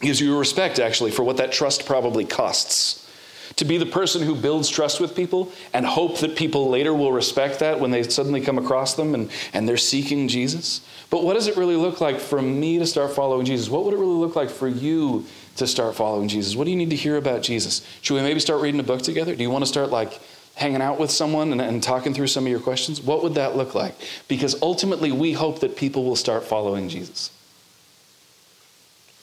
Gives 0.00 0.20
you 0.20 0.38
respect, 0.38 0.78
actually, 0.78 1.10
for 1.10 1.24
what 1.24 1.36
that 1.38 1.52
trust 1.52 1.84
probably 1.86 2.24
costs. 2.24 3.09
To 3.56 3.64
be 3.64 3.78
the 3.78 3.86
person 3.86 4.22
who 4.22 4.34
builds 4.34 4.68
trust 4.68 5.00
with 5.00 5.14
people 5.14 5.52
and 5.72 5.84
hope 5.84 6.18
that 6.20 6.36
people 6.36 6.70
later 6.70 6.94
will 6.94 7.12
respect 7.12 7.58
that 7.58 7.80
when 7.80 7.90
they 7.90 8.02
suddenly 8.04 8.40
come 8.40 8.58
across 8.58 8.94
them 8.94 9.14
and, 9.14 9.30
and 9.52 9.68
they're 9.68 9.76
seeking 9.76 10.28
Jesus. 10.28 10.80
But 11.10 11.24
what 11.24 11.34
does 11.34 11.48
it 11.48 11.56
really 11.56 11.76
look 11.76 12.00
like 12.00 12.20
for 12.20 12.40
me 12.40 12.78
to 12.78 12.86
start 12.86 13.12
following 13.12 13.44
Jesus? 13.44 13.68
What 13.68 13.84
would 13.84 13.94
it 13.94 13.98
really 13.98 14.14
look 14.14 14.36
like 14.36 14.48
for 14.48 14.68
you 14.68 15.26
to 15.56 15.66
start 15.66 15.96
following 15.96 16.28
Jesus? 16.28 16.54
What 16.54 16.64
do 16.64 16.70
you 16.70 16.76
need 16.76 16.90
to 16.90 16.96
hear 16.96 17.16
about 17.16 17.42
Jesus? 17.42 17.86
Should 18.00 18.14
we 18.14 18.20
maybe 18.20 18.40
start 18.40 18.62
reading 18.62 18.80
a 18.80 18.84
book 18.84 19.02
together? 19.02 19.34
Do 19.34 19.42
you 19.42 19.50
want 19.50 19.62
to 19.62 19.68
start 19.68 19.90
like 19.90 20.20
hanging 20.54 20.80
out 20.80 21.00
with 21.00 21.10
someone 21.10 21.52
and, 21.52 21.60
and 21.60 21.82
talking 21.82 22.14
through 22.14 22.28
some 22.28 22.44
of 22.44 22.50
your 22.50 22.60
questions? 22.60 23.00
What 23.00 23.22
would 23.22 23.34
that 23.34 23.56
look 23.56 23.74
like? 23.74 23.94
Because 24.28 24.60
ultimately, 24.62 25.10
we 25.10 25.32
hope 25.32 25.60
that 25.60 25.76
people 25.76 26.04
will 26.04 26.16
start 26.16 26.44
following 26.44 26.88
Jesus. 26.88 27.30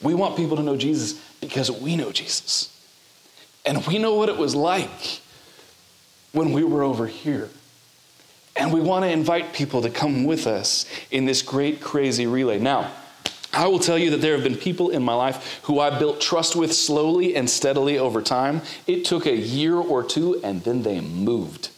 We 0.02 0.14
want 0.14 0.36
people 0.36 0.56
to 0.56 0.62
know 0.62 0.76
Jesus 0.76 1.20
because 1.40 1.70
we 1.70 1.96
know 1.96 2.12
Jesus. 2.12 2.74
And 3.68 3.86
we 3.86 3.98
know 3.98 4.14
what 4.14 4.30
it 4.30 4.38
was 4.38 4.54
like 4.54 5.20
when 6.32 6.52
we 6.52 6.64
were 6.64 6.82
over 6.82 7.06
here. 7.06 7.50
And 8.56 8.72
we 8.72 8.80
want 8.80 9.04
to 9.04 9.10
invite 9.10 9.52
people 9.52 9.82
to 9.82 9.90
come 9.90 10.24
with 10.24 10.46
us 10.46 10.86
in 11.10 11.26
this 11.26 11.42
great, 11.42 11.82
crazy 11.82 12.26
relay. 12.26 12.58
Now, 12.58 12.90
I 13.52 13.66
will 13.68 13.78
tell 13.78 13.98
you 13.98 14.10
that 14.12 14.22
there 14.22 14.32
have 14.32 14.42
been 14.42 14.56
people 14.56 14.88
in 14.88 15.02
my 15.02 15.12
life 15.12 15.60
who 15.64 15.80
I 15.80 15.98
built 15.98 16.18
trust 16.18 16.56
with 16.56 16.72
slowly 16.72 17.36
and 17.36 17.48
steadily 17.48 17.98
over 17.98 18.22
time. 18.22 18.62
It 18.86 19.04
took 19.04 19.26
a 19.26 19.36
year 19.36 19.76
or 19.76 20.02
two, 20.02 20.40
and 20.42 20.64
then 20.64 20.82
they 20.82 21.02
moved. 21.02 21.68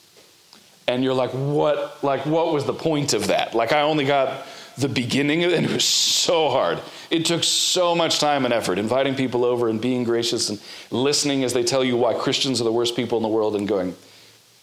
And 0.86 1.02
you're 1.02 1.14
like, 1.14 1.30
what? 1.30 2.02
Like, 2.04 2.24
what 2.24 2.52
was 2.52 2.66
the 2.66 2.72
point 2.72 3.14
of 3.14 3.26
that? 3.26 3.52
Like, 3.52 3.72
I 3.72 3.80
only 3.80 4.04
got 4.04 4.46
the 4.78 4.88
beginning 4.88 5.42
of 5.42 5.50
it, 5.50 5.56
and 5.56 5.66
it 5.66 5.72
was 5.72 5.84
so 5.84 6.50
hard. 6.50 6.80
It 7.10 7.26
took 7.26 7.42
so 7.42 7.94
much 7.94 8.20
time 8.20 8.44
and 8.44 8.54
effort, 8.54 8.78
inviting 8.78 9.16
people 9.16 9.44
over 9.44 9.68
and 9.68 9.80
being 9.80 10.04
gracious 10.04 10.48
and 10.48 10.60
listening 10.92 11.42
as 11.42 11.52
they 11.52 11.64
tell 11.64 11.84
you 11.84 11.96
why 11.96 12.14
Christians 12.14 12.60
are 12.60 12.64
the 12.64 12.72
worst 12.72 12.94
people 12.94 13.18
in 13.18 13.22
the 13.22 13.28
world 13.28 13.56
and 13.56 13.66
going, 13.66 13.96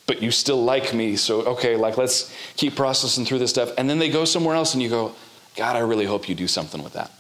but 0.06 0.22
you 0.22 0.32
still 0.32 0.64
like 0.64 0.94
me, 0.94 1.18
so 1.18 1.42
okay, 1.42 1.76
like 1.76 1.98
let's 1.98 2.34
keep 2.56 2.76
processing 2.76 3.26
through 3.26 3.40
this 3.40 3.50
stuff. 3.50 3.72
And 3.78 3.90
then 3.90 4.00
they 4.00 4.10
go 4.10 4.24
somewhere 4.24 4.56
else 4.56 4.74
and 4.74 4.82
you 4.82 4.90
go, 4.90 5.14
God, 5.58 5.76
I 5.76 5.80
really 5.80 6.06
hope 6.06 6.30
you 6.30 6.36
do 6.36 6.48
something 6.48 6.82
with 6.82 6.94
that. 6.94 7.12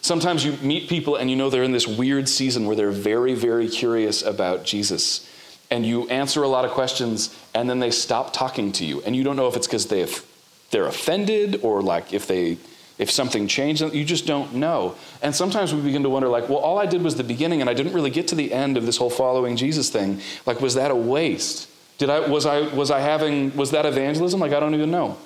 Sometimes 0.00 0.44
you 0.44 0.52
meet 0.62 0.88
people 0.88 1.16
and 1.16 1.28
you 1.28 1.34
know 1.34 1.50
they're 1.50 1.64
in 1.64 1.72
this 1.72 1.88
weird 1.88 2.28
season 2.28 2.66
where 2.66 2.76
they're 2.76 2.92
very, 2.92 3.34
very 3.34 3.68
curious 3.68 4.22
about 4.22 4.64
Jesus. 4.64 5.28
And 5.70 5.84
you 5.84 6.08
answer 6.08 6.44
a 6.44 6.48
lot 6.48 6.64
of 6.64 6.70
questions 6.70 7.36
and 7.52 7.68
then 7.68 7.80
they 7.80 7.90
stop 7.90 8.32
talking 8.32 8.70
to 8.72 8.84
you. 8.84 9.02
And 9.02 9.16
you 9.16 9.24
don't 9.24 9.34
know 9.34 9.48
if 9.48 9.56
it's 9.56 9.66
because 9.66 9.88
they're 9.88 10.86
offended 10.86 11.60
or 11.62 11.82
like 11.82 12.12
if 12.12 12.28
they 12.28 12.58
if 12.98 13.10
something 13.10 13.46
changed 13.46 13.80
you 13.94 14.04
just 14.04 14.26
don't 14.26 14.54
know. 14.54 14.96
And 15.22 15.34
sometimes 15.34 15.72
we 15.72 15.80
begin 15.80 16.02
to 16.02 16.10
wonder 16.10 16.28
like 16.28 16.48
well 16.48 16.58
all 16.58 16.78
i 16.78 16.86
did 16.86 17.02
was 17.02 17.16
the 17.16 17.24
beginning 17.24 17.60
and 17.60 17.70
i 17.70 17.74
didn't 17.74 17.92
really 17.92 18.10
get 18.10 18.28
to 18.28 18.34
the 18.34 18.52
end 18.52 18.76
of 18.76 18.86
this 18.86 18.96
whole 18.96 19.10
following 19.10 19.56
jesus 19.56 19.88
thing. 19.88 20.20
Like 20.46 20.60
was 20.60 20.74
that 20.74 20.90
a 20.90 20.96
waste? 20.96 21.68
Did 21.98 22.10
i 22.10 22.20
was 22.20 22.44
i 22.44 22.60
was 22.74 22.90
i 22.90 23.00
having 23.00 23.56
was 23.56 23.70
that 23.70 23.86
evangelism? 23.86 24.40
Like 24.40 24.52
i 24.52 24.60
don't 24.60 24.74
even 24.74 24.90
know. 24.90 25.16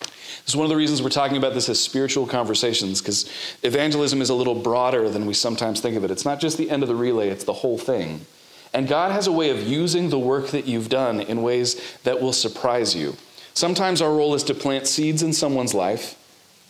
This 0.00 0.52
is 0.52 0.56
one 0.56 0.66
of 0.66 0.70
the 0.70 0.76
reasons 0.76 1.02
we're 1.02 1.08
talking 1.08 1.38
about 1.38 1.54
this 1.54 1.70
as 1.70 1.80
spiritual 1.80 2.26
conversations 2.26 3.00
because 3.00 3.30
evangelism 3.62 4.20
is 4.20 4.28
a 4.28 4.34
little 4.34 4.54
broader 4.54 5.08
than 5.08 5.24
we 5.24 5.32
sometimes 5.32 5.80
think 5.80 5.96
of 5.96 6.04
it. 6.04 6.10
It's 6.10 6.26
not 6.26 6.38
just 6.38 6.58
the 6.58 6.70
end 6.70 6.82
of 6.82 6.88
the 6.88 6.94
relay 6.94 7.30
it's 7.30 7.44
the 7.44 7.54
whole 7.54 7.78
thing. 7.78 8.26
And 8.74 8.86
god 8.86 9.12
has 9.12 9.26
a 9.26 9.32
way 9.32 9.48
of 9.48 9.66
using 9.66 10.10
the 10.10 10.18
work 10.18 10.48
that 10.48 10.66
you've 10.66 10.90
done 10.90 11.20
in 11.20 11.42
ways 11.42 11.80
that 12.02 12.20
will 12.20 12.34
surprise 12.34 12.94
you. 12.94 13.16
Sometimes 13.54 14.02
our 14.02 14.12
role 14.12 14.34
is 14.34 14.42
to 14.44 14.54
plant 14.54 14.86
seeds 14.86 15.22
in 15.22 15.32
someone's 15.32 15.72
life 15.72 16.18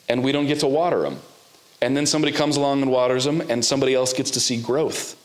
and 0.09 0.23
we 0.23 0.33
don't 0.33 0.47
get 0.47 0.61
to 0.61 0.67
water 0.67 1.03
them. 1.03 1.19
And 1.81 1.97
then 1.97 2.07
somebody 2.07 2.33
comes 2.33 2.57
along 2.57 2.83
and 2.83 2.91
waters 2.91 3.25
them 3.25 3.43
and 3.49 3.65
somebody 3.65 3.95
else 3.95 4.13
gets 4.13 4.31
to 4.33 4.41
see 4.41 4.61
growth. 4.61 5.21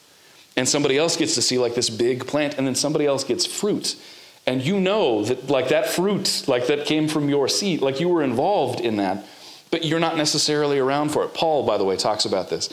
And 0.57 0.67
somebody 0.67 0.97
else 0.97 1.15
gets 1.15 1.35
to 1.35 1.41
see 1.41 1.57
like 1.57 1.75
this 1.75 1.89
big 1.89 2.27
plant 2.27 2.57
and 2.57 2.67
then 2.67 2.75
somebody 2.75 3.05
else 3.05 3.23
gets 3.23 3.45
fruit. 3.45 3.95
And 4.45 4.61
you 4.61 4.79
know 4.79 5.23
that 5.23 5.49
like 5.49 5.69
that 5.69 5.87
fruit, 5.87 6.45
like 6.47 6.67
that 6.67 6.85
came 6.85 7.07
from 7.07 7.29
your 7.29 7.47
seed, 7.47 7.81
like 7.81 7.99
you 7.99 8.09
were 8.09 8.23
involved 8.23 8.81
in 8.81 8.97
that, 8.97 9.25
but 9.71 9.85
you're 9.85 9.99
not 9.99 10.17
necessarily 10.17 10.79
around 10.79 11.09
for 11.09 11.23
it. 11.23 11.33
Paul, 11.33 11.65
by 11.65 11.77
the 11.77 11.85
way, 11.85 11.95
talks 11.95 12.25
about 12.25 12.49
this. 12.49 12.69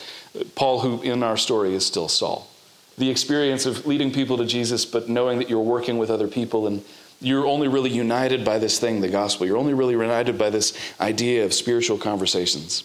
Paul, 0.55 0.79
who 0.79 1.01
in 1.01 1.23
our 1.23 1.37
story 1.37 1.75
is 1.75 1.85
still 1.85 2.07
Saul. 2.07 2.49
The 2.97 3.11
experience 3.11 3.67
of 3.67 3.85
leading 3.85 4.11
people 4.11 4.37
to 4.37 4.45
Jesus, 4.45 4.85
but 4.85 5.07
knowing 5.07 5.37
that 5.37 5.49
you're 5.49 5.61
working 5.61 5.99
with 5.99 6.09
other 6.09 6.27
people 6.27 6.65
and 6.65 6.83
you're 7.19 7.45
only 7.45 7.67
really 7.67 7.89
united 7.89 8.45
by 8.45 8.59
this 8.59 8.79
thing, 8.79 9.01
the 9.01 9.09
gospel. 9.09 9.47
You're 9.47 9.57
only 9.57 9.73
really 9.73 9.93
united 9.93 10.37
by 10.37 10.49
this 10.49 10.77
idea 10.99 11.45
of 11.45 11.53
spiritual 11.53 11.97
conversations. 11.97 12.83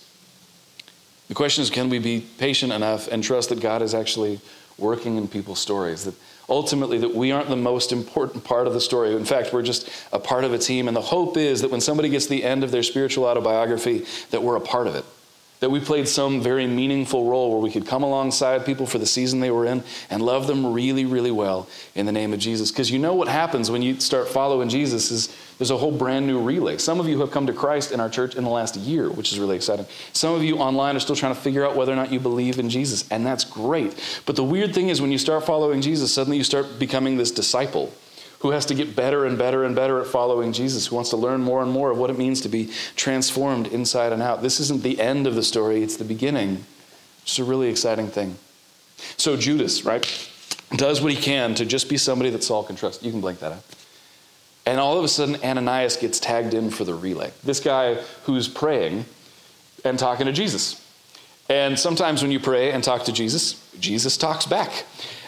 The 1.28 1.34
question 1.34 1.62
is 1.62 1.70
can 1.70 1.88
we 1.88 1.98
be 1.98 2.26
patient 2.38 2.72
enough 2.72 3.08
and 3.08 3.22
trust 3.22 3.50
that 3.50 3.60
God 3.60 3.82
is 3.82 3.94
actually 3.94 4.40
working 4.78 5.16
in 5.16 5.28
people's 5.28 5.60
stories? 5.60 6.04
That 6.04 6.14
ultimately 6.48 6.98
that 6.98 7.14
we 7.14 7.30
aren't 7.32 7.48
the 7.48 7.56
most 7.56 7.92
important 7.92 8.44
part 8.44 8.66
of 8.66 8.74
the 8.74 8.80
story. 8.80 9.14
In 9.14 9.24
fact, 9.24 9.52
we're 9.52 9.62
just 9.62 9.88
a 10.12 10.18
part 10.18 10.44
of 10.44 10.52
a 10.52 10.58
team 10.58 10.88
and 10.88 10.96
the 10.96 11.02
hope 11.02 11.36
is 11.36 11.60
that 11.62 11.70
when 11.70 11.80
somebody 11.80 12.08
gets 12.08 12.26
the 12.26 12.44
end 12.44 12.64
of 12.64 12.70
their 12.70 12.82
spiritual 12.82 13.24
autobiography 13.24 14.04
that 14.30 14.42
we're 14.42 14.56
a 14.56 14.60
part 14.60 14.86
of 14.86 14.94
it 14.94 15.04
that 15.62 15.70
we 15.70 15.78
played 15.78 16.08
some 16.08 16.40
very 16.40 16.66
meaningful 16.66 17.30
role 17.30 17.52
where 17.52 17.60
we 17.60 17.70
could 17.70 17.86
come 17.86 18.02
alongside 18.02 18.66
people 18.66 18.84
for 18.84 18.98
the 18.98 19.06
season 19.06 19.38
they 19.38 19.52
were 19.52 19.64
in 19.64 19.80
and 20.10 20.20
love 20.20 20.48
them 20.48 20.72
really, 20.72 21.04
really 21.04 21.30
well 21.30 21.68
in 21.94 22.04
the 22.04 22.10
name 22.10 22.32
of 22.32 22.40
Jesus. 22.40 22.72
Because 22.72 22.90
you 22.90 22.98
know 22.98 23.14
what 23.14 23.28
happens 23.28 23.70
when 23.70 23.80
you 23.80 24.00
start 24.00 24.28
following 24.28 24.68
Jesus 24.68 25.12
is 25.12 25.32
there's 25.58 25.70
a 25.70 25.76
whole 25.76 25.96
brand 25.96 26.26
new 26.26 26.40
relay. 26.40 26.78
Some 26.78 26.98
of 26.98 27.08
you 27.08 27.20
have 27.20 27.30
come 27.30 27.46
to 27.46 27.52
Christ 27.52 27.92
in 27.92 28.00
our 28.00 28.10
church 28.10 28.34
in 28.34 28.42
the 28.42 28.50
last 28.50 28.74
year, 28.74 29.08
which 29.08 29.30
is 29.30 29.38
really 29.38 29.54
exciting. 29.54 29.86
Some 30.12 30.34
of 30.34 30.42
you 30.42 30.56
online 30.56 30.96
are 30.96 31.00
still 31.00 31.14
trying 31.14 31.32
to 31.32 31.40
figure 31.40 31.64
out 31.64 31.76
whether 31.76 31.92
or 31.92 31.96
not 31.96 32.10
you 32.10 32.18
believe 32.18 32.58
in 32.58 32.68
Jesus, 32.68 33.08
and 33.12 33.24
that's 33.24 33.44
great. 33.44 33.94
But 34.26 34.34
the 34.34 34.42
weird 34.42 34.74
thing 34.74 34.88
is 34.88 35.00
when 35.00 35.12
you 35.12 35.18
start 35.18 35.46
following 35.46 35.80
Jesus, 35.80 36.12
suddenly 36.12 36.38
you 36.38 36.42
start 36.42 36.80
becoming 36.80 37.18
this 37.18 37.30
disciple 37.30 37.92
who 38.42 38.50
has 38.50 38.66
to 38.66 38.74
get 38.74 38.96
better 38.96 39.24
and 39.24 39.38
better 39.38 39.62
and 39.62 39.74
better 39.74 40.00
at 40.00 40.06
following 40.06 40.52
Jesus, 40.52 40.88
who 40.88 40.96
wants 40.96 41.10
to 41.10 41.16
learn 41.16 41.40
more 41.40 41.62
and 41.62 41.70
more 41.70 41.92
of 41.92 41.98
what 41.98 42.10
it 42.10 42.18
means 42.18 42.40
to 42.40 42.48
be 42.48 42.68
transformed 42.96 43.68
inside 43.68 44.12
and 44.12 44.20
out. 44.20 44.42
This 44.42 44.58
isn't 44.58 44.82
the 44.82 45.00
end 45.00 45.28
of 45.28 45.36
the 45.36 45.44
story, 45.44 45.84
it's 45.84 45.96
the 45.96 46.04
beginning. 46.04 46.64
It's 47.22 47.38
a 47.38 47.44
really 47.44 47.68
exciting 47.68 48.08
thing. 48.08 48.36
So, 49.16 49.36
Judas, 49.36 49.84
right, 49.84 50.04
does 50.74 51.00
what 51.00 51.12
he 51.12 51.20
can 51.20 51.54
to 51.54 51.64
just 51.64 51.88
be 51.88 51.96
somebody 51.96 52.30
that 52.30 52.42
Saul 52.42 52.64
can 52.64 52.74
trust. 52.74 53.04
You 53.04 53.12
can 53.12 53.20
blank 53.20 53.38
that 53.38 53.52
out. 53.52 53.64
And 54.66 54.80
all 54.80 54.98
of 54.98 55.04
a 55.04 55.08
sudden, 55.08 55.36
Ananias 55.44 55.96
gets 55.96 56.18
tagged 56.18 56.52
in 56.52 56.70
for 56.70 56.82
the 56.82 56.94
relay. 56.94 57.30
This 57.44 57.60
guy 57.60 57.94
who's 58.24 58.48
praying 58.48 59.04
and 59.84 60.00
talking 60.00 60.26
to 60.26 60.32
Jesus. 60.32 60.84
And 61.48 61.78
sometimes 61.78 62.22
when 62.22 62.32
you 62.32 62.40
pray 62.40 62.72
and 62.72 62.82
talk 62.82 63.04
to 63.04 63.12
Jesus, 63.12 63.64
Jesus 63.78 64.16
talks 64.16 64.46
back. 64.46 64.84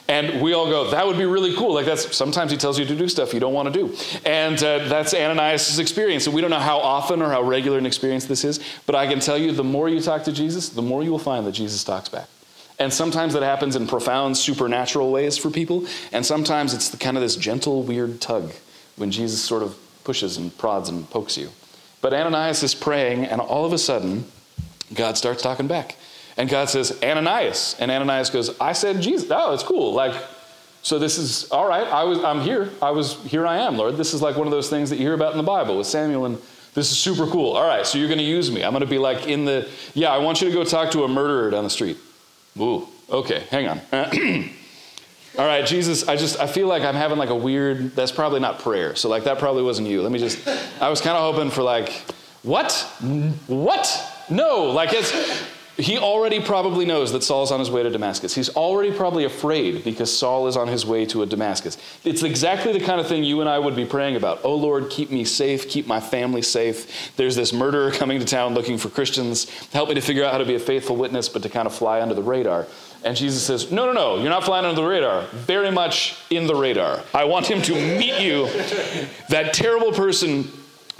And 0.07 0.43
we 0.43 0.53
all 0.53 0.67
go, 0.67 0.90
that 0.90 1.07
would 1.07 1.17
be 1.17 1.25
really 1.25 1.55
cool. 1.57 1.73
Like 1.75 1.87
that's 1.87 2.14
sometimes 2.14 2.51
he 2.51 2.59
tells 2.59 2.79
you 2.79 2.85
to 2.85 2.95
do 2.95 3.09
stuff 3.09 3.33
you 3.33 3.40
don't 3.40 3.55
want 3.55 3.73
to 3.73 3.87
do. 3.87 3.97
And 4.27 4.62
uh, 4.62 4.87
that's 4.87 5.14
Ananias' 5.14 5.79
experience. 5.79 6.27
And 6.27 6.35
we 6.35 6.43
don't 6.43 6.51
know 6.51 6.59
how 6.59 6.79
often 6.79 7.23
or 7.23 7.31
how 7.31 7.43
regular 7.43 7.79
an 7.79 7.87
experience 7.87 8.27
this 8.27 8.45
is, 8.45 8.61
but 8.85 8.95
I 8.95 9.07
can 9.07 9.19
tell 9.21 9.38
you 9.38 9.53
the 9.53 9.64
more 9.64 9.88
you 9.88 10.01
talk 10.01 10.25
to 10.25 10.33
Jesus, 10.33 10.69
the 10.69 10.83
more 10.83 11.03
you 11.03 11.11
will 11.11 11.19
find 11.19 11.47
that 11.47 11.53
Jesus 11.53 11.83
talks 11.85 12.11
back. 12.11 12.29
And 12.79 12.93
sometimes 12.93 13.33
that 13.35 13.43
happens 13.43 13.77
in 13.77 13.87
profound 13.87 14.37
supernatural 14.37 15.12
ways 15.12 15.38
for 15.38 15.49
people, 15.49 15.87
and 16.12 16.27
sometimes 16.27 16.75
it's 16.75 16.88
the, 16.88 16.97
kind 16.97 17.17
of 17.17 17.23
this 17.23 17.37
gentle, 17.37 17.83
weird 17.83 18.21
tug 18.21 18.53
when 18.97 19.11
Jesus 19.11 19.40
sort 19.40 19.62
of 19.62 19.77
pushes 20.03 20.37
and 20.37 20.57
prods 20.59 20.88
and 20.88 21.09
pokes 21.09 21.38
you. 21.38 21.51
But 22.01 22.12
Ananias 22.12 22.62
is 22.62 22.75
praying, 22.75 23.25
and 23.27 23.40
all 23.40 23.64
of 23.64 23.73
a 23.73 23.79
sudden, 23.79 24.25
God 24.93 25.17
starts 25.17 25.40
talking 25.40 25.69
back. 25.69 25.97
And 26.37 26.49
God 26.49 26.68
says, 26.68 26.99
Ananias. 27.03 27.77
And 27.79 27.90
Ananias 27.90 28.31
goes, 28.31 28.59
I 28.61 28.73
said 28.73 29.01
Jesus. 29.01 29.29
Oh, 29.31 29.55
it's 29.55 29.62
cool. 29.62 29.92
Like, 29.92 30.14
So 30.83 30.99
this 30.99 31.16
is 31.16 31.51
all 31.51 31.66
right. 31.66 31.87
I 31.87 32.05
was 32.05 32.23
I'm 32.23 32.40
here. 32.40 32.70
I 32.83 32.90
was 32.90 33.16
here 33.25 33.47
I 33.47 33.59
am, 33.59 33.77
Lord. 33.77 33.97
This 33.97 34.12
is 34.14 34.20
like 34.20 34.37
one 34.37 34.47
of 34.47 34.51
those 34.51 34.68
things 34.68 34.90
that 34.90 34.97
you 34.97 35.03
hear 35.03 35.14
about 35.14 35.33
in 35.33 35.38
the 35.38 35.44
Bible 35.44 35.79
with 35.79 35.87
Samuel 35.87 36.27
and 36.27 36.38
this 36.75 36.90
is 36.90 36.99
super 36.99 37.27
cool. 37.29 37.53
All 37.53 37.66
right, 37.66 37.87
so 37.87 37.99
you're 37.99 38.09
going 38.09 38.18
to 38.18 38.25
use 38.25 38.51
me. 38.51 38.64
I'm 38.64 38.73
going 38.73 38.83
to 38.83 38.90
be 38.90 38.99
like 38.99 39.29
in 39.29 39.44
the 39.44 39.68
Yeah, 39.94 40.11
I 40.11 40.18
want 40.18 40.42
you 40.42 40.49
to 40.49 40.55
go 40.55 40.64
talk 40.64 40.90
to 40.90 41.05
a 41.05 41.09
murderer 41.09 41.51
down 41.51 41.64
the 41.64 41.70
street. 41.70 41.97
Ooh. 42.59 42.88
Okay, 43.09 43.44
hang 43.51 43.68
on. 43.68 43.81
all 45.38 45.47
right, 45.47 45.64
Jesus, 45.64 46.09
I 46.09 46.16
just 46.16 46.40
I 46.40 46.47
feel 46.49 46.66
like 46.66 46.83
I'm 46.83 46.97
having 46.97 47.16
like 47.16 47.31
a 47.31 47.37
weird 47.37 47.94
that's 47.94 48.11
probably 48.12 48.40
not 48.40 48.59
prayer. 48.59 48.97
So 48.97 49.09
like 49.09 49.25
that 49.25 49.38
probably 49.38 49.62
wasn't 49.62 49.88
you. 49.88 50.03
Let 50.03 50.11
me 50.11 50.18
just 50.18 50.47
I 50.81 50.88
was 50.90 51.01
kind 51.01 51.16
of 51.16 51.33
hoping 51.33 51.51
for 51.51 51.62
like 51.62 51.90
what? 52.42 52.73
What? 53.47 54.27
No, 54.29 54.64
like 54.64 54.90
it's 54.92 55.12
he 55.77 55.99
already 55.99 56.41
probably 56.41 56.85
knows 56.85 57.13
that 57.13 57.25
Saul's 57.25 57.51
on 57.51 57.59
his 57.59 57.71
way 57.71 57.83
to 57.83 57.91
Damascus. 57.91 58.35
He's 58.35 58.49
already 58.51 58.93
probably 58.93 59.25
afraid 59.25 59.83
because 59.83 60.17
Saul 60.17 60.47
is 60.47 60.57
on 60.57 60.69
his 60.69 60.87
way 60.87 61.05
to 61.07 61.23
a 61.23 61.27
Damascus. 61.27 61.77
It's 62.05 62.23
exactly 62.23 62.73
the 62.73 62.85
kind 62.85 63.01
of 63.01 63.09
thing 63.09 63.25
you 63.25 63.41
and 63.41 63.51
I 63.51 63.59
would 63.59 63.75
be 63.75 63.85
praying 63.85 64.15
about. 64.15 64.41
Oh 64.45 64.55
Lord, 64.55 64.89
keep 64.89 65.11
me 65.11 65.25
safe, 65.25 65.69
keep 65.69 65.87
my 65.87 65.99
family 65.99 66.43
safe. 66.43 67.17
There's 67.17 67.35
this 67.35 67.53
murderer 67.53 67.91
coming 67.93 68.21
to 68.21 68.25
town 68.25 68.55
looking 68.55 68.79
for 68.79 68.89
Christians. 68.89 69.51
Help 69.71 69.89
me 69.89 69.97
to 69.97 70.01
figure 70.01 70.25
out 70.25 70.33
how 70.33 70.39
to 70.39 70.45
be 70.45 70.55
a 70.55 70.61
faithful 70.61 70.97
witness, 70.97 71.29
but 71.29 71.43
to 71.43 71.49
kind 71.49 71.67
of 71.67 71.75
fly 71.75 72.01
under 72.01 72.15
the 72.15 72.23
radar. 72.23 72.67
And 73.05 73.17
Jesus 73.17 73.45
says, 73.45 73.73
No, 73.73 73.87
no, 73.87 73.93
no, 73.93 74.19
you're 74.21 74.31
not 74.31 74.45
flying 74.45 74.65
under 74.65 74.81
the 74.81 74.87
radar. 74.87 75.27
Very 75.33 75.71
much 75.71 76.17
in 76.31 76.47
the 76.47 76.55
radar. 76.55 77.03
I 77.13 77.25
want 77.25 77.47
him 77.47 77.61
to 77.63 77.75
meet 77.99 78.21
you. 78.21 78.49
That 79.31 79.55
terrible 79.55 79.93
person 79.93 80.49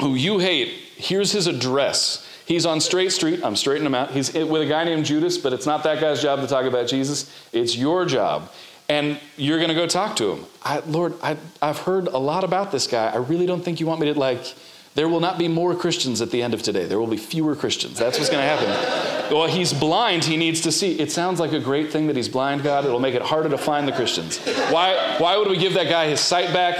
who 0.01 0.15
you 0.15 0.39
hate, 0.39 0.69
here's 0.97 1.31
his 1.31 1.47
address. 1.47 2.27
He's 2.47 2.67
on 2.67 2.81
Straight 2.81 3.11
Street. 3.13 3.43
I'm 3.43 3.57
straightening 3.57 3.87
him 3.87 3.95
out. 3.95 4.11
He's 4.11 4.33
with 4.33 4.63
a 4.63 4.67
guy 4.67 4.85
named 4.85 5.07
Judas, 5.07 5.39
but 5.39 5.53
it's 5.53 5.67
not 5.67 5.83
that 5.85 6.01
guy's 6.01 6.21
job 6.21 6.41
to 6.41 6.47
talk 6.47 6.67
about 6.67 6.89
Jesus. 6.89 7.31
It's 7.53 7.77
your 7.77 8.05
job. 8.05 8.51
And 8.89 9.19
you're 9.39 9.57
going 9.59 9.71
to 9.71 9.75
go 9.75 9.87
talk 9.87 10.17
to 10.17 10.33
him. 10.33 10.45
I, 10.63 10.81
Lord, 10.81 11.15
I, 11.23 11.39
I've 11.63 11.79
heard 11.79 12.07
a 12.09 12.19
lot 12.19 12.45
about 12.45 12.71
this 12.71 12.87
guy. 12.87 13.11
I 13.11 13.17
really 13.17 13.47
don't 13.47 13.65
think 13.65 13.81
you 13.81 13.87
want 13.87 14.01
me 14.01 14.13
to, 14.13 14.19
like, 14.19 14.55
there 14.95 15.09
will 15.09 15.21
not 15.21 15.39
be 15.39 15.49
more 15.49 15.75
Christians 15.75 16.21
at 16.21 16.31
the 16.31 16.43
end 16.43 16.55
of 16.55 16.63
today. 16.63 16.85
There 16.85 17.01
will 17.01 17.09
be 17.09 17.17
fewer 17.17 17.57
Christians. 17.57 17.99
That's 17.99 18.19
what's 18.19 18.31
going 18.31 18.43
to 18.43 18.49
happen. 18.49 19.35
well, 19.35 19.49
he's 19.49 19.73
blind. 19.73 20.25
He 20.25 20.37
needs 20.37 20.61
to 20.61 20.71
see. 20.71 21.01
It 21.01 21.11
sounds 21.11 21.41
like 21.41 21.53
a 21.53 21.59
great 21.59 21.91
thing 21.91 22.07
that 22.07 22.17
he's 22.17 22.29
blind, 22.29 22.63
God. 22.63 22.85
It'll 22.85 23.01
make 23.01 23.15
it 23.15 23.23
harder 23.23 23.49
to 23.49 23.59
find 23.59 23.89
the 23.89 23.93
Christians. 23.93 24.39
Why, 24.71 25.17
why 25.19 25.37
would 25.37 25.49
we 25.49 25.57
give 25.57 25.75
that 25.75 25.89
guy 25.89 26.09
his 26.09 26.21
sight 26.21 26.53
back? 26.53 26.77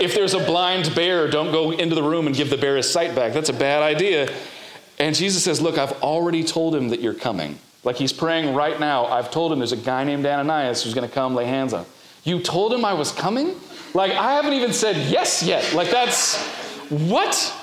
If 0.00 0.14
there's 0.14 0.34
a 0.34 0.38
blind 0.38 0.94
bear, 0.94 1.28
don't 1.28 1.50
go 1.50 1.72
into 1.72 1.94
the 1.94 2.02
room 2.02 2.26
and 2.26 2.36
give 2.36 2.50
the 2.50 2.58
bear 2.58 2.76
his 2.76 2.90
sight 2.90 3.14
back. 3.16 3.32
That's 3.32 3.48
a 3.48 3.54
bad 3.54 3.82
idea. 3.82 4.30
And 5.00 5.16
Jesus 5.16 5.42
says, 5.42 5.60
Look, 5.62 5.78
I've 5.78 5.92
already 6.02 6.44
told 6.44 6.74
him 6.74 6.90
that 6.90 7.00
you're 7.00 7.14
coming. 7.14 7.58
Like 7.82 7.96
he's 7.96 8.12
praying 8.12 8.54
right 8.54 8.78
now. 8.78 9.06
I've 9.06 9.30
told 9.30 9.50
him 9.50 9.58
there's 9.58 9.72
a 9.72 9.76
guy 9.76 10.04
named 10.04 10.26
Ananias 10.26 10.84
who's 10.84 10.92
going 10.92 11.08
to 11.08 11.12
come 11.12 11.34
lay 11.34 11.46
hands 11.46 11.72
on. 11.72 11.86
You 12.22 12.38
told 12.40 12.72
him 12.72 12.84
I 12.84 12.92
was 12.92 13.10
coming? 13.10 13.56
Like 13.94 14.12
I 14.12 14.34
haven't 14.34 14.52
even 14.52 14.74
said 14.74 15.10
yes 15.10 15.42
yet. 15.42 15.72
Like 15.72 15.90
that's 15.90 16.36
what? 16.90 17.56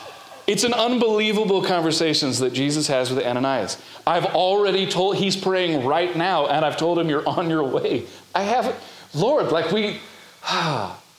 It's 0.47 0.63
an 0.63 0.73
unbelievable 0.73 1.61
conversations 1.61 2.39
that 2.39 2.53
Jesus 2.53 2.87
has 2.87 3.13
with 3.13 3.23
Ananias. 3.23 3.79
I've 4.07 4.25
already 4.25 4.87
told 4.87 5.17
he's 5.17 5.35
praying 5.35 5.85
right 5.85 6.15
now 6.15 6.47
and 6.47 6.65
I've 6.65 6.77
told 6.77 6.97
him 6.97 7.07
you're 7.07 7.27
on 7.27 7.51
your 7.51 7.63
way. 7.63 8.05
I 8.33 8.41
haven't 8.43 8.75
Lord, 9.13 9.51
like 9.51 9.71
we 9.71 9.99
ah. 10.43 10.99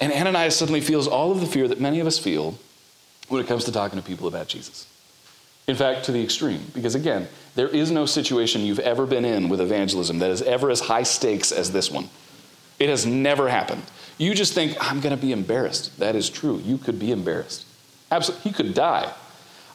And 0.00 0.12
Ananias 0.12 0.56
suddenly 0.56 0.80
feels 0.80 1.06
all 1.06 1.30
of 1.30 1.40
the 1.40 1.46
fear 1.46 1.68
that 1.68 1.80
many 1.80 2.00
of 2.00 2.06
us 2.08 2.18
feel 2.18 2.58
when 3.28 3.40
it 3.40 3.46
comes 3.46 3.64
to 3.64 3.72
talking 3.72 3.96
to 3.96 4.04
people 4.04 4.26
about 4.26 4.48
Jesus. 4.48 4.88
In 5.66 5.76
fact, 5.76 6.04
to 6.06 6.12
the 6.12 6.22
extreme. 6.22 6.60
Because 6.74 6.94
again, 6.94 7.26
there 7.54 7.68
is 7.68 7.90
no 7.90 8.04
situation 8.06 8.62
you've 8.62 8.80
ever 8.80 9.06
been 9.06 9.24
in 9.24 9.48
with 9.48 9.60
evangelism 9.60 10.18
that 10.18 10.30
is 10.30 10.42
ever 10.42 10.70
as 10.70 10.80
high 10.80 11.04
stakes 11.04 11.52
as 11.52 11.72
this 11.72 11.90
one. 11.90 12.10
It 12.78 12.88
has 12.88 13.06
never 13.06 13.48
happened. 13.48 13.82
You 14.18 14.34
just 14.34 14.52
think, 14.52 14.76
I'm 14.80 15.00
going 15.00 15.14
to 15.14 15.20
be 15.20 15.32
embarrassed. 15.32 15.98
That 15.98 16.16
is 16.16 16.28
true. 16.28 16.58
You 16.58 16.78
could 16.78 16.98
be 16.98 17.12
embarrassed. 17.12 17.64
Absolutely. 18.10 18.50
He 18.50 18.56
could 18.56 18.74
die. 18.74 19.12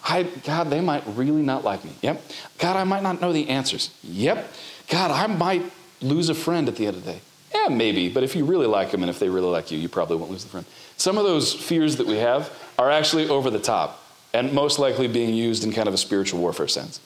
I, 0.04 0.24
God, 0.24 0.70
they 0.70 0.82
might 0.82 1.04
really 1.08 1.42
not 1.42 1.64
like 1.64 1.84
me. 1.84 1.92
Yep. 2.02 2.22
God, 2.58 2.76
I 2.76 2.84
might 2.84 3.04
not 3.04 3.20
know 3.20 3.34
the 3.34 3.50
answers. 3.50 3.94
Yep. 4.04 4.52
God, 4.90 5.12
I 5.12 5.28
might 5.28 5.64
lose 6.02 6.30
a 6.30 6.36
friend 6.36 6.68
at 6.68 6.76
the 6.76 6.88
end 6.88 6.98
of 6.98 7.06
the 7.06 7.14
day. 7.14 7.22
Yeah, 7.54 7.68
maybe. 7.70 8.10
But 8.10 8.24
if 8.24 8.36
you 8.36 8.46
really 8.46 8.68
like 8.68 8.92
them 8.92 9.02
and 9.02 9.10
if 9.10 9.20
they 9.20 9.28
really 9.28 9.50
like 9.50 9.72
you, 9.72 9.78
you 9.78 9.90
probably 9.90 10.18
won't 10.18 10.32
lose 10.32 10.44
the 10.44 10.50
friend. 10.50 10.66
Some 10.98 11.18
of 11.18 11.24
those 11.24 11.54
fears 11.54 11.98
that 11.98 12.08
we 12.08 12.18
have 12.18 12.52
are 12.78 12.92
actually 12.92 13.28
over 13.28 13.50
the 13.50 13.60
top 13.60 14.04
and 14.34 14.54
most 14.54 14.80
likely 14.80 15.08
being 15.08 15.34
used 15.34 15.64
in 15.64 15.72
kind 15.72 15.88
of 15.88 15.94
a 15.94 15.98
spiritual 15.98 16.40
warfare 16.40 16.68
sense. 16.68 17.00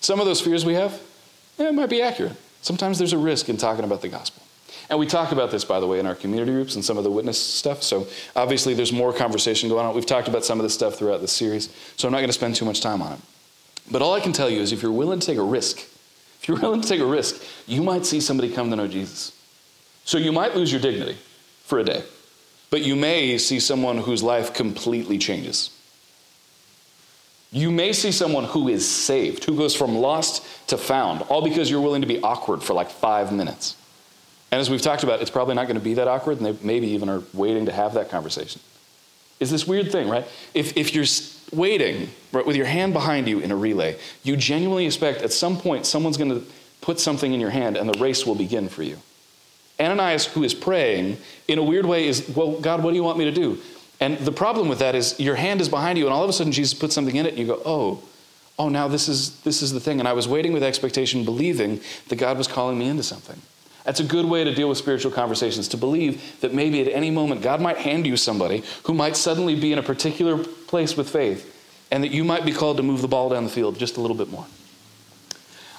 Some 0.00 0.20
of 0.20 0.26
those 0.26 0.40
fears 0.40 0.64
we 0.64 0.74
have, 0.74 1.00
yeah, 1.58 1.70
might 1.70 1.90
be 1.90 2.02
accurate. 2.02 2.36
Sometimes 2.62 2.98
there's 2.98 3.12
a 3.12 3.18
risk 3.18 3.48
in 3.48 3.56
talking 3.56 3.84
about 3.84 4.00
the 4.00 4.08
gospel. 4.08 4.42
And 4.90 4.98
we 4.98 5.06
talk 5.06 5.32
about 5.32 5.50
this, 5.50 5.64
by 5.64 5.80
the 5.80 5.86
way, 5.86 5.98
in 5.98 6.06
our 6.06 6.14
community 6.14 6.52
groups 6.52 6.74
and 6.74 6.84
some 6.84 6.96
of 6.96 7.04
the 7.04 7.10
witness 7.10 7.38
stuff. 7.38 7.82
So 7.82 8.06
obviously, 8.34 8.74
there's 8.74 8.92
more 8.92 9.12
conversation 9.12 9.68
going 9.68 9.84
on. 9.84 9.94
We've 9.94 10.06
talked 10.06 10.28
about 10.28 10.44
some 10.44 10.58
of 10.58 10.62
this 10.62 10.74
stuff 10.74 10.94
throughout 10.94 11.20
this 11.20 11.32
series, 11.32 11.68
so 11.96 12.08
I'm 12.08 12.12
not 12.12 12.18
going 12.18 12.28
to 12.28 12.34
spend 12.34 12.54
too 12.54 12.64
much 12.64 12.80
time 12.80 13.02
on 13.02 13.12
it. 13.12 13.20
But 13.90 14.02
all 14.02 14.14
I 14.14 14.20
can 14.20 14.32
tell 14.32 14.48
you 14.48 14.60
is 14.60 14.72
if 14.72 14.82
you're 14.82 14.92
willing 14.92 15.20
to 15.20 15.26
take 15.26 15.38
a 15.38 15.42
risk, 15.42 15.78
if 15.78 16.48
you're 16.48 16.58
willing 16.58 16.80
to 16.80 16.88
take 16.88 17.00
a 17.00 17.06
risk, 17.06 17.42
you 17.66 17.82
might 17.82 18.06
see 18.06 18.20
somebody 18.20 18.52
come 18.52 18.70
to 18.70 18.76
know 18.76 18.86
Jesus. 18.88 19.32
So 20.04 20.16
you 20.16 20.32
might 20.32 20.54
lose 20.54 20.72
your 20.72 20.80
dignity 20.80 21.18
for 21.64 21.78
a 21.78 21.84
day, 21.84 22.02
but 22.70 22.82
you 22.82 22.96
may 22.96 23.36
see 23.38 23.60
someone 23.60 23.98
whose 23.98 24.22
life 24.22 24.54
completely 24.54 25.18
changes. 25.18 25.70
You 27.50 27.70
may 27.70 27.92
see 27.92 28.12
someone 28.12 28.44
who 28.44 28.68
is 28.68 28.88
saved, 28.88 29.44
who 29.44 29.56
goes 29.56 29.74
from 29.74 29.96
lost 29.96 30.44
to 30.68 30.76
found, 30.76 31.22
all 31.22 31.42
because 31.42 31.70
you're 31.70 31.80
willing 31.80 32.02
to 32.02 32.06
be 32.06 32.20
awkward 32.20 32.62
for 32.62 32.74
like 32.74 32.90
five 32.90 33.32
minutes. 33.32 33.74
And 34.50 34.60
as 34.60 34.70
we've 34.70 34.82
talked 34.82 35.02
about, 35.02 35.20
it's 35.20 35.30
probably 35.30 35.54
not 35.54 35.66
going 35.66 35.78
to 35.78 35.84
be 35.84 35.94
that 35.94 36.08
awkward, 36.08 36.38
and 36.38 36.46
they 36.46 36.64
maybe 36.64 36.88
even 36.88 37.08
are 37.08 37.22
waiting 37.32 37.66
to 37.66 37.72
have 37.72 37.94
that 37.94 38.10
conversation. 38.10 38.60
Is 39.40 39.50
this 39.50 39.66
weird 39.66 39.92
thing, 39.92 40.08
right? 40.08 40.26
If, 40.52 40.76
if 40.76 40.94
you're 40.94 41.04
waiting 41.52 42.10
right, 42.32 42.46
with 42.46 42.56
your 42.56 42.66
hand 42.66 42.92
behind 42.92 43.28
you 43.28 43.40
in 43.40 43.50
a 43.50 43.56
relay, 43.56 43.98
you 44.22 44.36
genuinely 44.36 44.86
expect 44.86 45.22
at 45.22 45.32
some 45.32 45.58
point 45.58 45.86
someone's 45.86 46.16
going 46.16 46.30
to 46.30 46.46
put 46.80 46.98
something 46.98 47.32
in 47.32 47.40
your 47.40 47.50
hand 47.50 47.76
and 47.76 47.88
the 47.88 47.98
race 47.98 48.26
will 48.26 48.34
begin 48.34 48.68
for 48.68 48.82
you. 48.82 48.98
Ananias, 49.80 50.26
who 50.26 50.42
is 50.42 50.54
praying, 50.54 51.18
in 51.46 51.58
a 51.58 51.62
weird 51.62 51.86
way, 51.86 52.08
is, 52.08 52.28
Well, 52.28 52.60
God, 52.60 52.82
what 52.82 52.90
do 52.90 52.96
you 52.96 53.04
want 53.04 53.18
me 53.18 53.24
to 53.26 53.32
do? 53.32 53.58
And 54.00 54.18
the 54.18 54.32
problem 54.32 54.68
with 54.68 54.78
that 54.78 54.94
is 54.94 55.18
your 55.18 55.34
hand 55.34 55.60
is 55.60 55.68
behind 55.68 55.98
you, 55.98 56.04
and 56.04 56.14
all 56.14 56.22
of 56.22 56.30
a 56.30 56.32
sudden 56.32 56.52
Jesus 56.52 56.78
puts 56.78 56.94
something 56.94 57.16
in 57.16 57.26
it, 57.26 57.30
and 57.30 57.38
you 57.38 57.46
go, 57.46 57.60
oh, 57.64 58.02
oh, 58.58 58.68
now 58.68 58.88
this 58.88 59.08
is 59.08 59.40
this 59.40 59.60
is 59.62 59.72
the 59.72 59.80
thing. 59.80 59.98
And 59.98 60.08
I 60.08 60.12
was 60.12 60.28
waiting 60.28 60.52
with 60.52 60.62
expectation, 60.62 61.24
believing 61.24 61.80
that 62.08 62.16
God 62.16 62.38
was 62.38 62.46
calling 62.46 62.78
me 62.78 62.88
into 62.88 63.02
something. 63.02 63.40
That's 63.84 64.00
a 64.00 64.04
good 64.04 64.26
way 64.26 64.44
to 64.44 64.54
deal 64.54 64.68
with 64.68 64.78
spiritual 64.78 65.10
conversations, 65.10 65.66
to 65.68 65.76
believe 65.76 66.40
that 66.40 66.52
maybe 66.52 66.80
at 66.80 66.88
any 66.88 67.10
moment 67.10 67.42
God 67.42 67.60
might 67.60 67.78
hand 67.78 68.06
you 68.06 68.16
somebody 68.16 68.62
who 68.84 68.94
might 68.94 69.16
suddenly 69.16 69.58
be 69.58 69.72
in 69.72 69.78
a 69.78 69.82
particular 69.82 70.38
place 70.38 70.96
with 70.96 71.08
faith, 71.08 71.86
and 71.90 72.04
that 72.04 72.10
you 72.10 72.22
might 72.22 72.44
be 72.44 72.52
called 72.52 72.76
to 72.76 72.82
move 72.82 73.00
the 73.00 73.08
ball 73.08 73.30
down 73.30 73.44
the 73.44 73.50
field 73.50 73.78
just 73.78 73.96
a 73.96 74.00
little 74.00 74.16
bit 74.16 74.30
more. 74.30 74.46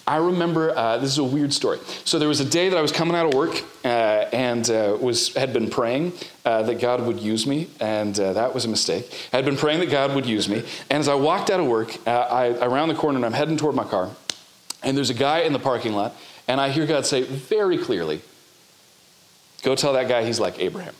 I 0.09 0.17
remember 0.17 0.75
uh, 0.75 0.97
this 0.97 1.11
is 1.11 1.19
a 1.19 1.23
weird 1.23 1.53
story. 1.53 1.77
So 2.03 2.17
there 2.17 2.27
was 2.27 2.39
a 2.39 2.45
day 2.45 2.69
that 2.69 2.75
I 2.75 2.81
was 2.81 2.91
coming 2.91 3.15
out 3.15 3.27
of 3.27 3.35
work 3.35 3.63
uh, 3.85 3.87
and 3.87 4.67
uh, 4.67 4.97
was 4.99 5.35
had 5.35 5.53
been 5.53 5.69
praying 5.69 6.13
uh, 6.43 6.63
that 6.63 6.79
God 6.79 7.05
would 7.05 7.19
use 7.19 7.45
me, 7.45 7.69
and 7.79 8.19
uh, 8.19 8.33
that 8.33 8.55
was 8.55 8.65
a 8.65 8.69
mistake. 8.69 9.29
I 9.31 9.35
had 9.35 9.45
been 9.45 9.55
praying 9.55 9.81
that 9.81 9.91
God 9.91 10.15
would 10.15 10.25
use 10.25 10.49
me, 10.49 10.63
and 10.89 10.99
as 10.99 11.07
I 11.07 11.13
walked 11.13 11.51
out 11.51 11.59
of 11.59 11.67
work, 11.67 11.95
uh, 12.07 12.09
I 12.09 12.47
around 12.65 12.89
the 12.89 12.95
corner 12.95 13.17
and 13.17 13.25
I'm 13.25 13.33
heading 13.33 13.55
toward 13.55 13.75
my 13.75 13.83
car, 13.83 14.09
and 14.81 14.97
there's 14.97 15.11
a 15.11 15.13
guy 15.13 15.41
in 15.41 15.53
the 15.53 15.59
parking 15.59 15.93
lot, 15.93 16.15
and 16.47 16.59
I 16.59 16.69
hear 16.69 16.87
God 16.87 17.05
say 17.05 17.21
very 17.21 17.77
clearly, 17.77 18.21
"Go 19.61 19.75
tell 19.75 19.93
that 19.93 20.07
guy 20.07 20.25
he's 20.25 20.39
like 20.39 20.57
Abraham." 20.57 20.95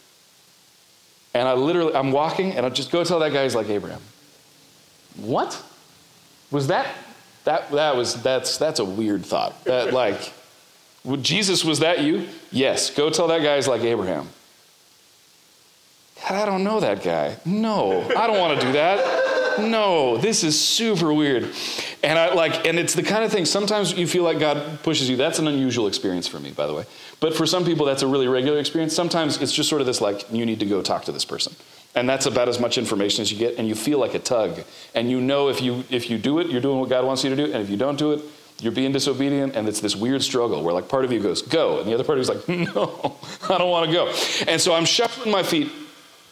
And 1.33 1.47
I 1.47 1.53
literally, 1.53 1.95
I'm 1.95 2.11
walking, 2.11 2.51
and 2.51 2.63
I 2.63 2.69
just 2.69 2.91
go 2.91 3.03
tell 3.03 3.17
that 3.21 3.33
guy 3.33 3.41
he's 3.41 3.55
like 3.55 3.69
Abraham. 3.69 4.01
What? 5.15 5.59
Was 6.51 6.67
that 6.67 6.87
that, 7.43 7.71
that 7.71 7.95
was, 7.95 8.21
that's, 8.21 8.57
that's 8.57 8.79
a 8.79 8.85
weird 8.85 9.25
thought. 9.25 9.63
That, 9.65 9.93
like, 9.93 10.33
Jesus, 11.21 11.63
was 11.63 11.79
that 11.79 12.01
you? 12.01 12.27
Yes. 12.51 12.89
Go 12.89 13.09
tell 13.09 13.27
that 13.27 13.41
guy 13.41 13.55
he's 13.55 13.67
like 13.67 13.81
Abraham. 13.81 14.29
God, 16.21 16.35
I 16.35 16.45
don't 16.45 16.63
know 16.63 16.79
that 16.79 17.01
guy. 17.03 17.37
No, 17.45 18.01
I 18.15 18.27
don't 18.27 18.39
want 18.39 18.59
to 18.59 18.65
do 18.65 18.73
that. 18.73 19.59
No, 19.59 20.17
this 20.17 20.43
is 20.43 20.59
super 20.59 21.13
weird. 21.13 21.49
And 22.03 22.17
I 22.17 22.33
like, 22.33 22.65
and 22.65 22.79
it's 22.79 22.93
the 22.93 23.03
kind 23.03 23.23
of 23.23 23.31
thing 23.31 23.45
sometimes 23.45 23.93
you 23.93 24.07
feel 24.07 24.23
like 24.23 24.39
God 24.39 24.79
pushes 24.83 25.09
you. 25.09 25.17
That's 25.17 25.39
an 25.39 25.47
unusual 25.47 25.87
experience 25.87 26.27
for 26.27 26.39
me, 26.39 26.51
by 26.51 26.67
the 26.67 26.73
way. 26.73 26.85
But 27.19 27.35
for 27.35 27.45
some 27.45 27.65
people, 27.65 27.85
that's 27.85 28.01
a 28.01 28.07
really 28.07 28.27
regular 28.27 28.59
experience. 28.59 28.95
Sometimes 28.95 29.41
it's 29.41 29.51
just 29.51 29.69
sort 29.69 29.81
of 29.81 29.87
this 29.87 30.01
like, 30.01 30.31
you 30.31 30.45
need 30.45 30.59
to 30.59 30.65
go 30.65 30.81
talk 30.81 31.05
to 31.05 31.11
this 31.11 31.25
person. 31.25 31.55
And 31.99 32.07
that's 32.07 32.25
about 32.25 32.47
as 32.47 32.61
much 32.61 32.77
information 32.77 33.21
as 33.23 33.31
you 33.31 33.37
get, 33.37 33.57
and 33.57 33.67
you 33.67 33.75
feel 33.75 33.99
like 33.99 34.13
a 34.13 34.19
tug. 34.19 34.61
And 34.95 35.11
you 35.11 35.19
know 35.19 35.49
if 35.49 35.61
you 35.61 35.83
if 35.89 36.09
you 36.09 36.17
do 36.17 36.39
it, 36.39 36.47
you're 36.47 36.61
doing 36.61 36.79
what 36.79 36.87
God 36.87 37.05
wants 37.05 37.25
you 37.25 37.29
to 37.29 37.35
do, 37.35 37.45
and 37.45 37.55
if 37.55 37.69
you 37.69 37.75
don't 37.75 37.97
do 37.99 38.13
it, 38.13 38.23
you're 38.61 38.71
being 38.71 38.93
disobedient, 38.93 39.55
and 39.57 39.67
it's 39.67 39.81
this 39.81 39.97
weird 39.97 40.23
struggle 40.23 40.63
where 40.63 40.73
like 40.73 40.87
part 40.87 41.03
of 41.03 41.11
you 41.11 41.19
goes, 41.19 41.41
go, 41.41 41.79
and 41.79 41.89
the 41.89 41.93
other 41.93 42.05
part 42.05 42.17
of 42.17 42.25
you 42.25 42.31
is 42.31 42.47
like, 42.47 42.73
no, 42.75 43.17
I 43.49 43.57
don't 43.57 43.69
want 43.69 43.87
to 43.87 43.91
go. 43.91 44.13
And 44.47 44.61
so 44.61 44.73
I'm 44.73 44.85
shuffling 44.85 45.29
my 45.29 45.43
feet, 45.43 45.69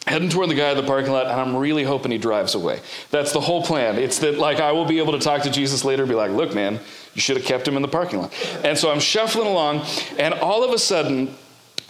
heading 0.06 0.30
toward 0.30 0.48
the 0.48 0.54
guy 0.54 0.70
in 0.70 0.78
the 0.78 0.82
parking 0.82 1.12
lot, 1.12 1.26
and 1.26 1.38
I'm 1.38 1.54
really 1.54 1.84
hoping 1.84 2.12
he 2.12 2.18
drives 2.18 2.54
away. 2.54 2.80
That's 3.10 3.32
the 3.32 3.40
whole 3.40 3.62
plan. 3.62 3.98
It's 3.98 4.20
that 4.20 4.38
like 4.38 4.60
I 4.60 4.72
will 4.72 4.86
be 4.86 4.98
able 4.98 5.12
to 5.12 5.20
talk 5.20 5.42
to 5.42 5.50
Jesus 5.50 5.84
later 5.84 6.04
and 6.04 6.10
be 6.10 6.16
like, 6.16 6.30
look, 6.30 6.54
man, 6.54 6.80
you 7.12 7.20
should 7.20 7.36
have 7.36 7.44
kept 7.44 7.68
him 7.68 7.76
in 7.76 7.82
the 7.82 7.88
parking 7.88 8.20
lot. 8.20 8.34
And 8.64 8.78
so 8.78 8.90
I'm 8.90 9.00
shuffling 9.00 9.46
along, 9.46 9.84
and 10.18 10.32
all 10.32 10.64
of 10.64 10.72
a 10.72 10.78
sudden, 10.78 11.34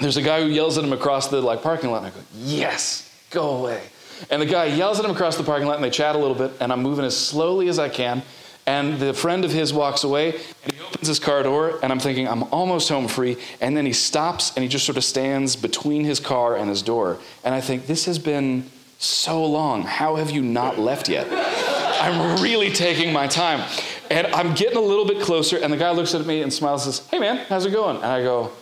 there's 0.01 0.17
a 0.17 0.23
guy 0.23 0.43
who 0.43 0.49
yells 0.49 0.79
at 0.79 0.85
him 0.85 0.93
across 0.93 1.29
the 1.29 1.41
like 1.41 1.63
parking 1.63 1.93
lot, 1.93 1.99
and 1.99 2.07
I 2.09 2.11
go, 2.11 2.25
yes, 2.35 3.08
go 3.31 3.57
away. 3.57 3.83
And 4.31 4.43
the 4.43 4.47
guy 4.47 4.67
yells 4.67 4.99
at 4.99 5.05
him 5.05 5.11
across 5.11 5.37
the 5.37 5.45
parking 5.45 5.69
lot, 5.69 5.77
and 5.77 5.85
they 5.85 5.91
chat 5.91 6.17
a 6.17 6.19
little 6.19 6.35
bit, 6.35 6.53
and 6.61 6.73
I'm 6.73 6.83
moving 6.83 7.05
as 7.05 7.17
slowly 7.17 7.69
as 7.69 7.79
I 7.79 7.89
can. 7.89 8.23
And 8.67 8.99
the 8.99 9.15
friend 9.15 9.45
of 9.45 9.53
his 9.53 9.73
walks 9.73 10.05
away, 10.05 10.35
and 10.65 10.73
he 10.75 10.81
opens 10.83 11.09
his 11.09 11.19
car 11.19 11.43
door, 11.43 11.79
and 11.83 11.91
I'm 11.91 11.99
thinking, 11.99 12.29
I'm 12.29 12.43
almost 12.53 12.89
home 12.89 13.09
free. 13.09 13.39
And 13.61 13.77
then 13.77 13.87
he 13.87 13.93
stops, 13.93 14.53
and 14.55 14.63
he 14.63 14.69
just 14.69 14.85
sort 14.85 14.99
of 14.99 15.05
stands 15.05 15.57
between 15.57 16.05
his 16.05 16.21
car 16.21 16.57
and 16.57 16.69
his 16.69 16.83
door. 16.83 17.19
And 17.45 17.55
I 17.55 17.61
think, 17.61 17.87
this 17.87 18.05
has 18.05 18.19
been 18.19 18.69
so 18.99 19.45
long. 19.45 19.85
How 19.85 20.17
have 20.17 20.31
you 20.31 20.43
not 20.43 20.79
left 20.79 21.09
yet? 21.09 21.27
I'm 22.01 22.43
really 22.43 22.71
taking 22.71 23.13
my 23.13 23.27
time. 23.27 23.67
And 24.11 24.27
I'm 24.29 24.55
getting 24.55 24.77
a 24.77 24.83
little 24.83 25.07
bit 25.07 25.23
closer, 25.23 25.57
and 25.57 25.73
the 25.73 25.77
guy 25.77 25.91
looks 25.91 26.15
at 26.15 26.27
me 26.27 26.43
and 26.43 26.53
smiles 26.53 26.85
and 26.85 26.95
says, 26.95 27.09
Hey 27.09 27.19
man, 27.19 27.39
how's 27.49 27.65
it 27.65 27.71
going? 27.71 27.97
And 27.97 28.07
I 28.07 28.23
go, 28.23 28.53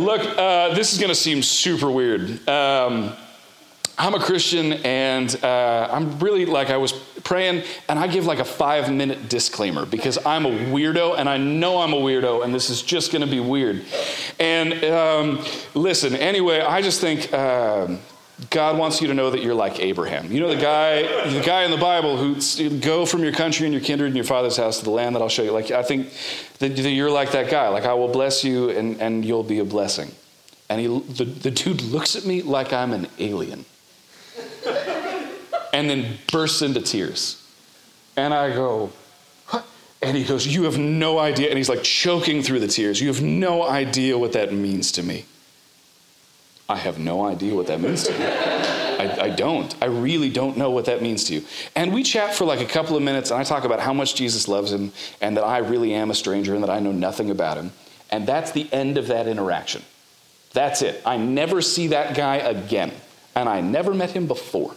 Look, 0.00 0.22
uh, 0.38 0.72
this 0.72 0.94
is 0.94 0.98
going 0.98 1.10
to 1.10 1.14
seem 1.14 1.42
super 1.42 1.90
weird. 1.90 2.48
Um, 2.48 3.12
I'm 3.98 4.14
a 4.14 4.18
Christian, 4.18 4.72
and 4.72 5.38
uh, 5.44 5.90
I'm 5.92 6.18
really 6.20 6.46
like, 6.46 6.70
I 6.70 6.78
was 6.78 6.92
praying, 7.22 7.64
and 7.86 7.98
I 7.98 8.06
give 8.06 8.24
like 8.24 8.38
a 8.38 8.44
five 8.46 8.90
minute 8.90 9.28
disclaimer 9.28 9.84
because 9.84 10.16
I'm 10.24 10.46
a 10.46 10.50
weirdo, 10.50 11.18
and 11.18 11.28
I 11.28 11.36
know 11.36 11.82
I'm 11.82 11.92
a 11.92 11.98
weirdo, 11.98 12.42
and 12.42 12.54
this 12.54 12.70
is 12.70 12.80
just 12.80 13.12
going 13.12 13.20
to 13.20 13.30
be 13.30 13.40
weird. 13.40 13.84
And 14.38 14.82
um, 14.84 15.44
listen, 15.74 16.16
anyway, 16.16 16.60
I 16.60 16.80
just 16.80 17.02
think. 17.02 17.30
Uh, 17.30 17.98
God 18.48 18.78
wants 18.78 19.02
you 19.02 19.08
to 19.08 19.14
know 19.14 19.30
that 19.30 19.42
you're 19.42 19.54
like 19.54 19.80
Abraham. 19.80 20.32
You 20.32 20.40
know 20.40 20.48
the 20.48 20.60
guy, 20.60 21.02
the 21.28 21.42
guy 21.44 21.64
in 21.64 21.70
the 21.70 21.76
Bible 21.76 22.16
who 22.16 22.78
go 22.78 23.04
from 23.04 23.22
your 23.22 23.32
country 23.32 23.66
and 23.66 23.74
your 23.74 23.82
kindred 23.82 24.06
and 24.06 24.16
your 24.16 24.24
father's 24.24 24.56
house 24.56 24.78
to 24.78 24.84
the 24.84 24.90
land 24.90 25.14
that 25.14 25.20
I'll 25.20 25.28
show 25.28 25.42
you. 25.42 25.50
Like 25.50 25.70
I 25.70 25.82
think 25.82 26.12
that 26.58 26.70
you're 26.78 27.10
like 27.10 27.32
that 27.32 27.50
guy. 27.50 27.68
Like 27.68 27.84
I 27.84 27.94
will 27.94 28.08
bless 28.08 28.42
you 28.42 28.70
and, 28.70 29.00
and 29.00 29.24
you'll 29.24 29.42
be 29.42 29.58
a 29.58 29.64
blessing. 29.64 30.12
And 30.70 30.80
he, 30.80 30.86
the, 30.86 31.24
the 31.24 31.50
dude 31.50 31.82
looks 31.82 32.16
at 32.16 32.24
me 32.24 32.42
like 32.42 32.72
I'm 32.72 32.92
an 32.92 33.08
alien, 33.18 33.64
and 35.72 35.90
then 35.90 36.18
bursts 36.30 36.62
into 36.62 36.80
tears. 36.80 37.36
And 38.16 38.32
I 38.32 38.50
go, 38.50 38.92
what? 39.48 39.66
And 40.00 40.16
he 40.16 40.24
goes, 40.24 40.46
You 40.46 40.64
have 40.64 40.78
no 40.78 41.18
idea. 41.18 41.48
And 41.48 41.58
he's 41.58 41.68
like 41.68 41.82
choking 41.82 42.42
through 42.42 42.60
the 42.60 42.68
tears. 42.68 43.00
You 43.00 43.08
have 43.08 43.22
no 43.22 43.66
idea 43.66 44.16
what 44.16 44.32
that 44.32 44.52
means 44.52 44.92
to 44.92 45.02
me. 45.02 45.24
I 46.70 46.76
have 46.76 47.00
no 47.00 47.26
idea 47.26 47.52
what 47.52 47.66
that 47.66 47.80
means 47.80 48.04
to 48.04 48.12
you. 48.12 48.24
I, 48.24 49.18
I, 49.22 49.30
don't. 49.30 49.74
I 49.82 49.86
really 49.86 50.30
don't 50.30 50.56
know 50.56 50.70
what 50.70 50.84
that 50.84 51.02
means 51.02 51.24
to 51.24 51.34
you. 51.34 51.44
And 51.74 51.92
we 51.92 52.04
chat 52.04 52.32
for 52.32 52.44
like 52.44 52.60
a 52.60 52.64
couple 52.64 52.96
of 52.96 53.02
minutes, 53.02 53.32
and 53.32 53.40
I 53.40 53.42
talk 53.42 53.64
about 53.64 53.80
how 53.80 53.92
much 53.92 54.14
Jesus 54.14 54.46
loves 54.46 54.72
him, 54.72 54.92
and 55.20 55.36
that 55.36 55.42
I 55.42 55.58
really 55.58 55.92
am 55.92 56.12
a 56.12 56.14
stranger, 56.14 56.54
and 56.54 56.62
that 56.62 56.70
I 56.70 56.78
know 56.78 56.92
nothing 56.92 57.28
about 57.28 57.56
him. 57.56 57.72
And 58.10 58.24
that's 58.24 58.52
the 58.52 58.72
end 58.72 58.98
of 58.98 59.08
that 59.08 59.26
interaction. 59.26 59.82
That's 60.52 60.80
it. 60.82 61.02
I 61.04 61.16
never 61.16 61.60
see 61.60 61.88
that 61.88 62.14
guy 62.14 62.36
again, 62.36 62.92
and 63.34 63.48
I 63.48 63.60
never 63.60 63.92
met 63.92 64.12
him 64.12 64.28
before. 64.28 64.76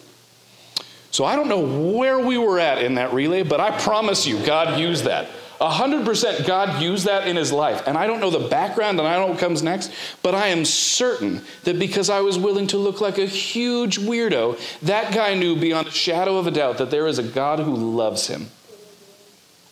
So 1.11 1.25
I 1.25 1.35
don't 1.35 1.47
know 1.47 1.91
where 1.95 2.17
we 2.17 2.39
were 2.39 2.57
at 2.57 2.81
in 2.81 2.95
that 2.95 3.13
relay, 3.13 3.43
but 3.43 3.59
I 3.59 3.77
promise 3.81 4.25
you, 4.25 4.43
God 4.43 4.79
used 4.79 5.03
that. 5.03 5.27
100% 5.69 6.45
God 6.45 6.81
used 6.81 7.05
that 7.05 7.27
in 7.27 7.35
his 7.35 7.51
life. 7.51 7.83
And 7.87 7.97
I 7.97 8.05
don't 8.05 8.19
know 8.19 8.29
the 8.29 8.49
background 8.49 8.99
and 8.99 9.07
I 9.07 9.13
don't 9.15 9.27
know 9.27 9.31
what 9.31 9.39
comes 9.39 9.63
next, 9.63 9.91
but 10.21 10.35
I 10.35 10.47
am 10.47 10.65
certain 10.65 11.41
that 11.63 11.79
because 11.79 12.09
I 12.09 12.19
was 12.19 12.37
willing 12.37 12.67
to 12.67 12.77
look 12.77 12.99
like 12.99 13.17
a 13.17 13.25
huge 13.25 13.97
weirdo, 13.99 14.59
that 14.81 15.13
guy 15.13 15.35
knew 15.35 15.55
beyond 15.55 15.87
a 15.87 15.91
shadow 15.91 16.37
of 16.37 16.47
a 16.47 16.51
doubt 16.51 16.79
that 16.79 16.91
there 16.91 17.07
is 17.07 17.17
a 17.17 17.23
God 17.23 17.59
who 17.59 17.75
loves 17.75 18.27
him. 18.27 18.47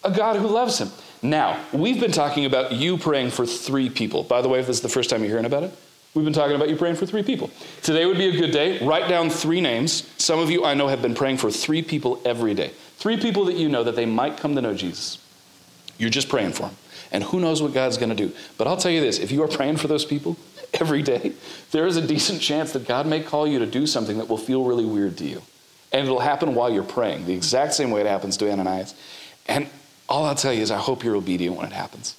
A 0.04 0.12
God 0.12 0.38
who 0.38 0.48
loves 0.48 0.80
him. 0.80 0.90
Now, 1.22 1.60
we've 1.72 2.00
been 2.00 2.12
talking 2.12 2.46
about 2.46 2.72
you 2.72 2.98
praying 2.98 3.32
for 3.32 3.46
three 3.46 3.90
people. 3.90 4.24
By 4.24 4.42
the 4.42 4.50
way, 4.50 4.60
if 4.60 4.68
this 4.68 4.78
is 4.78 4.82
the 4.82 4.90
first 4.90 5.10
time 5.10 5.20
you're 5.20 5.30
hearing 5.30 5.46
about 5.46 5.64
it, 5.64 5.72
we've 6.16 6.26
been 6.26 6.34
talking 6.34 6.56
about 6.56 6.70
you 6.70 6.78
praying 6.78 6.96
for 6.96 7.06
three 7.06 7.22
people. 7.22 7.52
Today 7.84 8.06
would 8.06 8.18
be 8.18 8.30
a 8.30 8.40
good 8.40 8.52
day. 8.52 8.84
Write 8.84 9.08
down 9.08 9.30
three 9.30 9.62
names. 9.62 10.10
Some 10.18 10.40
of 10.40 10.50
you 10.50 10.66
I 10.66 10.74
know 10.74 10.88
have 10.88 11.02
been 11.02 11.16
praying 11.16 11.38
for 11.38 11.52
three 11.52 11.84
people 11.84 12.20
every 12.26 12.54
day. 12.54 12.72
Three 12.96 13.18
people 13.18 13.46
that 13.46 13.56
you 13.56 13.70
know 13.70 13.84
that 13.84 13.96
they 13.96 14.06
might 14.06 14.38
come 14.38 14.56
to 14.56 14.62
know 14.62 14.74
Jesus. 14.74 15.21
You're 16.02 16.10
just 16.10 16.30
praying 16.30 16.54
for 16.54 16.64
them. 16.64 16.76
And 17.12 17.24
who 17.24 17.40
knows 17.40 17.62
what 17.62 17.74
God's 17.74 17.98
going 17.98 18.10
to 18.10 18.16
do. 18.16 18.34
But 18.58 18.68
I'll 18.68 18.78
tell 18.78 18.92
you 18.92 19.02
this 19.02 19.20
if 19.20 19.32
you 19.32 19.44
are 19.44 19.48
praying 19.48 19.78
for 19.78 19.88
those 19.88 20.04
people 20.04 20.36
every 20.74 21.04
day, 21.04 21.34
there 21.70 21.86
is 21.86 21.96
a 21.96 22.06
decent 22.06 22.42
chance 22.42 22.74
that 22.74 22.88
God 22.88 23.06
may 23.06 23.22
call 23.22 23.48
you 23.48 23.60
to 23.60 23.68
do 23.68 23.86
something 23.86 24.18
that 24.18 24.28
will 24.28 24.38
feel 24.38 24.64
really 24.64 24.86
weird 24.86 25.18
to 25.20 25.26
you. 25.26 25.44
And 25.92 26.06
it'll 26.06 26.22
happen 26.22 26.56
while 26.56 26.72
you're 26.72 26.84
praying, 26.84 27.26
the 27.26 27.34
exact 27.34 27.74
same 27.74 27.92
way 27.92 28.02
it 28.02 28.08
happens 28.08 28.36
to 28.38 28.52
Ananias. 28.52 28.96
And 29.48 29.70
all 30.10 30.26
I'll 30.26 30.36
tell 30.36 30.54
you 30.54 30.62
is 30.62 30.72
I 30.72 30.78
hope 30.78 31.04
you're 31.04 31.16
obedient 31.16 31.56
when 31.56 31.68
it 31.68 31.74
happens. 31.74 32.16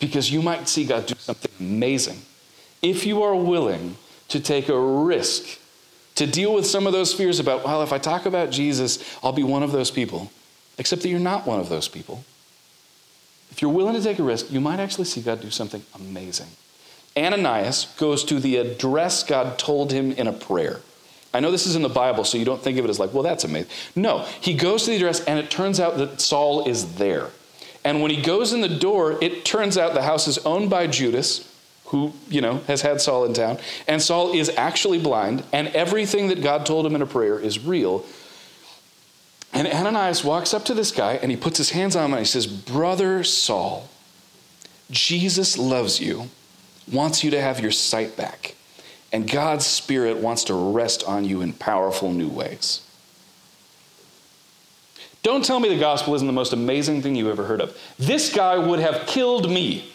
Because 0.00 0.32
you 0.32 0.42
might 0.42 0.68
see 0.68 0.84
God 0.84 1.06
do 1.06 1.14
something 1.18 1.52
amazing 1.60 2.22
if 2.82 3.06
you 3.06 3.22
are 3.22 3.36
willing 3.36 3.96
to 4.28 4.40
take 4.40 4.68
a 4.68 4.80
risk 4.80 5.58
to 6.14 6.26
deal 6.26 6.54
with 6.54 6.66
some 6.66 6.86
of 6.86 6.92
those 6.92 7.12
fears 7.12 7.38
about, 7.38 7.64
well, 7.64 7.82
if 7.82 7.92
I 7.92 7.98
talk 7.98 8.26
about 8.26 8.50
Jesus, 8.50 9.18
I'll 9.22 9.32
be 9.32 9.42
one 9.42 9.62
of 9.62 9.72
those 9.72 9.90
people. 9.90 10.30
Except 10.78 11.02
that 11.02 11.08
you're 11.08 11.20
not 11.20 11.46
one 11.46 11.60
of 11.60 11.68
those 11.68 11.88
people. 11.88 12.24
If 13.50 13.62
you're 13.62 13.70
willing 13.70 13.94
to 13.94 14.02
take 14.02 14.18
a 14.18 14.22
risk, 14.22 14.50
you 14.50 14.60
might 14.60 14.80
actually 14.80 15.04
see 15.04 15.20
God 15.20 15.40
do 15.40 15.50
something 15.50 15.82
amazing. 15.94 16.48
Ananias 17.16 17.92
goes 17.98 18.24
to 18.24 18.38
the 18.38 18.56
address 18.56 19.22
God 19.24 19.58
told 19.58 19.92
him 19.92 20.12
in 20.12 20.26
a 20.26 20.32
prayer. 20.32 20.80
I 21.32 21.40
know 21.40 21.50
this 21.50 21.66
is 21.66 21.76
in 21.76 21.82
the 21.82 21.88
Bible, 21.88 22.24
so 22.24 22.38
you 22.38 22.44
don't 22.44 22.60
think 22.60 22.78
of 22.78 22.84
it 22.84 22.88
as 22.88 22.98
like, 22.98 23.12
well, 23.12 23.22
that's 23.22 23.44
amazing. 23.44 23.70
No, 23.94 24.20
he 24.40 24.54
goes 24.54 24.84
to 24.84 24.90
the 24.90 24.96
address, 24.96 25.24
and 25.24 25.38
it 25.38 25.50
turns 25.50 25.78
out 25.78 25.96
that 25.98 26.20
Saul 26.20 26.66
is 26.68 26.94
there. 26.96 27.28
And 27.84 28.02
when 28.02 28.10
he 28.10 28.20
goes 28.20 28.52
in 28.52 28.60
the 28.60 28.68
door, 28.68 29.16
it 29.22 29.44
turns 29.44 29.78
out 29.78 29.94
the 29.94 30.02
house 30.02 30.26
is 30.26 30.38
owned 30.38 30.70
by 30.70 30.86
Judas, 30.86 31.48
who, 31.86 32.12
you 32.28 32.40
know, 32.40 32.58
has 32.66 32.82
had 32.82 33.00
Saul 33.00 33.24
in 33.24 33.32
town. 33.32 33.58
And 33.88 34.02
Saul 34.02 34.32
is 34.32 34.50
actually 34.56 35.00
blind, 35.00 35.44
and 35.52 35.68
everything 35.68 36.28
that 36.28 36.42
God 36.42 36.66
told 36.66 36.84
him 36.84 36.94
in 36.94 37.02
a 37.02 37.06
prayer 37.06 37.38
is 37.38 37.64
real. 37.64 38.04
And 39.52 39.66
Ananias 39.66 40.22
walks 40.24 40.54
up 40.54 40.64
to 40.66 40.74
this 40.74 40.92
guy 40.92 41.14
and 41.14 41.30
he 41.30 41.36
puts 41.36 41.58
his 41.58 41.70
hands 41.70 41.96
on 41.96 42.04
him 42.04 42.12
and 42.12 42.20
he 42.20 42.26
says, 42.26 42.46
Brother 42.46 43.24
Saul, 43.24 43.88
Jesus 44.90 45.58
loves 45.58 46.00
you, 46.00 46.28
wants 46.90 47.24
you 47.24 47.30
to 47.30 47.40
have 47.40 47.60
your 47.60 47.70
sight 47.70 48.16
back, 48.16 48.54
and 49.12 49.30
God's 49.30 49.66
Spirit 49.66 50.18
wants 50.18 50.44
to 50.44 50.54
rest 50.54 51.04
on 51.04 51.24
you 51.24 51.40
in 51.40 51.52
powerful 51.52 52.12
new 52.12 52.28
ways. 52.28 52.82
Don't 55.22 55.44
tell 55.44 55.60
me 55.60 55.68
the 55.68 55.78
gospel 55.78 56.14
isn't 56.14 56.26
the 56.26 56.32
most 56.32 56.52
amazing 56.52 57.02
thing 57.02 57.14
you've 57.14 57.28
ever 57.28 57.44
heard 57.44 57.60
of. 57.60 57.76
This 57.98 58.34
guy 58.34 58.56
would 58.56 58.78
have 58.78 59.06
killed 59.06 59.50
me 59.50 59.92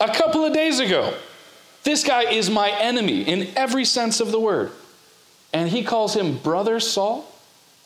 a 0.00 0.08
couple 0.08 0.44
of 0.44 0.52
days 0.52 0.78
ago. 0.78 1.12
This 1.82 2.04
guy 2.04 2.24
is 2.24 2.48
my 2.48 2.70
enemy 2.70 3.22
in 3.22 3.48
every 3.56 3.84
sense 3.84 4.20
of 4.20 4.30
the 4.30 4.38
word. 4.38 4.70
And 5.52 5.68
he 5.68 5.82
calls 5.82 6.14
him 6.14 6.38
Brother 6.38 6.78
Saul? 6.78 7.27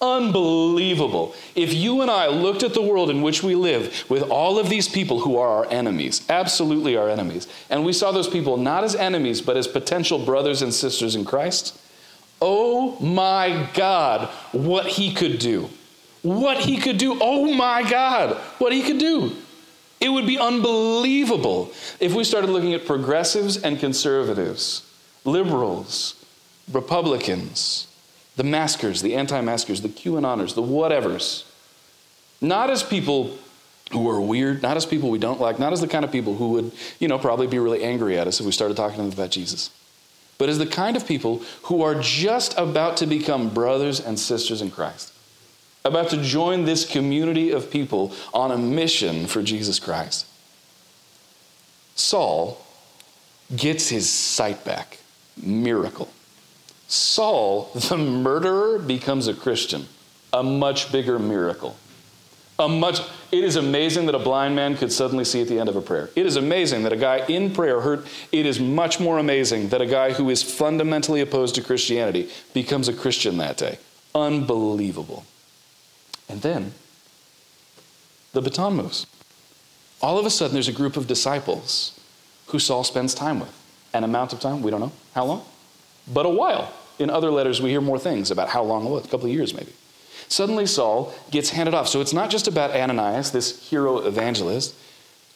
Unbelievable. 0.03 1.33
If 1.55 1.73
you 1.73 2.03
and 2.03 2.11
I 2.11 2.27
looked 2.27 2.65
at 2.65 2.75
the 2.75 2.83
world 2.83 3.09
in 3.09 3.23
which 3.23 3.45
we 3.45 3.55
live 3.55 4.05
with 4.11 4.25
all 4.25 4.59
of 4.59 4.69
these 4.69 4.88
people 4.88 5.21
who 5.21 5.38
are 5.38 5.49
our 5.49 5.71
enemies, 5.71 6.27
absolutely 6.29 6.97
our 6.97 7.09
enemies, 7.09 7.47
and 7.71 7.85
we 7.85 7.93
saw 7.93 8.11
those 8.11 8.27
people 8.27 8.57
not 8.57 8.83
as 8.83 8.97
enemies, 8.97 9.41
but 9.41 9.57
as 9.57 9.69
potential 9.69 10.19
brothers 10.19 10.61
and 10.61 10.75
sisters 10.75 11.15
in 11.15 11.25
Christ, 11.25 11.79
oh 12.41 12.99
my 12.99 13.71
God, 13.75 14.29
what 14.51 14.87
he 14.87 15.15
could 15.15 15.38
do. 15.38 15.71
What 16.23 16.59
he 16.59 16.79
could 16.79 16.99
do. 16.99 17.17
Oh 17.21 17.55
my 17.55 17.88
God, 17.88 18.37
what 18.59 18.73
he 18.73 18.83
could 18.83 18.99
do. 18.99 19.37
It 20.01 20.09
would 20.09 20.27
be 20.27 20.37
unbelievable 20.37 21.71
if 22.01 22.12
we 22.12 22.25
started 22.25 22.51
looking 22.51 22.75
at 22.75 22.87
progressives 22.87 23.57
and 23.57 23.79
conservatives, 23.79 24.83
liberals, 25.25 26.17
Republicans, 26.73 27.87
the 28.37 28.45
maskers, 28.45 29.03
the 29.03 29.14
anti 29.14 29.40
maskers, 29.40 29.83
the 29.83 29.88
QAnoners, 29.88 30.55
the 30.55 30.62
whatevers, 30.62 31.45
not 32.40 32.71
as 32.71 32.83
people 32.83 33.37
who 33.92 34.09
are 34.09 34.21
weird, 34.21 34.62
not 34.62 34.77
as 34.77 34.87
people 34.87 35.11
we 35.11 35.18
don't 35.18 35.40
like, 35.40 35.59
not 35.59 35.73
as 35.73 35.81
the 35.81 35.88
kind 35.88 36.05
of 36.05 36.11
people 36.11 36.35
who 36.37 36.51
would, 36.51 36.73
you 36.99 37.09
know, 37.09 37.18
probably 37.18 37.47
be 37.47 37.59
really 37.59 37.83
angry 37.83 38.18
at 38.18 38.27
us 38.27 38.40
if 38.40 38.47
we 38.47 38.53
started 38.53 38.77
talking 38.77 38.97
to 38.97 39.03
them 39.03 39.12
about 39.12 39.31
Jesus, 39.31 39.71
but 40.38 40.49
as 40.49 40.59
the 40.59 40.66
kind 40.66 40.97
of 40.97 41.07
people 41.07 41.42
who 41.64 41.83
are 41.83 41.95
just 42.01 42.57
about 42.57 42.97
to 42.97 43.07
become 43.07 43.51
brothers 43.51 44.01
and 44.01 44.18
sisters 44.18 44.62
in 44.62 44.71
Christ, 44.71 45.12
about 45.85 46.11
to 46.11 46.23
join 46.23 46.64
this 46.64 46.88
community 46.88 47.51
of 47.51 47.71
people 47.71 48.14
on 48.33 48.51
a 48.51 48.57
mission 48.57 49.27
for 49.27 49.42
Jesus 49.42 49.79
Christ. 49.79 50.27
Saul 51.95 52.64
gets 53.55 53.88
his 53.88 54.09
sight 54.09 54.64
back. 54.64 54.99
Miracle. 55.37 56.09
Saul, 56.92 57.70
the 57.88 57.96
murderer, 57.96 58.78
becomes 58.78 59.26
a 59.26 59.33
Christian. 59.33 59.87
A 60.31 60.42
much 60.42 60.92
bigger 60.92 61.18
miracle. 61.18 61.74
A 62.59 62.68
much, 62.68 63.00
it 63.31 63.42
is 63.42 63.57
amazing 63.57 64.05
that 64.07 64.14
a 64.14 64.18
blind 64.18 64.55
man 64.55 64.76
could 64.76 64.92
suddenly 64.92 65.24
see 65.24 65.40
at 65.40 65.48
the 65.48 65.59
end 65.59 65.70
of 65.70 65.76
a 65.76 65.81
prayer. 65.81 66.11
It 66.14 66.26
is 66.26 66.37
amazing 66.37 66.83
that 66.83 66.92
a 66.92 66.98
guy 66.98 67.24
in 67.28 67.55
prayer 67.55 67.81
heard. 67.81 68.07
It 68.31 68.44
is 68.44 68.61
much 68.61 69.00
more 69.00 69.18
amazing 69.18 69.70
that 69.70 69.81
a 69.81 69.87
guy 69.87 70.12
who 70.12 70.28
is 70.28 70.42
fundamentally 70.42 71.22
opposed 71.22 71.55
to 71.55 71.62
Christianity 71.62 72.28
becomes 72.52 72.88
a 72.88 72.92
Christian 72.92 73.38
that 73.38 73.57
day. 73.57 73.78
Unbelievable. 74.14 75.24
And 76.28 76.42
then 76.42 76.74
the 78.35 78.42
baton 78.42 78.76
moves. 78.76 79.07
All 80.02 80.18
of 80.18 80.26
a 80.26 80.31
sudden, 80.31 80.52
there's 80.52 80.68
a 80.68 80.72
group 80.72 80.98
of 80.98 81.07
disciples 81.07 81.98
who 82.48 82.59
Saul 82.59 82.85
spends 82.85 83.14
time 83.14 83.40
with. 83.40 83.59
An 83.94 84.05
amount 84.05 84.35
of 84.35 84.40
time, 84.40 84.61
we 84.61 84.70
don't 84.70 84.81
know 84.81 84.92
how 85.14 85.24
long, 85.24 85.46
but 86.07 86.26
a 86.26 86.28
while. 86.28 86.70
In 86.98 87.11
other 87.11 87.31
letters, 87.31 87.61
we 87.61 87.70
hear 87.70 87.81
more 87.81 87.98
things 87.98 88.31
about 88.31 88.48
how 88.48 88.62
long 88.62 88.87
it 88.87 88.90
was, 88.90 89.05
a 89.05 89.09
couple 89.09 89.26
of 89.26 89.33
years 89.33 89.55
maybe. 89.55 89.72
Suddenly, 90.28 90.66
Saul 90.66 91.12
gets 91.31 91.50
handed 91.50 91.74
off. 91.74 91.88
So 91.88 92.00
it's 92.00 92.12
not 92.12 92.31
just 92.31 92.48
about 92.48 92.70
Ananias, 92.70 93.33
this 93.33 93.68
hero 93.68 93.98
evangelist. 93.98 94.74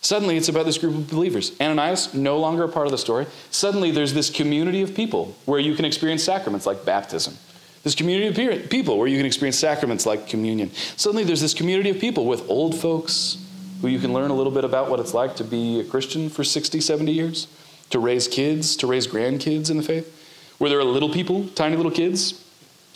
Suddenly, 0.01 0.37
it's 0.37 0.49
about 0.49 0.67
this 0.67 0.79
group 0.79 0.95
of 0.95 1.11
believers. 1.11 1.53
Ananias, 1.61 2.15
no 2.15 2.39
longer 2.39 2.65
a 2.65 2.69
part 2.69 2.87
of 2.87 2.93
the 2.93 2.99
story. 2.99 3.27
Suddenly, 3.51 3.91
there's 3.91 4.15
this 4.15 4.31
community 4.31 4.83
of 4.83 4.95
people 4.95 5.35
where 5.45 5.61
you 5.61 5.75
can 5.75 5.85
experience 5.85 6.23
sacraments 6.23 6.65
like 6.65 6.85
baptism. 6.85 7.37
This 7.83 7.95
community 7.95 8.49
of 8.49 8.71
people 8.71 8.99
where 8.99 9.07
you 9.07 9.17
can 9.17 9.27
experience 9.27 9.59
sacraments 9.59 10.07
like 10.07 10.29
communion. 10.29 10.73
Suddenly, 10.97 11.25
there's 11.25 11.41
this 11.41 11.55
community 11.55 11.91
of 11.91 11.99
people 11.99 12.27
with 12.27 12.49
old 12.49 12.75
folks 12.75 13.39
who 13.81 13.89
you 13.89 13.99
can 13.99 14.13
learn 14.13 14.31
a 14.31 14.35
little 14.35 14.53
bit 14.53 14.65
about 14.65 14.91
what 14.91 14.99
it's 14.99 15.15
like 15.15 15.37
to 15.37 15.45
be 15.45 15.81
a 15.81 15.85
Christian 15.85 16.31
for 16.31 16.43
60, 16.43 16.81
70 16.81 17.13
years, 17.13 17.47
to 17.91 17.99
raise 17.99 18.27
kids, 18.27 18.77
to 18.77 18.87
raise 18.87 19.07
grandkids 19.07 19.71
in 19.71 19.77
the 19.77 19.83
faith, 19.83 20.16
where 20.59 20.71
there 20.71 20.79
are 20.79 20.85
little 20.85 21.11
people, 21.11 21.47
tiny 21.49 21.77
little 21.77 21.91
kids, 21.91 22.45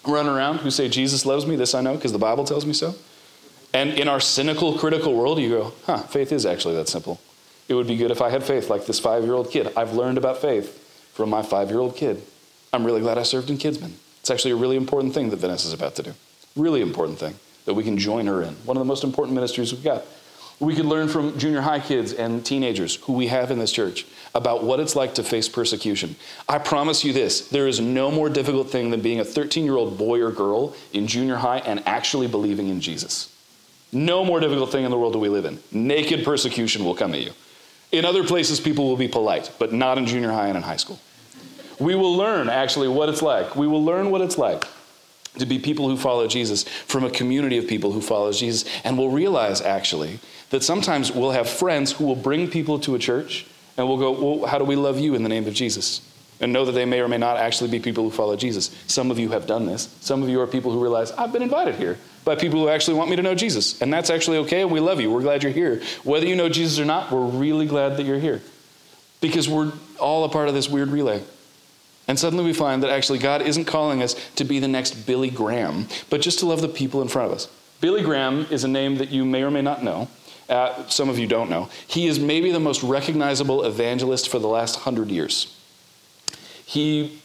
running 0.07 0.33
around 0.33 0.59
who 0.59 0.71
say, 0.71 0.89
Jesus 0.89 1.27
loves 1.27 1.47
me, 1.47 1.57
this 1.57 1.75
I 1.75 1.81
know 1.81 1.95
because 1.95 2.13
the 2.13 2.19
Bible 2.19 2.45
tells 2.45 2.65
me 2.65 2.73
so. 2.73 2.95
And 3.73 3.91
in 3.91 4.09
our 4.09 4.21
cynical, 4.21 4.79
critical 4.79 5.15
world, 5.15 5.39
you 5.39 5.49
go, 5.49 5.73
huh, 5.87 5.99
faith 5.99 6.33
is 6.33 6.45
actually 6.45 6.75
that 6.77 6.89
simple. 6.89 7.21
It 7.69 7.75
would 7.75 7.87
be 7.87 7.97
good 7.97 8.11
if 8.11 8.21
I 8.21 8.31
had 8.31 8.43
faith 8.43 8.69
like 8.69 8.87
this 8.87 8.99
five 8.99 9.25
year 9.25 9.35
old 9.35 9.51
kid. 9.51 9.73
I've 9.77 9.93
learned 9.93 10.19
about 10.19 10.39
faith 10.39 10.77
from 11.15 11.31
my 11.31 11.43
five 11.43 11.71
year 11.71 11.79
old 11.79 11.97
kid. 11.97 12.23
I'm 12.73 12.85
really 12.85 13.01
glad 13.01 13.19
I 13.19 13.23
served 13.23 13.51
in 13.51 13.59
Kidsmen. 13.59 13.93
It's 14.21 14.31
actually 14.31 14.53
a 14.53 14.57
really 14.57 14.77
important 14.77 15.15
thing 15.15 15.31
that 15.31 15.37
Vanessa's 15.37 15.73
about 15.73 15.95
to 15.97 16.03
do. 16.03 16.15
Really 16.57 16.83
important 16.83 17.19
thing 17.19 17.37
that 17.65 17.75
we 17.75 17.85
can 17.85 17.97
join 17.97 18.27
her 18.27 18.43
in. 18.43 18.55
One 18.65 18.77
of 18.77 18.81
the 18.81 18.87
most 18.87 19.05
important 19.05 19.35
ministries 19.35 19.73
we've 19.73 19.85
got. 19.85 20.03
We 20.61 20.75
could 20.75 20.85
learn 20.85 21.09
from 21.09 21.39
junior 21.39 21.63
high 21.63 21.81
kids 21.81 22.13
and 22.13 22.45
teenagers 22.45 22.97
who 22.97 23.15
we 23.15 23.29
have 23.29 23.51
in 23.51 23.59
this 23.59 23.73
church 23.73 24.07
about 24.35 24.63
what 24.63 24.79
it's 24.79 24.95
like 24.95 25.15
to 25.15 25.23
face 25.23 25.49
persecution. 25.49 26.17
I 26.49 26.59
promise 26.59 27.03
you 27.03 27.15
this 27.15 27.49
there 27.49 27.67
is 27.67 27.81
no 27.81 28.11
more 28.11 28.29
difficult 28.29 28.71
thing 28.71 28.91
than 28.91 29.01
being 29.01 29.21
a 29.21 29.25
13 29.25 29.65
year 29.65 29.77
old 29.77 29.97
boy 29.97 30.21
or 30.21 30.31
girl 30.31 30.75
in 30.93 31.07
junior 31.07 31.37
high 31.37 31.59
and 31.59 31.83
actually 31.87 32.27
believing 32.27 32.69
in 32.69 32.83
Jesus. 32.83 33.35
No 33.91 34.23
more 34.23 34.39
difficult 34.39 34.71
thing 34.71 34.85
in 34.85 34.91
the 34.91 34.99
world 34.99 35.15
that 35.15 35.19
we 35.19 35.31
live 35.31 35.47
in. 35.47 35.59
Naked 35.73 36.25
persecution 36.25 36.85
will 36.85 36.95
come 36.95 37.15
at 37.15 37.23
you. 37.23 37.33
In 37.91 38.05
other 38.05 38.23
places, 38.23 38.61
people 38.61 38.87
will 38.87 38.97
be 38.97 39.09
polite, 39.09 39.51
but 39.59 39.73
not 39.73 39.99
in 39.99 40.07
junior 40.07 40.31
high 40.31 40.47
and 40.47 40.57
in 40.57 40.63
high 40.63 40.77
school. 40.77 41.01
We 41.81 41.95
will 41.95 42.15
learn 42.15 42.49
actually 42.49 42.89
what 42.89 43.09
it's 43.09 43.23
like. 43.23 43.57
We 43.57 43.67
will 43.67 43.85
learn 43.85 44.11
what 44.11 44.21
it's 44.21 44.39
like 44.39 44.65
to 45.39 45.47
be 45.47 45.59
people 45.59 45.89
who 45.89 45.97
follow 45.97 46.27
Jesus 46.27 46.65
from 46.65 47.05
a 47.05 47.11
community 47.11 47.57
of 47.59 47.67
people 47.67 47.93
who 47.93 48.01
follow 48.01 48.33
Jesus. 48.33 48.65
And 48.85 48.99
we'll 48.99 49.11
realize 49.11 49.61
actually 49.61 50.21
that 50.51 50.63
sometimes 50.63 51.11
we'll 51.11 51.31
have 51.31 51.49
friends 51.49 51.93
who 51.93 52.05
will 52.05 52.17
bring 52.17 52.49
people 52.49 52.79
to 52.81 52.95
a 52.95 52.99
church 52.99 53.47
and 53.77 53.89
we'll 53.89 53.99
go, 53.99 54.11
Well, 54.11 54.49
how 54.49 54.59
do 54.59 54.65
we 54.65 54.77
love 54.77 54.99
you 54.99 55.15
in 55.15 55.23
the 55.23 55.29
name 55.29 55.47
of 55.47 55.55
Jesus? 55.55 56.03
And 56.43 56.53
know 56.53 56.65
that 56.65 56.73
they 56.73 56.87
may 56.87 57.01
or 57.01 57.09
may 57.09 57.19
not 57.19 57.37
actually 57.37 57.71
be 57.71 57.81
people 57.81 58.05
who 58.05 58.11
follow 58.11 58.35
Jesus. 58.35 58.75
Some 58.87 59.11
of 59.11 59.19
you 59.19 59.31
have 59.31 59.47
done 59.47 59.67
this. 59.67 59.95
Some 60.01 60.23
of 60.23 60.29
you 60.31 60.41
are 60.41 60.47
people 60.47 60.73
who 60.73 60.81
realize, 60.81 61.13
I've 61.13 61.33
been 61.33 61.43
invited 61.43 61.75
here 61.75 61.99
by 62.25 62.35
people 62.35 62.61
who 62.61 62.69
actually 62.71 62.95
want 62.95 63.11
me 63.11 63.17
to 63.17 63.23
know 63.23 63.35
Jesus. 63.35 63.81
And 63.83 63.93
that's 63.93 64.09
actually 64.09 64.39
okay, 64.39 64.65
we 64.65 64.81
love 64.81 65.01
you. 65.01 65.11
We're 65.11 65.21
glad 65.21 65.43
you're 65.43 65.53
here. 65.53 65.83
Whether 66.03 66.27
you 66.27 66.37
know 66.37 66.49
Jesus 66.49 66.79
or 66.79 66.87
not, 66.87 67.13
we're 67.13 67.27
really 67.27 67.67
glad 67.67 67.99
that 67.99 68.05
you're 68.05 68.19
here. 68.19 68.41
Because 69.21 69.51
we're 69.51 69.73
all 69.99 70.25
a 70.25 70.31
part 70.31 70.49
of 70.49 70.55
this 70.55 70.69
weird 70.69 70.89
relay. 70.89 71.23
And 72.09 72.19
suddenly 72.19 72.45
we 72.45 72.55
find 72.55 72.83
that 72.83 72.91
actually 72.91 73.19
God 73.19 73.43
isn't 73.43 73.67
calling 73.67 74.03
us 74.03 74.15
to 74.37 74.45
be 74.45 74.59
the 74.59 74.67
next 74.67 75.07
Billy 75.07 75.31
Graham, 75.31 75.89
but 76.09 76.23
just 76.23 76.39
to 76.41 76.47
love 76.47 76.63
the 76.63 76.69
people 76.69 77.03
in 77.03 77.09
front 77.09 77.31
of 77.31 77.35
us. 77.35 77.49
Billy 77.81 78.03
Graham 78.03 78.47
is 78.51 78.65
a 78.65 78.69
name 78.69 78.97
that 78.97 79.11
you 79.11 79.25
may 79.25 79.43
or 79.43 79.51
may 79.51 79.63
not 79.63 79.85
know. 79.85 80.09
Uh, 80.51 80.87
some 80.89 81.09
of 81.09 81.17
you 81.17 81.29
don't 81.29 81.49
know. 81.49 81.71
He 81.87 82.09
is 82.09 82.19
maybe 82.19 82.51
the 82.51 82.59
most 82.59 82.83
recognizable 82.83 83.63
evangelist 83.63 84.29
for 84.29 84.41
the 84.41 84.49
last 84.49 84.81
hundred 84.81 85.09
years. 85.09 85.57
He 86.67 87.21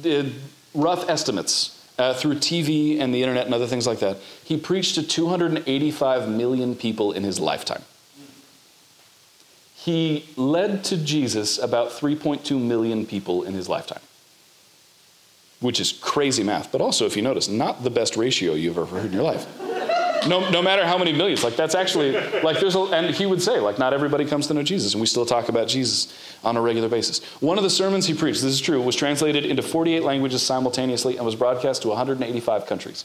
did 0.00 0.32
rough 0.74 1.08
estimates 1.10 1.86
uh, 1.98 2.14
through 2.14 2.36
TV 2.36 3.00
and 3.00 3.14
the 3.14 3.22
internet 3.22 3.44
and 3.44 3.54
other 3.54 3.66
things 3.66 3.86
like 3.86 3.98
that. 3.98 4.16
He 4.42 4.56
preached 4.56 4.94
to 4.94 5.02
285 5.02 6.28
million 6.28 6.74
people 6.74 7.12
in 7.12 7.22
his 7.22 7.38
lifetime. 7.38 7.82
He 9.74 10.26
led 10.36 10.84
to 10.84 10.96
Jesus 10.96 11.58
about 11.58 11.90
3.2 11.90 12.60
million 12.60 13.04
people 13.04 13.42
in 13.42 13.54
his 13.54 13.68
lifetime, 13.68 14.02
which 15.60 15.80
is 15.80 15.92
crazy 15.92 16.42
math, 16.42 16.72
but 16.72 16.80
also, 16.80 17.04
if 17.04 17.16
you 17.16 17.22
notice, 17.22 17.48
not 17.48 17.84
the 17.84 17.90
best 17.90 18.16
ratio 18.16 18.54
you've 18.54 18.78
ever 18.78 18.86
heard 18.86 19.06
in 19.06 19.12
your 19.12 19.22
life. 19.22 19.46
No, 20.28 20.50
no 20.50 20.60
matter 20.60 20.86
how 20.86 20.98
many 20.98 21.12
millions, 21.12 21.42
like 21.42 21.56
that's 21.56 21.74
actually 21.74 22.12
like 22.42 22.60
there's 22.60 22.74
a, 22.74 22.80
and 22.80 23.14
he 23.14 23.24
would 23.24 23.40
say 23.40 23.60
like 23.60 23.78
not 23.78 23.94
everybody 23.94 24.24
comes 24.24 24.46
to 24.48 24.54
know 24.54 24.62
Jesus, 24.62 24.92
and 24.92 25.00
we 25.00 25.06
still 25.06 25.24
talk 25.24 25.48
about 25.48 25.68
Jesus 25.68 26.12
on 26.44 26.56
a 26.56 26.60
regular 26.60 26.88
basis. 26.88 27.24
One 27.40 27.56
of 27.56 27.64
the 27.64 27.70
sermons 27.70 28.06
he 28.06 28.14
preached, 28.14 28.42
this 28.42 28.52
is 28.52 28.60
true, 28.60 28.80
was 28.82 28.94
translated 28.94 29.46
into 29.46 29.62
48 29.62 30.02
languages 30.02 30.42
simultaneously 30.42 31.16
and 31.16 31.24
was 31.24 31.34
broadcast 31.34 31.82
to 31.82 31.88
185 31.88 32.66
countries. 32.66 33.04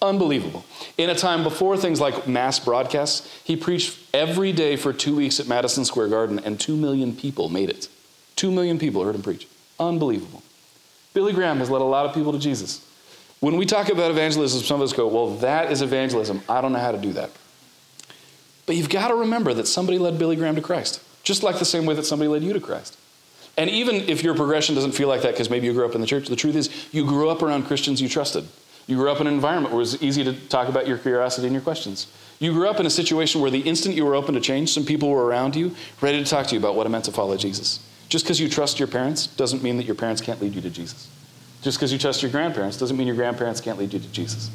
Unbelievable. 0.00 0.64
In 0.98 1.10
a 1.10 1.14
time 1.14 1.44
before 1.44 1.76
things 1.76 2.00
like 2.00 2.26
mass 2.26 2.58
broadcasts, 2.58 3.28
he 3.44 3.56
preached 3.56 3.98
every 4.12 4.52
day 4.52 4.76
for 4.76 4.92
two 4.92 5.14
weeks 5.14 5.38
at 5.38 5.46
Madison 5.46 5.84
Square 5.84 6.08
Garden, 6.08 6.40
and 6.40 6.58
two 6.58 6.76
million 6.76 7.14
people 7.14 7.48
made 7.48 7.70
it. 7.70 7.88
Two 8.34 8.50
million 8.50 8.78
people 8.78 9.04
heard 9.04 9.14
him 9.14 9.22
preach. 9.22 9.46
Unbelievable. 9.78 10.42
Billy 11.14 11.32
Graham 11.32 11.58
has 11.58 11.70
led 11.70 11.82
a 11.82 11.84
lot 11.84 12.06
of 12.06 12.14
people 12.14 12.32
to 12.32 12.38
Jesus. 12.38 12.84
When 13.42 13.56
we 13.56 13.66
talk 13.66 13.88
about 13.88 14.12
evangelism, 14.12 14.62
some 14.62 14.80
of 14.80 14.84
us 14.84 14.92
go, 14.92 15.08
well, 15.08 15.34
that 15.38 15.72
is 15.72 15.82
evangelism. 15.82 16.42
I 16.48 16.60
don't 16.60 16.72
know 16.72 16.78
how 16.78 16.92
to 16.92 16.98
do 16.98 17.12
that. 17.14 17.28
But 18.66 18.76
you've 18.76 18.88
got 18.88 19.08
to 19.08 19.16
remember 19.16 19.52
that 19.52 19.66
somebody 19.66 19.98
led 19.98 20.16
Billy 20.16 20.36
Graham 20.36 20.54
to 20.54 20.60
Christ, 20.60 21.02
just 21.24 21.42
like 21.42 21.58
the 21.58 21.64
same 21.64 21.84
way 21.84 21.96
that 21.96 22.04
somebody 22.04 22.28
led 22.28 22.44
you 22.44 22.52
to 22.52 22.60
Christ. 22.60 22.96
And 23.58 23.68
even 23.68 23.96
if 23.96 24.22
your 24.22 24.36
progression 24.36 24.76
doesn't 24.76 24.92
feel 24.92 25.08
like 25.08 25.22
that 25.22 25.32
because 25.32 25.50
maybe 25.50 25.66
you 25.66 25.72
grew 25.72 25.84
up 25.84 25.96
in 25.96 26.00
the 26.00 26.06
church, 26.06 26.28
the 26.28 26.36
truth 26.36 26.54
is 26.54 26.70
you 26.92 27.04
grew 27.04 27.30
up 27.30 27.42
around 27.42 27.64
Christians 27.64 28.00
you 28.00 28.08
trusted. 28.08 28.46
You 28.86 28.94
grew 28.94 29.10
up 29.10 29.20
in 29.20 29.26
an 29.26 29.34
environment 29.34 29.74
where 29.74 29.80
it 29.80 29.90
was 29.90 30.00
easy 30.00 30.22
to 30.22 30.34
talk 30.46 30.68
about 30.68 30.86
your 30.86 30.98
curiosity 30.98 31.48
and 31.48 31.52
your 31.52 31.64
questions. 31.64 32.06
You 32.38 32.52
grew 32.52 32.68
up 32.68 32.78
in 32.78 32.86
a 32.86 32.90
situation 32.90 33.40
where 33.40 33.50
the 33.50 33.62
instant 33.62 33.96
you 33.96 34.04
were 34.04 34.14
open 34.14 34.34
to 34.36 34.40
change, 34.40 34.72
some 34.72 34.84
people 34.84 35.08
were 35.08 35.26
around 35.26 35.56
you 35.56 35.74
ready 36.00 36.22
to 36.22 36.30
talk 36.30 36.46
to 36.46 36.54
you 36.54 36.60
about 36.60 36.76
what 36.76 36.86
it 36.86 36.90
meant 36.90 37.06
to 37.06 37.12
follow 37.12 37.36
Jesus. 37.36 37.80
Just 38.08 38.24
because 38.24 38.38
you 38.38 38.48
trust 38.48 38.78
your 38.78 38.86
parents 38.86 39.26
doesn't 39.26 39.64
mean 39.64 39.78
that 39.78 39.86
your 39.86 39.96
parents 39.96 40.22
can't 40.22 40.40
lead 40.40 40.54
you 40.54 40.60
to 40.60 40.70
Jesus. 40.70 41.08
Just 41.62 41.78
because 41.78 41.92
you 41.92 41.98
trust 41.98 42.22
your 42.22 42.30
grandparents 42.30 42.76
doesn't 42.76 42.96
mean 42.96 43.06
your 43.06 43.16
grandparents 43.16 43.60
can't 43.60 43.78
lead 43.78 43.92
you 43.92 44.00
to 44.00 44.08
Jesus. 44.08 44.50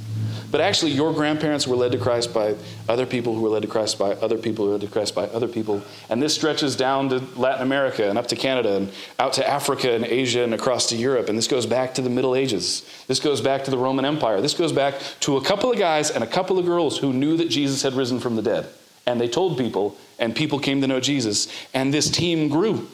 But 0.51 0.61
actually, 0.61 0.91
your 0.91 1.13
grandparents 1.13 1.67
were 1.67 1.75
led 1.75 1.91
to 1.93 1.97
Christ 1.97 2.33
by 2.33 2.55
other 2.87 3.05
people 3.05 3.33
who 3.33 3.41
were 3.41 3.49
led 3.49 3.63
to 3.63 3.67
Christ 3.67 3.97
by 3.97 4.11
other 4.13 4.37
people 4.37 4.65
who 4.65 4.71
were 4.71 4.77
led 4.77 4.85
to 4.85 4.91
Christ 4.91 5.13
by 5.13 5.23
other 5.27 5.47
people. 5.47 5.81
And 6.09 6.21
this 6.21 6.33
stretches 6.35 6.75
down 6.75 7.09
to 7.09 7.19
Latin 7.35 7.63
America 7.63 8.09
and 8.09 8.17
up 8.17 8.27
to 8.27 8.35
Canada 8.35 8.75
and 8.75 8.91
out 9.19 9.33
to 9.33 9.47
Africa 9.47 9.91
and 9.91 10.05
Asia 10.05 10.43
and 10.43 10.53
across 10.53 10.87
to 10.87 10.95
Europe. 10.95 11.27
And 11.27 11.37
this 11.37 11.47
goes 11.47 11.65
back 11.65 11.93
to 11.95 12.01
the 12.01 12.09
Middle 12.09 12.35
Ages. 12.35 12.89
This 13.07 13.19
goes 13.19 13.41
back 13.41 13.65
to 13.65 13.71
the 13.71 13.77
Roman 13.77 14.05
Empire. 14.05 14.39
This 14.39 14.53
goes 14.53 14.71
back 14.71 14.95
to 15.21 15.37
a 15.37 15.43
couple 15.43 15.71
of 15.71 15.77
guys 15.77 16.11
and 16.11 16.23
a 16.23 16.27
couple 16.27 16.57
of 16.59 16.65
girls 16.65 16.97
who 16.97 17.11
knew 17.11 17.35
that 17.37 17.49
Jesus 17.49 17.81
had 17.81 17.93
risen 17.93 18.19
from 18.19 18.35
the 18.35 18.41
dead. 18.41 18.67
And 19.05 19.19
they 19.19 19.29
told 19.29 19.57
people, 19.57 19.97
and 20.19 20.35
people 20.35 20.59
came 20.59 20.81
to 20.81 20.87
know 20.87 20.99
Jesus. 20.99 21.47
And 21.73 21.93
this 21.93 22.09
team 22.09 22.49
grew. 22.49 22.87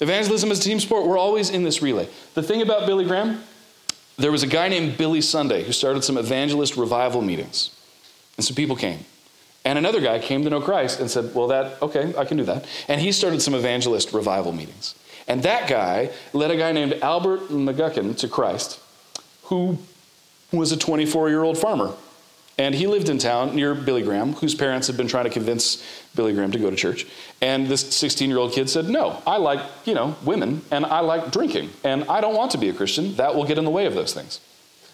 Evangelism 0.00 0.50
is 0.50 0.60
a 0.60 0.62
team 0.62 0.78
sport. 0.78 1.06
We're 1.06 1.18
always 1.18 1.48
in 1.50 1.62
this 1.62 1.80
relay. 1.80 2.08
The 2.34 2.42
thing 2.42 2.60
about 2.60 2.86
Billy 2.86 3.04
Graham, 3.04 3.42
there 4.16 4.32
was 4.32 4.42
a 4.42 4.46
guy 4.46 4.68
named 4.68 4.96
Billy 4.96 5.20
Sunday 5.20 5.64
who 5.64 5.72
started 5.72 6.04
some 6.04 6.16
evangelist 6.16 6.76
revival 6.76 7.22
meetings. 7.22 7.70
And 8.36 8.44
some 8.44 8.56
people 8.56 8.76
came. 8.76 9.00
And 9.64 9.78
another 9.78 10.00
guy 10.00 10.18
came 10.18 10.44
to 10.44 10.50
know 10.50 10.60
Christ 10.60 11.00
and 11.00 11.10
said, 11.10 11.34
Well, 11.34 11.48
that, 11.48 11.80
okay, 11.82 12.14
I 12.16 12.24
can 12.24 12.36
do 12.36 12.44
that. 12.44 12.66
And 12.88 13.00
he 13.00 13.12
started 13.12 13.42
some 13.42 13.54
evangelist 13.54 14.12
revival 14.12 14.52
meetings. 14.52 14.94
And 15.28 15.42
that 15.42 15.68
guy 15.68 16.10
led 16.32 16.50
a 16.50 16.56
guy 16.56 16.72
named 16.72 16.94
Albert 17.02 17.48
McMakin 17.48 18.16
to 18.18 18.28
Christ, 18.28 18.80
who 19.44 19.78
was 20.52 20.70
a 20.70 20.76
24 20.76 21.28
year 21.28 21.42
old 21.42 21.58
farmer 21.58 21.92
and 22.58 22.74
he 22.74 22.86
lived 22.86 23.08
in 23.08 23.18
town 23.18 23.54
near 23.54 23.74
Billy 23.74 24.02
Graham, 24.02 24.32
whose 24.34 24.54
parents 24.54 24.86
had 24.86 24.96
been 24.96 25.08
trying 25.08 25.24
to 25.24 25.30
convince 25.30 25.84
Billy 26.14 26.32
Graham 26.32 26.52
to 26.52 26.58
go 26.58 26.70
to 26.70 26.76
church. 26.76 27.06
And 27.42 27.66
this 27.66 27.94
16 27.94 28.30
year 28.30 28.38
old 28.38 28.52
kid 28.52 28.70
said, 28.70 28.88
No, 28.88 29.22
I 29.26 29.36
like, 29.36 29.60
you 29.84 29.94
know, 29.94 30.16
women 30.24 30.62
and 30.70 30.86
I 30.86 31.00
like 31.00 31.30
drinking 31.32 31.70
and 31.84 32.04
I 32.04 32.20
don't 32.20 32.34
want 32.34 32.52
to 32.52 32.58
be 32.58 32.68
a 32.68 32.72
Christian. 32.72 33.14
That 33.16 33.34
will 33.34 33.44
get 33.44 33.58
in 33.58 33.64
the 33.64 33.70
way 33.70 33.86
of 33.86 33.94
those 33.94 34.14
things. 34.14 34.40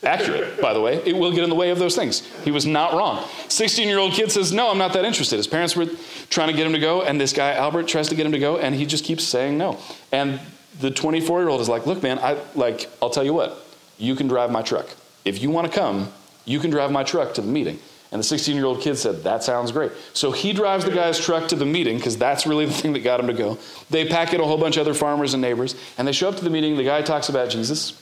Accurate, 0.03 0.61
by 0.61 0.73
the 0.73 0.81
way. 0.81 0.97
It 1.07 1.17
will 1.17 1.31
get 1.31 1.45
in 1.45 1.51
the 1.51 1.57
way 1.57 1.71
of 1.71 1.79
those 1.79 1.95
things. 1.95 2.21
He 2.43 2.51
was 2.51 2.67
not 2.67 2.95
wrong. 2.95 3.25
16 3.49 3.89
year 3.89 3.99
old 3.99 4.13
kid 4.13 4.33
says, 4.33 4.53
No, 4.53 4.69
I'm 4.71 4.79
not 4.79 4.93
that 4.95 5.05
interested. 5.05 5.37
His 5.37 5.47
parents 5.47 5.77
were 5.77 5.87
trying 6.31 6.49
to 6.49 6.55
get 6.55 6.67
him 6.67 6.73
to 6.73 6.81
go, 6.81 7.03
and 7.03 7.21
this 7.21 7.33
guy, 7.33 7.53
Albert, 7.55 7.87
tries 7.87 8.09
to 8.09 8.17
get 8.17 8.27
him 8.27 8.33
to 8.33 8.39
go, 8.41 8.59
and 8.59 8.75
he 8.75 8.87
just 8.87 9.05
keeps 9.05 9.23
saying 9.23 9.57
no. 9.57 9.79
And 10.11 10.41
the 10.81 10.91
24 10.91 11.41
year 11.41 11.49
old 11.49 11.61
is 11.61 11.69
like, 11.69 11.87
Look, 11.87 12.03
man, 12.03 12.19
I 12.19 12.39
like, 12.57 12.91
I'll 13.01 13.11
tell 13.11 13.25
you 13.25 13.35
what, 13.35 13.65
you 13.99 14.17
can 14.17 14.27
drive 14.27 14.51
my 14.51 14.63
truck. 14.63 14.89
If 15.25 15.41
you 15.41 15.51
want 15.51 15.71
to 15.71 15.79
come, 15.79 16.13
you 16.45 16.59
can 16.59 16.71
drive 16.71 16.91
my 16.91 17.03
truck 17.03 17.35
to 17.35 17.41
the 17.41 17.49
meeting. 17.49 17.79
And 18.11 18.19
the 18.19 18.25
16 18.25 18.55
year 18.55 18.67
old 18.67 18.83
kid 18.83 18.97
said, 18.97 19.23
That 19.25 19.43
sounds 19.43 19.73
great. 19.73 19.93
So 20.13 20.33
he 20.33 20.53
drives 20.53 20.85
the 20.85 20.91
guy's 20.91 21.19
truck 21.19 21.49
to 21.49 21.57
the 21.57 21.65
meeting 21.65 21.97
because 21.97 22.19
that's 22.19 22.47
really 22.47 22.67
the 22.67 22.73
thing 22.81 22.93
that 22.93 23.01
got 23.01 23.21
him 23.21 23.27
to 23.29 23.33
go. 23.33 23.59
They 23.89 24.07
pack 24.07 24.35
in 24.35 24.41
a 24.41 24.45
whole 24.45 24.59
bunch 24.59 24.77
of 24.77 24.83
other 24.83 24.95
farmers 24.95 25.33
and 25.35 25.41
neighbors, 25.41 25.75
and 25.97 26.07
they 26.07 26.13
show 26.13 26.29
up 26.29 26.37
to 26.37 26.45
the 26.45 26.51
meeting. 26.51 26.77
The 26.77 26.85
guy 26.85 27.01
talks 27.03 27.29
about 27.29 27.49
Jesus, 27.49 28.01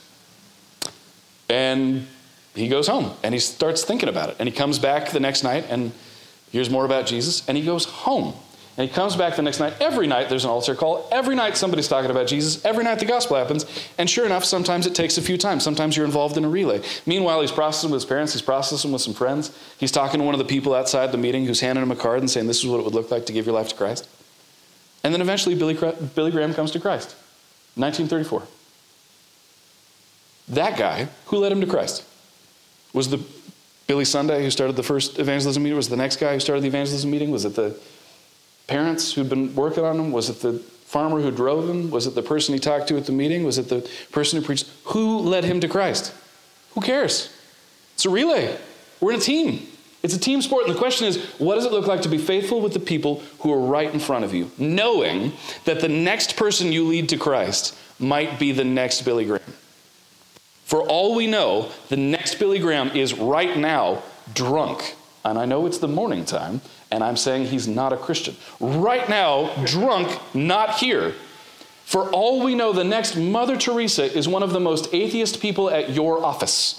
and 1.49 2.07
he 2.53 2.67
goes 2.67 2.87
home 2.87 3.13
and 3.23 3.33
he 3.33 3.39
starts 3.39 3.83
thinking 3.83 4.09
about 4.09 4.29
it. 4.29 4.35
And 4.39 4.47
he 4.49 4.53
comes 4.53 4.79
back 4.79 5.11
the 5.11 5.19
next 5.19 5.43
night 5.43 5.65
and 5.69 5.91
hears 6.51 6.69
more 6.69 6.85
about 6.85 7.05
Jesus, 7.05 7.47
and 7.47 7.57
he 7.57 7.65
goes 7.65 7.85
home. 7.85 8.33
And 8.77 8.87
he 8.87 8.93
comes 8.93 9.17
back 9.17 9.35
the 9.35 9.41
next 9.41 9.59
night. 9.59 9.73
Every 9.81 10.07
night 10.07 10.29
there's 10.29 10.45
an 10.45 10.49
altar 10.49 10.75
call. 10.75 11.07
Every 11.11 11.35
night 11.35 11.57
somebody's 11.57 11.89
talking 11.89 12.09
about 12.09 12.27
Jesus. 12.27 12.63
Every 12.63 12.85
night 12.85 12.99
the 12.99 13.05
gospel 13.05 13.35
happens. 13.35 13.65
And 13.97 14.09
sure 14.09 14.25
enough, 14.25 14.45
sometimes 14.45 14.87
it 14.87 14.95
takes 14.95 15.17
a 15.17 15.21
few 15.21 15.37
times. 15.37 15.63
Sometimes 15.63 15.97
you're 15.97 16.05
involved 16.05 16.37
in 16.37 16.45
a 16.45 16.49
relay. 16.49 16.81
Meanwhile, 17.05 17.41
he's 17.41 17.51
processing 17.51 17.91
with 17.91 18.01
his 18.01 18.07
parents. 18.07 18.31
He's 18.31 18.41
processing 18.41 18.93
with 18.93 19.01
some 19.01 19.13
friends. 19.13 19.55
He's 19.77 19.91
talking 19.91 20.19
to 20.19 20.25
one 20.25 20.33
of 20.33 20.39
the 20.39 20.45
people 20.45 20.73
outside 20.73 21.11
the 21.11 21.17
meeting 21.17 21.45
who's 21.45 21.59
handing 21.59 21.83
him 21.83 21.91
a 21.91 21.97
card 21.97 22.19
and 22.19 22.31
saying, 22.31 22.47
This 22.47 22.63
is 22.63 22.67
what 22.67 22.79
it 22.79 22.85
would 22.85 22.93
look 22.93 23.11
like 23.11 23.25
to 23.25 23.33
give 23.33 23.45
your 23.45 23.55
life 23.55 23.67
to 23.69 23.75
Christ. 23.75 24.07
And 25.03 25.13
then 25.13 25.21
eventually 25.21 25.55
Billy, 25.55 25.73
Billy 26.15 26.31
Graham 26.31 26.53
comes 26.53 26.71
to 26.71 26.79
Christ. 26.79 27.15
1934. 27.75 28.43
That 30.49 30.77
guy, 30.77 31.07
who 31.25 31.37
led 31.37 31.51
him 31.51 31.61
to 31.61 31.67
Christ? 31.67 32.03
Was 32.93 33.09
the 33.09 33.21
Billy 33.87 34.05
Sunday 34.05 34.43
who 34.43 34.51
started 34.51 34.75
the 34.75 34.83
first 34.83 35.19
evangelism 35.19 35.63
meeting? 35.63 35.75
Was 35.75 35.89
the 35.89 35.97
next 35.97 36.17
guy 36.17 36.33
who 36.33 36.39
started 36.39 36.61
the 36.61 36.67
evangelism 36.67 37.09
meeting? 37.09 37.31
Was 37.31 37.45
it 37.45 37.55
the 37.55 37.77
parents 38.71 39.13
who'd 39.13 39.29
been 39.29 39.53
working 39.53 39.83
on 39.83 39.99
him? 39.99 40.11
Was 40.11 40.29
it 40.29 40.39
the 40.39 40.53
farmer 40.85 41.19
who 41.19 41.29
drove 41.29 41.69
him? 41.69 41.91
Was 41.91 42.07
it 42.07 42.15
the 42.15 42.23
person 42.23 42.53
he 42.53 42.59
talked 42.59 42.87
to 42.87 42.97
at 42.97 43.05
the 43.05 43.11
meeting? 43.11 43.43
Was 43.43 43.57
it 43.57 43.67
the 43.67 43.87
person 44.11 44.39
who 44.39 44.45
preached? 44.45 44.67
Who 44.85 45.19
led 45.19 45.43
him 45.43 45.59
to 45.59 45.67
Christ? 45.67 46.13
Who 46.73 46.81
cares? 46.81 47.33
It's 47.95 48.05
a 48.05 48.09
relay. 48.09 48.57
We're 49.01 49.11
in 49.13 49.19
a 49.19 49.21
team. 49.21 49.67
It's 50.03 50.15
a 50.15 50.19
team 50.19 50.41
sport, 50.41 50.65
and 50.65 50.73
the 50.73 50.79
question 50.79 51.05
is 51.05 51.23
what 51.37 51.55
does 51.55 51.65
it 51.65 51.71
look 51.71 51.85
like 51.85 52.01
to 52.01 52.09
be 52.09 52.17
faithful 52.17 52.61
with 52.61 52.73
the 52.73 52.79
people 52.79 53.21
who 53.39 53.53
are 53.53 53.59
right 53.59 53.93
in 53.93 53.99
front 53.99 54.25
of 54.25 54.33
you, 54.33 54.49
knowing 54.57 55.33
that 55.65 55.79
the 55.79 55.89
next 55.89 56.37
person 56.37 56.71
you 56.71 56.87
lead 56.87 57.09
to 57.09 57.17
Christ 57.17 57.75
might 57.99 58.39
be 58.39 58.51
the 58.51 58.63
next 58.63 59.03
Billy 59.03 59.25
Graham? 59.25 59.53
For 60.65 60.81
all 60.81 61.13
we 61.13 61.27
know, 61.27 61.69
the 61.89 61.97
next 61.97 62.35
Billy 62.35 62.57
Graham 62.57 62.89
is 62.91 63.13
right 63.13 63.57
now 63.57 64.01
drunk. 64.33 64.95
And 65.23 65.37
I 65.37 65.45
know 65.45 65.67
it's 65.67 65.77
the 65.77 65.87
morning 65.87 66.25
time, 66.25 66.61
and 66.91 67.03
I'm 67.03 67.17
saying 67.17 67.45
he's 67.45 67.67
not 67.67 67.93
a 67.93 67.97
Christian. 67.97 68.35
Right 68.59 69.07
now, 69.07 69.51
drunk, 69.65 70.19
not 70.33 70.77
here. 70.77 71.13
For 71.85 72.09
all 72.11 72.43
we 72.43 72.55
know, 72.55 72.73
the 72.73 72.83
next 72.83 73.15
Mother 73.15 73.57
Teresa 73.57 74.05
is 74.17 74.27
one 74.27 74.43
of 74.43 74.53
the 74.53 74.59
most 74.59 74.93
atheist 74.93 75.41
people 75.41 75.69
at 75.69 75.89
your 75.89 76.23
office. 76.23 76.77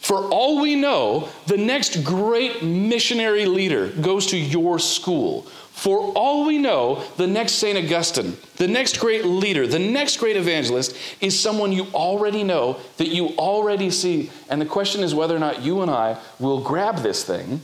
For 0.00 0.18
all 0.24 0.60
we 0.60 0.76
know, 0.76 1.28
the 1.46 1.56
next 1.56 2.04
great 2.04 2.62
missionary 2.62 3.46
leader 3.46 3.88
goes 3.88 4.26
to 4.26 4.36
your 4.36 4.78
school. 4.78 5.42
For 5.42 6.12
all 6.12 6.44
we 6.44 6.58
know, 6.58 7.02
the 7.16 7.26
next 7.26 7.52
St. 7.52 7.78
Augustine, 7.78 8.36
the 8.56 8.68
next 8.68 9.00
great 9.00 9.24
leader, 9.24 9.66
the 9.66 9.78
next 9.78 10.18
great 10.18 10.36
evangelist 10.36 10.96
is 11.20 11.38
someone 11.38 11.72
you 11.72 11.86
already 11.94 12.44
know, 12.44 12.78
that 12.98 13.08
you 13.08 13.28
already 13.38 13.90
see. 13.90 14.30
And 14.50 14.60
the 14.60 14.66
question 14.66 15.02
is 15.02 15.14
whether 15.14 15.34
or 15.34 15.40
not 15.40 15.62
you 15.62 15.82
and 15.82 15.90
I 15.90 16.18
will 16.38 16.60
grab 16.60 16.98
this 16.98 17.24
thing 17.24 17.60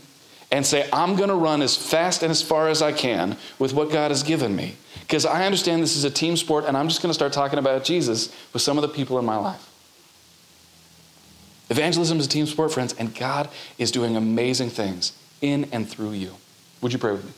and 0.53 0.67
say, 0.67 0.89
I'm 0.93 1.17
going 1.17 1.29
to 1.29 1.35
run 1.35 1.63
as 1.63 1.77
fast 1.77 2.23
and 2.23 2.31
as 2.31 2.43
far 2.43 2.69
as 2.69 2.83
I 2.83 2.93
can 2.93 3.37
with 3.59 3.73
what 3.73 3.91
God 3.91 4.11
has 4.11 4.23
given 4.23 4.55
me. 4.55 4.77
Because 5.01 5.25
I 5.25 5.47
understand 5.47 5.83
this 5.83 5.97
is 5.97 6.05
a 6.05 6.11
team 6.11 6.37
sport, 6.37 6.65
and 6.65 6.77
I'm 6.77 6.89
just 6.89 7.03
going 7.03 7.11
to 7.11 7.15
start 7.15 7.33
talking 7.33 7.59
about 7.59 7.85
Jesus 7.85 8.35
with 8.53 8.63
some 8.63 8.77
of 8.77 8.83
the 8.83 8.89
people 8.89 9.19
in 9.19 9.25
my 9.25 9.37
life. 9.37 9.67
Evangelism 11.71 12.19
is 12.19 12.27
a 12.27 12.29
team 12.29 12.47
sport, 12.47 12.73
friends, 12.73 12.95
and 12.95 13.15
God 13.15 13.49
is 13.79 13.93
doing 13.93 14.17
amazing 14.17 14.71
things 14.71 15.13
in 15.41 15.69
and 15.73 15.89
through 15.89 16.13
you. 16.13 16.35
Would 16.81 16.93
you 16.93 16.99
pray 16.99 17.13
with 17.13 17.25
me? 17.25 17.33